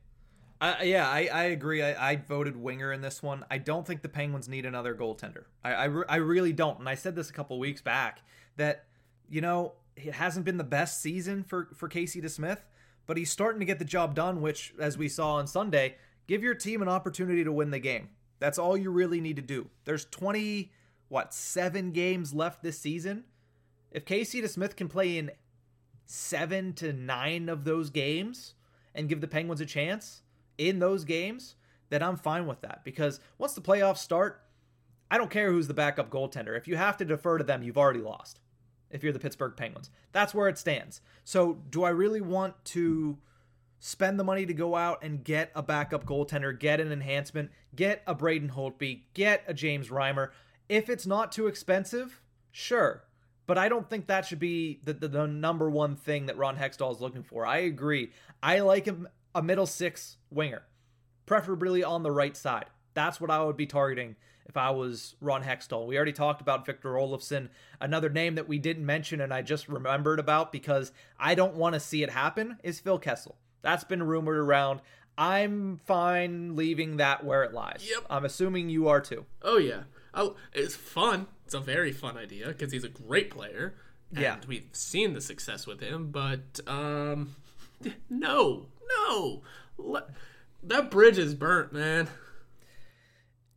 Uh, 0.59 0.75
yeah, 0.83 1.07
I, 1.07 1.29
I 1.31 1.43
agree. 1.43 1.83
I, 1.83 2.11
I 2.11 2.15
voted 2.15 2.57
winger 2.57 2.91
in 2.91 3.01
this 3.01 3.21
one. 3.21 3.45
I 3.49 3.59
don't 3.59 3.85
think 3.85 4.01
the 4.01 4.09
Penguins 4.09 4.49
need 4.49 4.65
another 4.65 4.95
goaltender. 4.95 5.43
I, 5.63 5.73
I, 5.73 5.85
re- 5.85 6.05
I 6.09 6.15
really 6.15 6.51
don't. 6.51 6.79
And 6.79 6.89
I 6.89 6.95
said 6.95 7.15
this 7.15 7.29
a 7.29 7.33
couple 7.33 7.59
weeks 7.59 7.81
back 7.81 8.21
that, 8.57 8.85
you 9.29 9.39
know, 9.39 9.73
it 9.95 10.13
hasn't 10.13 10.45
been 10.45 10.57
the 10.57 10.63
best 10.63 11.01
season 11.01 11.43
for, 11.43 11.69
for 11.75 11.87
Casey 11.87 12.21
DeSmith, 12.21 12.59
but 13.05 13.17
he's 13.17 13.31
starting 13.31 13.59
to 13.59 13.65
get 13.65 13.79
the 13.79 13.85
job 13.85 14.15
done, 14.15 14.41
which, 14.41 14.73
as 14.79 14.97
we 14.97 15.07
saw 15.07 15.35
on 15.35 15.47
Sunday, 15.47 15.95
give 16.27 16.43
your 16.43 16.55
team 16.55 16.81
an 16.81 16.89
opportunity 16.89 17.43
to 17.43 17.51
win 17.51 17.71
the 17.71 17.79
game. 17.79 18.09
That's 18.39 18.59
all 18.59 18.77
you 18.77 18.91
really 18.91 19.19
need 19.19 19.37
to 19.37 19.41
do. 19.41 19.69
There's 19.85 20.05
20, 20.05 20.71
what, 21.09 21.33
seven 21.33 21.91
games 21.91 22.33
left 22.33 22.61
this 22.61 22.79
season. 22.79 23.23
If 23.91 24.05
Casey 24.05 24.41
DeSmith 24.41 24.75
can 24.75 24.87
play 24.87 25.17
in 25.17 25.31
seven 26.05 26.73
to 26.73 26.93
nine 26.93 27.49
of 27.49 27.63
those 27.63 27.89
games 27.89 28.53
and 28.93 29.09
give 29.09 29.21
the 29.21 29.27
Penguins 29.27 29.61
a 29.61 29.65
chance 29.65 30.21
in 30.57 30.79
those 30.79 31.03
games, 31.03 31.55
then 31.89 32.03
I'm 32.03 32.17
fine 32.17 32.47
with 32.47 32.61
that. 32.61 32.83
Because 32.83 33.19
once 33.37 33.53
the 33.53 33.61
playoffs 33.61 33.97
start, 33.97 34.43
I 35.09 35.17
don't 35.17 35.31
care 35.31 35.51
who's 35.51 35.67
the 35.67 35.73
backup 35.73 36.09
goaltender. 36.09 36.57
If 36.57 36.67
you 36.67 36.75
have 36.75 36.97
to 36.97 37.05
defer 37.05 37.37
to 37.37 37.43
them, 37.43 37.63
you've 37.63 37.77
already 37.77 38.01
lost. 38.01 38.39
If 38.89 39.03
you're 39.03 39.13
the 39.13 39.19
Pittsburgh 39.19 39.55
Penguins, 39.55 39.89
that's 40.11 40.33
where 40.33 40.47
it 40.47 40.57
stands. 40.57 41.01
So, 41.23 41.59
do 41.69 41.83
I 41.83 41.89
really 41.89 42.21
want 42.21 42.53
to 42.65 43.17
spend 43.79 44.19
the 44.19 44.23
money 44.23 44.45
to 44.45 44.53
go 44.53 44.75
out 44.75 45.03
and 45.03 45.23
get 45.23 45.51
a 45.55 45.63
backup 45.63 46.05
goaltender, 46.05 46.57
get 46.57 46.79
an 46.79 46.91
enhancement, 46.91 47.51
get 47.75 48.01
a 48.07 48.15
Braden 48.15 48.49
Holtby, 48.49 49.01
get 49.13 49.43
a 49.47 49.53
James 49.53 49.89
Reimer. 49.89 50.29
If 50.69 50.89
it's 50.89 51.05
not 51.05 51.31
too 51.31 51.47
expensive, 51.47 52.21
sure. 52.51 53.03
But 53.45 53.57
I 53.57 53.69
don't 53.69 53.89
think 53.89 54.07
that 54.07 54.25
should 54.25 54.39
be 54.39 54.81
the, 54.83 54.93
the, 54.93 55.07
the 55.07 55.27
number 55.27 55.69
one 55.69 55.95
thing 55.95 56.25
that 56.25 56.37
Ron 56.37 56.57
Hextall 56.57 56.93
is 56.93 56.99
looking 56.99 57.23
for. 57.23 57.45
I 57.45 57.59
agree. 57.59 58.11
I 58.43 58.59
like 58.59 58.87
a, 58.87 58.95
a 59.33 59.41
middle 59.41 59.65
six 59.65 60.17
winger, 60.29 60.63
preferably 61.25 61.83
on 61.83 62.03
the 62.03 62.11
right 62.11 62.35
side. 62.35 62.65
That's 62.93 63.21
what 63.21 63.31
I 63.31 63.43
would 63.43 63.55
be 63.55 63.67
targeting 63.67 64.15
if 64.47 64.57
I 64.57 64.71
was 64.71 65.15
Ron 65.21 65.43
Hextall. 65.43 65.87
We 65.87 65.95
already 65.95 66.13
talked 66.13 66.41
about 66.41 66.65
Victor 66.65 66.93
Olofsson, 66.93 67.49
another 67.79 68.09
name 68.09 68.35
that 68.35 68.47
we 68.47 68.57
didn't 68.57 68.85
mention 68.85 69.21
and 69.21 69.33
I 69.33 69.41
just 69.41 69.69
remembered 69.69 70.19
about 70.19 70.51
because 70.51 70.91
I 71.19 71.35
don't 71.35 71.55
want 71.55 71.73
to 71.73 71.79
see 71.79 72.03
it 72.03 72.09
happen 72.09 72.57
is 72.63 72.79
Phil 72.79 72.99
Kessel. 72.99 73.37
That's 73.67 73.83
been 73.83 74.01
rumored 74.01 74.37
around. 74.37 74.79
I'm 75.17 75.81
fine 75.85 76.55
leaving 76.55 76.97
that 76.97 77.25
where 77.25 77.43
it 77.43 77.53
lies. 77.53 77.85
Yep. 77.85 78.05
I'm 78.09 78.23
assuming 78.23 78.69
you 78.69 78.87
are 78.87 79.01
too. 79.01 79.25
Oh 79.41 79.57
yeah. 79.57 79.81
Oh, 80.13 80.37
it's 80.53 80.73
fun. 80.73 81.27
It's 81.43 81.53
a 81.53 81.59
very 81.59 81.91
fun 81.91 82.17
idea 82.17 82.47
because 82.47 82.71
he's 82.71 82.85
a 82.85 82.89
great 82.89 83.29
player. 83.29 83.75
And 84.11 84.21
Yeah. 84.21 84.37
we've 84.47 84.69
seen 84.71 85.11
the 85.13 85.19
success 85.19 85.67
with 85.67 85.81
him, 85.81 86.11
but 86.11 86.61
um, 86.65 87.35
no, 88.09 88.67
no, 89.09 89.41
Le- 89.77 90.05
that 90.63 90.89
bridge 90.89 91.17
is 91.17 91.35
burnt, 91.35 91.73
man. 91.73 92.07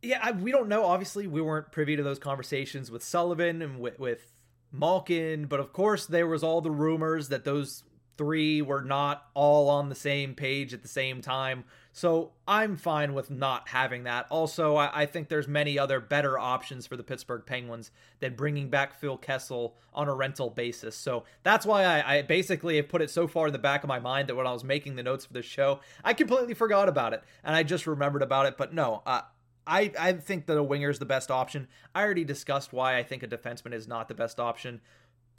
Yeah, 0.01 0.19
I, 0.21 0.31
we 0.33 0.51
don't 0.51 0.67
know. 0.67 0.83
Obviously, 0.83 1.25
we 1.25 1.39
weren't 1.41 1.71
privy 1.71 1.95
to 1.95 2.03
those 2.03 2.19
conversations 2.19 2.91
with 2.91 3.01
Sullivan 3.01 3.61
and 3.61 3.79
with, 3.79 3.97
with 3.97 4.33
Malkin, 4.73 5.45
but 5.45 5.61
of 5.61 5.71
course, 5.71 6.05
there 6.05 6.27
was 6.27 6.43
all 6.43 6.59
the 6.59 6.69
rumors 6.71 7.29
that 7.29 7.45
those 7.45 7.83
three 8.17 8.61
were 8.61 8.81
not 8.81 9.27
all 9.33 9.69
on 9.69 9.89
the 9.89 9.95
same 9.95 10.35
page 10.35 10.73
at 10.73 10.81
the 10.81 10.87
same 10.87 11.21
time. 11.21 11.63
So 11.93 12.31
I'm 12.47 12.77
fine 12.77 13.13
with 13.13 13.29
not 13.29 13.67
having 13.69 14.03
that. 14.03 14.25
Also, 14.29 14.75
I, 14.75 15.01
I 15.01 15.05
think 15.05 15.27
there's 15.27 15.47
many 15.47 15.77
other 15.77 15.99
better 15.99 16.39
options 16.39 16.87
for 16.87 16.95
the 16.95 17.03
Pittsburgh 17.03 17.43
Penguins 17.45 17.91
than 18.19 18.35
bringing 18.35 18.69
back 18.69 18.93
Phil 18.93 19.17
Kessel 19.17 19.75
on 19.93 20.07
a 20.07 20.13
rental 20.13 20.49
basis. 20.49 20.95
So 20.95 21.25
that's 21.43 21.65
why 21.65 21.83
I, 21.83 22.17
I 22.17 22.21
basically 22.21 22.77
have 22.77 22.87
put 22.87 23.01
it 23.01 23.09
so 23.09 23.27
far 23.27 23.47
in 23.47 23.53
the 23.53 23.59
back 23.59 23.83
of 23.83 23.89
my 23.89 23.99
mind 23.99 24.29
that 24.29 24.35
when 24.35 24.47
I 24.47 24.53
was 24.53 24.63
making 24.63 24.95
the 24.95 25.03
notes 25.03 25.25
for 25.25 25.33
the 25.33 25.41
show, 25.41 25.81
I 26.03 26.13
completely 26.13 26.53
forgot 26.53 26.87
about 26.87 27.13
it 27.13 27.23
and 27.43 27.55
I 27.55 27.63
just 27.63 27.85
remembered 27.85 28.21
about 28.21 28.45
it. 28.45 28.57
But 28.57 28.73
no, 28.73 29.01
uh, 29.05 29.21
I, 29.67 29.91
I 29.99 30.13
think 30.13 30.47
that 30.47 30.57
a 30.57 30.63
winger 30.63 30.89
is 30.89 30.99
the 30.99 31.05
best 31.05 31.29
option. 31.29 31.67
I 31.93 32.03
already 32.03 32.23
discussed 32.23 32.73
why 32.73 32.97
I 32.97 33.03
think 33.03 33.23
a 33.23 33.27
defenseman 33.27 33.73
is 33.73 33.87
not 33.87 34.07
the 34.07 34.15
best 34.15 34.39
option. 34.39 34.81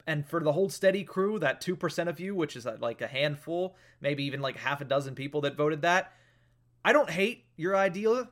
And 0.05 0.27
for 0.27 0.41
the 0.41 0.51
whole 0.51 0.69
steady 0.69 1.03
crew, 1.03 1.39
that 1.39 1.61
2% 1.61 2.07
of 2.07 2.19
you, 2.19 2.35
which 2.35 2.55
is 2.55 2.67
uh, 2.67 2.77
like 2.79 3.01
a 3.01 3.07
handful, 3.07 3.75
maybe 4.01 4.23
even 4.25 4.41
like 4.41 4.57
half 4.57 4.81
a 4.81 4.85
dozen 4.85 5.15
people 5.15 5.41
that 5.41 5.55
voted 5.55 5.81
that, 5.83 6.11
I 6.83 6.91
don't 6.91 7.09
hate 7.09 7.45
your 7.55 7.75
idea, 7.75 8.27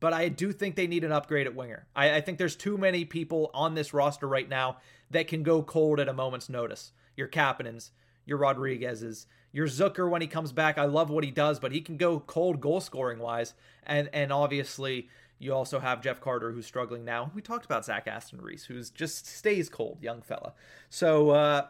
but 0.00 0.12
I 0.12 0.28
do 0.28 0.52
think 0.52 0.76
they 0.76 0.86
need 0.86 1.04
an 1.04 1.12
upgrade 1.12 1.46
at 1.46 1.54
winger. 1.54 1.86
I, 1.96 2.16
I 2.16 2.20
think 2.20 2.36
there's 2.36 2.56
too 2.56 2.76
many 2.76 3.06
people 3.06 3.50
on 3.54 3.74
this 3.74 3.94
roster 3.94 4.28
right 4.28 4.48
now 4.48 4.78
that 5.10 5.28
can 5.28 5.42
go 5.42 5.62
cold 5.62 5.98
at 6.00 6.08
a 6.08 6.12
moment's 6.12 6.50
notice. 6.50 6.92
Your 7.16 7.28
Kapanens, 7.28 7.90
your 8.26 8.36
Rodrigues's, 8.36 9.26
your 9.52 9.66
Zucker 9.66 10.10
when 10.10 10.20
he 10.20 10.26
comes 10.26 10.52
back. 10.52 10.76
I 10.76 10.84
love 10.84 11.08
what 11.08 11.24
he 11.24 11.30
does, 11.30 11.58
but 11.60 11.72
he 11.72 11.80
can 11.80 11.96
go 11.96 12.20
cold 12.20 12.60
goal 12.60 12.80
scoring 12.80 13.20
wise. 13.20 13.54
And 13.84 14.10
and 14.12 14.32
obviously 14.32 15.08
you 15.38 15.52
also 15.52 15.78
have 15.80 16.00
Jeff 16.00 16.20
Carter 16.20 16.52
who's 16.52 16.66
struggling 16.66 17.04
now. 17.04 17.30
We 17.34 17.42
talked 17.42 17.64
about 17.64 17.84
Zach 17.84 18.06
Aston 18.06 18.40
Reese, 18.40 18.64
who's 18.64 18.90
just 18.90 19.26
stays 19.26 19.68
cold, 19.68 19.98
young 20.00 20.22
fella. 20.22 20.54
So 20.90 21.30
uh, 21.30 21.66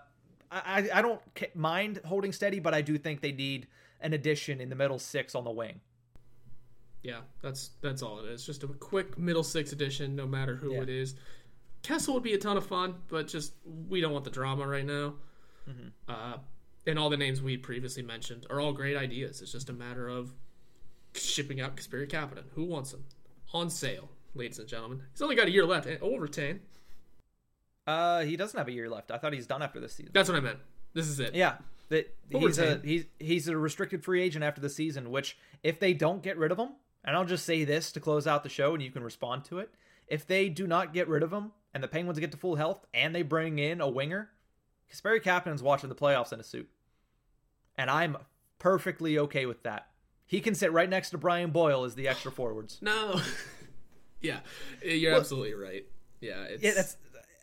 I 0.51 0.89
I 0.93 1.03
don't 1.03 1.21
mind 1.55 2.01
holding 2.05 2.33
steady, 2.33 2.61
but 2.61 2.75
I 2.75 2.81
do 2.83 2.99
think 2.99 3.21
they 3.21 3.33
need 3.33 3.67
an 4.01 4.13
addition 4.13 4.61
in 4.61 4.69
the 4.69 4.77
middle 4.77 4.99
six 4.99 5.35
on 5.35 5.45
the 5.45 5.51
wing. 5.51 5.81
Yeah, 7.03 7.21
that's 7.43 7.71
that's 7.81 8.03
all 8.03 8.21
it 8.21 8.27
is. 8.27 8.47
Just 8.47 8.63
a 8.65 8.69
quick 8.69 9.19
middle 9.19 9.45
six 9.45 9.73
addition, 9.73 10.15
no 10.17 10.27
matter 10.27 10.57
who 10.57 10.75
Yeah. 10.75 10.83
it 10.83 10.89
is. 10.89 11.15
Kessel 11.83 12.15
would 12.15 12.23
be 12.23 12.33
a 12.33 12.39
ton 12.39 12.57
of 12.57 12.67
fun, 12.67 12.95
but 13.09 13.29
just 13.29 13.53
we 13.89 14.01
don't 14.01 14.13
want 14.13 14.25
the 14.25 14.31
drama 14.31 14.67
right 14.67 14.87
now. 14.87 15.15
Mm-hmm. 15.69 15.89
Uh, 16.09 16.39
and 16.87 16.99
all 16.99 17.11
the 17.11 17.17
names 17.17 17.43
we 17.43 17.57
previously 17.59 18.03
mentioned 18.03 18.47
are 18.49 18.61
all 18.61 18.73
great 18.73 18.97
ideas. 18.97 19.43
It's 19.43 19.53
just 19.53 19.69
a 19.69 19.73
matter 19.73 20.09
of 20.09 20.33
shipping 21.15 21.61
out 21.61 21.77
Kasperi 21.77 22.09
Kapanen. 22.09 22.45
Who 22.55 22.65
wants 22.65 22.93
him? 22.93 23.05
On 23.55 23.71
sale, 23.71 24.11
ladies 24.35 24.59
and 24.59 24.69
gentlemen. 24.69 25.01
He's 25.13 25.23
only 25.23 25.37
got 25.37 25.47
a 25.47 25.51
year 25.51 25.65
left. 25.65 25.87
and 25.87 26.01
We'll 26.01 26.19
retain. 26.19 26.61
Uh, 27.87 28.23
he 28.23 28.37
doesn't 28.37 28.59
have 28.59 28.67
a 28.67 28.73
year 28.73 28.91
left. 28.91 29.13
I 29.13 29.19
thought 29.19 29.33
he's 29.33 29.47
done 29.47 29.63
after 29.63 29.79
this 29.79 29.93
season. 29.93 30.11
That's 30.13 30.29
what 30.29 30.37
I 30.37 30.41
meant. 30.41 30.59
This 30.93 31.07
is 31.07 31.21
it. 31.21 31.35
Yeah, 31.37 31.57
that 31.89 32.13
he's 32.31 32.59
a 32.59 32.81
he's 32.83 33.05
he's 33.21 33.47
a 33.49 33.57
restricted 33.57 34.03
free 34.03 34.23
agent 34.23 34.45
after 34.45 34.61
the 34.61 34.69
season. 34.69 35.11
Which, 35.11 35.39
if 35.63 35.79
they 35.79 35.95
don't 35.95 36.23
get 36.23 36.37
rid 36.37 36.51
of 36.51 36.59
him, 36.59 36.71
and 37.05 37.15
I'll 37.17 37.25
just 37.25 37.45
say 37.45 37.65
this 37.65 37.93
to 37.93 38.01
close 38.01 38.27
out 38.27 38.43
the 38.43 38.49
show, 38.49 38.75
and 38.75 38.83
you 38.83 38.91
can 38.91 39.05
respond 39.05 39.45
to 39.47 39.59
it. 39.61 39.71
If 40.09 40.27
they 40.27 40.49
do 40.49 40.67
not 40.67 40.93
get 40.93 41.09
rid 41.09 41.23
of 41.23 41.33
him, 41.33 41.53
and 41.73 41.83
the 41.83 41.89
Penguins 41.89 42.19
get 42.19 42.33
to 42.33 42.37
full 42.37 42.57
health, 42.57 42.85
and 42.93 43.15
they 43.15 43.23
bring 43.23 43.59
in 43.59 43.81
a 43.81 43.89
winger, 43.89 44.31
Kasperi 44.93 45.23
Kapanen's 45.23 45.63
watching 45.63 45.89
the 45.89 45.95
playoffs 45.95 46.33
in 46.33 46.41
a 46.41 46.45
suit, 46.45 46.69
and 47.77 47.89
I'm 47.89 48.17
perfectly 48.59 49.19
okay 49.19 49.47
with 49.47 49.63
that. 49.63 49.89
He 50.27 50.41
can 50.41 50.55
sit 50.55 50.73
right 50.73 50.89
next 50.89 51.11
to 51.11 51.19
Brian 51.19 51.51
Boyle 51.51 51.85
as 51.85 51.95
the 51.95 52.09
extra 52.09 52.33
forwards. 52.33 52.79
No. 52.81 53.21
yeah, 54.21 54.41
you're 54.83 55.13
Well- 55.13 55.21
absolutely 55.21 55.55
right. 55.55 55.85
Yeah, 56.21 56.45
it's, 56.45 56.63
Yeah, 56.63 56.73
that's. 56.75 56.97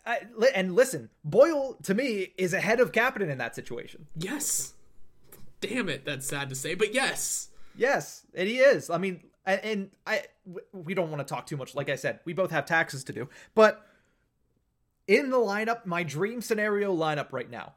I, 0.03 0.21
and 0.55 0.73
listen, 0.73 1.09
Boyle 1.23 1.77
to 1.83 1.93
me 1.93 2.33
is 2.37 2.53
ahead 2.53 2.79
of 2.79 2.91
Kapanen 2.91 3.29
in 3.29 3.37
that 3.37 3.55
situation. 3.55 4.07
yes. 4.15 4.73
Damn 5.59 5.89
it, 5.89 6.05
that's 6.05 6.25
sad 6.27 6.49
to 6.49 6.55
say, 6.55 6.73
but 6.73 6.91
yes. 6.91 7.49
Yes, 7.77 8.25
and 8.33 8.47
he 8.47 8.57
is. 8.57 8.89
I 8.89 8.97
mean, 8.97 9.21
and, 9.45 9.61
and 9.63 9.91
I 10.07 10.23
we 10.73 10.95
don't 10.95 11.11
want 11.11 11.19
to 11.25 11.31
talk 11.31 11.45
too 11.45 11.55
much. 11.55 11.75
Like 11.75 11.87
I 11.87 11.95
said, 11.97 12.19
we 12.25 12.33
both 12.33 12.49
have 12.49 12.65
taxes 12.65 13.03
to 13.03 13.13
do. 13.13 13.29
But 13.53 13.85
in 15.07 15.29
the 15.29 15.37
lineup, 15.37 15.85
my 15.85 16.01
dream 16.01 16.41
scenario 16.41 16.91
lineup 16.97 17.31
right 17.31 17.47
now: 17.49 17.73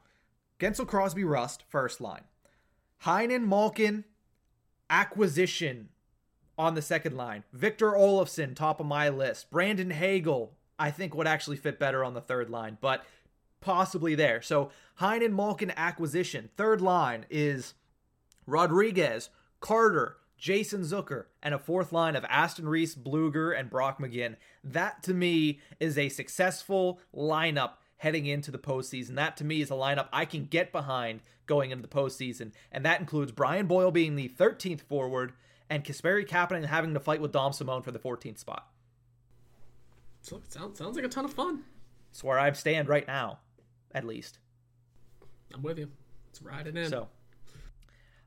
Guentzel, 0.59 0.87
Crosby, 0.87 1.23
Rust, 1.23 1.63
first 1.69 2.01
line. 2.01 2.23
Heinen, 3.03 3.45
Malkin, 3.47 4.03
acquisition 4.89 5.89
on 6.57 6.75
the 6.75 6.81
second 6.81 7.17
line. 7.17 7.43
Victor 7.53 7.91
Olofsson, 7.91 8.55
top 8.55 8.79
of 8.79 8.85
my 8.85 9.09
list. 9.09 9.51
Brandon 9.51 9.91
Hagel, 9.91 10.53
I 10.79 10.91
think 10.91 11.15
would 11.15 11.27
actually 11.27 11.57
fit 11.57 11.79
better 11.79 12.03
on 12.03 12.13
the 12.13 12.21
third 12.21 12.49
line, 12.49 12.77
but 12.81 13.05
possibly 13.61 14.15
there. 14.15 14.41
So 14.41 14.69
Heinen, 15.01 15.33
Malkin, 15.33 15.73
acquisition. 15.75 16.49
Third 16.55 16.81
line 16.81 17.25
is 17.29 17.73
Rodrigues, 18.45 19.29
Carter, 19.59 20.17
Jason 20.37 20.81
Zucker, 20.81 21.25
and 21.41 21.53
a 21.53 21.59
fourth 21.59 21.91
line 21.91 22.15
of 22.15 22.25
Aston 22.25 22.67
Reese, 22.67 22.95
Blueger, 22.95 23.57
and 23.57 23.69
Brock 23.69 23.99
McGinn. 23.99 24.35
That 24.63 25.01
to 25.03 25.13
me 25.13 25.59
is 25.79 25.97
a 25.97 26.09
successful 26.09 26.99
lineup 27.15 27.71
heading 27.97 28.25
into 28.25 28.51
the 28.51 28.57
postseason. 28.57 29.15
That 29.15 29.37
to 29.37 29.43
me 29.43 29.61
is 29.61 29.71
a 29.71 29.75
lineup 29.75 30.07
I 30.11 30.25
can 30.25 30.45
get 30.45 30.71
behind 30.71 31.21
going 31.45 31.71
into 31.71 31.81
the 31.81 31.87
postseason. 31.87 32.51
And 32.71 32.85
that 32.85 32.99
includes 32.99 33.31
Brian 33.31 33.67
Boyle 33.67 33.91
being 33.91 34.15
the 34.15 34.29
13th 34.29 34.81
forward 34.81 35.33
and 35.69 35.83
Kasperi 35.83 36.27
Kapanen 36.27 36.65
having 36.65 36.93
to 36.93 36.99
fight 36.99 37.21
with 37.21 37.31
Dom 37.31 37.53
Simon 37.53 37.81
for 37.81 37.91
the 37.91 37.99
14th 37.99 38.39
spot. 38.39 38.67
So 40.21 40.37
it 40.37 40.51
sounds, 40.51 40.77
sounds 40.77 40.95
like 40.95 41.05
a 41.05 41.09
ton 41.09 41.25
of 41.25 41.33
fun. 41.33 41.63
It's 42.11 42.23
where 42.23 42.39
I 42.39 42.51
stand 42.53 42.87
right 42.87 43.05
now, 43.05 43.39
at 43.93 44.05
least. 44.05 44.39
I'm 45.53 45.61
with 45.61 45.77
you. 45.77 45.89
Let's 46.27 46.41
ride 46.41 46.67
it 46.67 46.75
in. 46.75 46.89
So, 46.89 47.07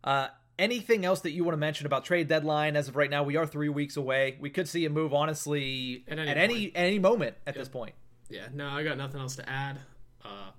uh, 0.05 0.29
anything 0.59 1.05
else 1.05 1.21
that 1.23 1.33
you 1.33 1.45
want 1.45 1.55
to 1.55 1.59
mention 1.59 1.87
about 1.87 2.05
trade 2.05 2.29
deadline? 2.29 2.77
As 2.77 2.89
of 2.89 2.97
right 2.97 3.11
now, 3.11 3.23
we 3.23 3.37
are 3.37 3.47
three 3.47 3.69
weeks 3.69 3.97
away. 3.97 4.37
We 4.41 4.51
could 4.51 4.69
see 4.69 4.85
a 4.85 4.91
move, 4.91 5.13
honestly, 5.13 6.05
At 6.07 6.19
at 6.19 6.37
any 6.37 6.55
any 6.55 6.73
any, 6.75 6.99
moment 6.99 7.37
at 7.47 7.55
this 7.55 7.69
point. 7.69 7.95
Yeah, 8.29 8.49
no, 8.53 8.69
I 8.69 8.83
got 8.83 8.97
nothing 8.97 9.21
else 9.21 9.37
to 9.37 9.49
add. 9.49 9.79
Uh, 10.25 10.51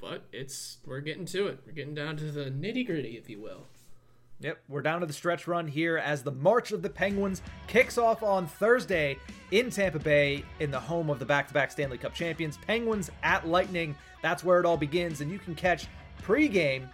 but 0.00 0.24
it's 0.32 0.78
we're 0.86 1.00
getting 1.00 1.26
to 1.26 1.48
it. 1.48 1.60
We're 1.66 1.72
getting 1.72 1.94
down 1.94 2.16
to 2.18 2.24
the 2.30 2.46
nitty 2.46 2.86
gritty, 2.86 3.16
if 3.16 3.28
you 3.28 3.40
will. 3.40 3.66
Yep, 4.40 4.58
we're 4.68 4.82
down 4.82 5.00
to 5.00 5.06
the 5.06 5.12
stretch 5.12 5.48
run 5.48 5.66
here 5.66 5.98
as 5.98 6.22
the 6.22 6.30
March 6.30 6.70
of 6.70 6.80
the 6.80 6.88
Penguins 6.88 7.42
kicks 7.66 7.98
off 7.98 8.22
on 8.22 8.46
Thursday 8.46 9.18
in 9.50 9.68
Tampa 9.68 9.98
Bay 9.98 10.44
in 10.60 10.70
the 10.70 10.78
home 10.78 11.10
of 11.10 11.18
the 11.18 11.24
back-to-back 11.24 11.72
Stanley 11.72 11.98
Cup 11.98 12.14
champions. 12.14 12.56
Penguins 12.58 13.10
at 13.24 13.48
Lightning. 13.48 13.96
That's 14.22 14.44
where 14.44 14.60
it 14.60 14.66
all 14.66 14.76
begins, 14.76 15.22
and 15.22 15.30
you 15.30 15.40
can 15.40 15.56
catch 15.56 15.88
pregame. 16.22 16.88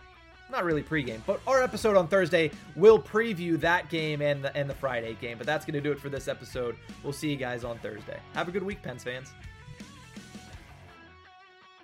Not 0.50 0.64
really 0.64 0.82
pregame, 0.82 1.20
but 1.26 1.40
our 1.46 1.62
episode 1.62 1.96
on 1.96 2.08
Thursday 2.08 2.50
will 2.76 2.98
preview 2.98 3.60
that 3.60 3.90
game 3.90 4.22
and 4.22 4.42
the 4.42 4.56
and 4.56 4.68
the 4.68 4.74
Friday 4.74 5.16
game. 5.20 5.36
But 5.36 5.46
that's 5.46 5.66
going 5.66 5.74
to 5.74 5.80
do 5.82 5.92
it 5.92 6.00
for 6.00 6.08
this 6.08 6.28
episode. 6.28 6.76
We'll 7.02 7.12
see 7.12 7.30
you 7.30 7.36
guys 7.36 7.62
on 7.62 7.78
Thursday. 7.78 8.18
Have 8.34 8.48
a 8.48 8.52
good 8.52 8.62
week, 8.62 8.80
Pens 8.82 9.04
fans. 9.04 9.32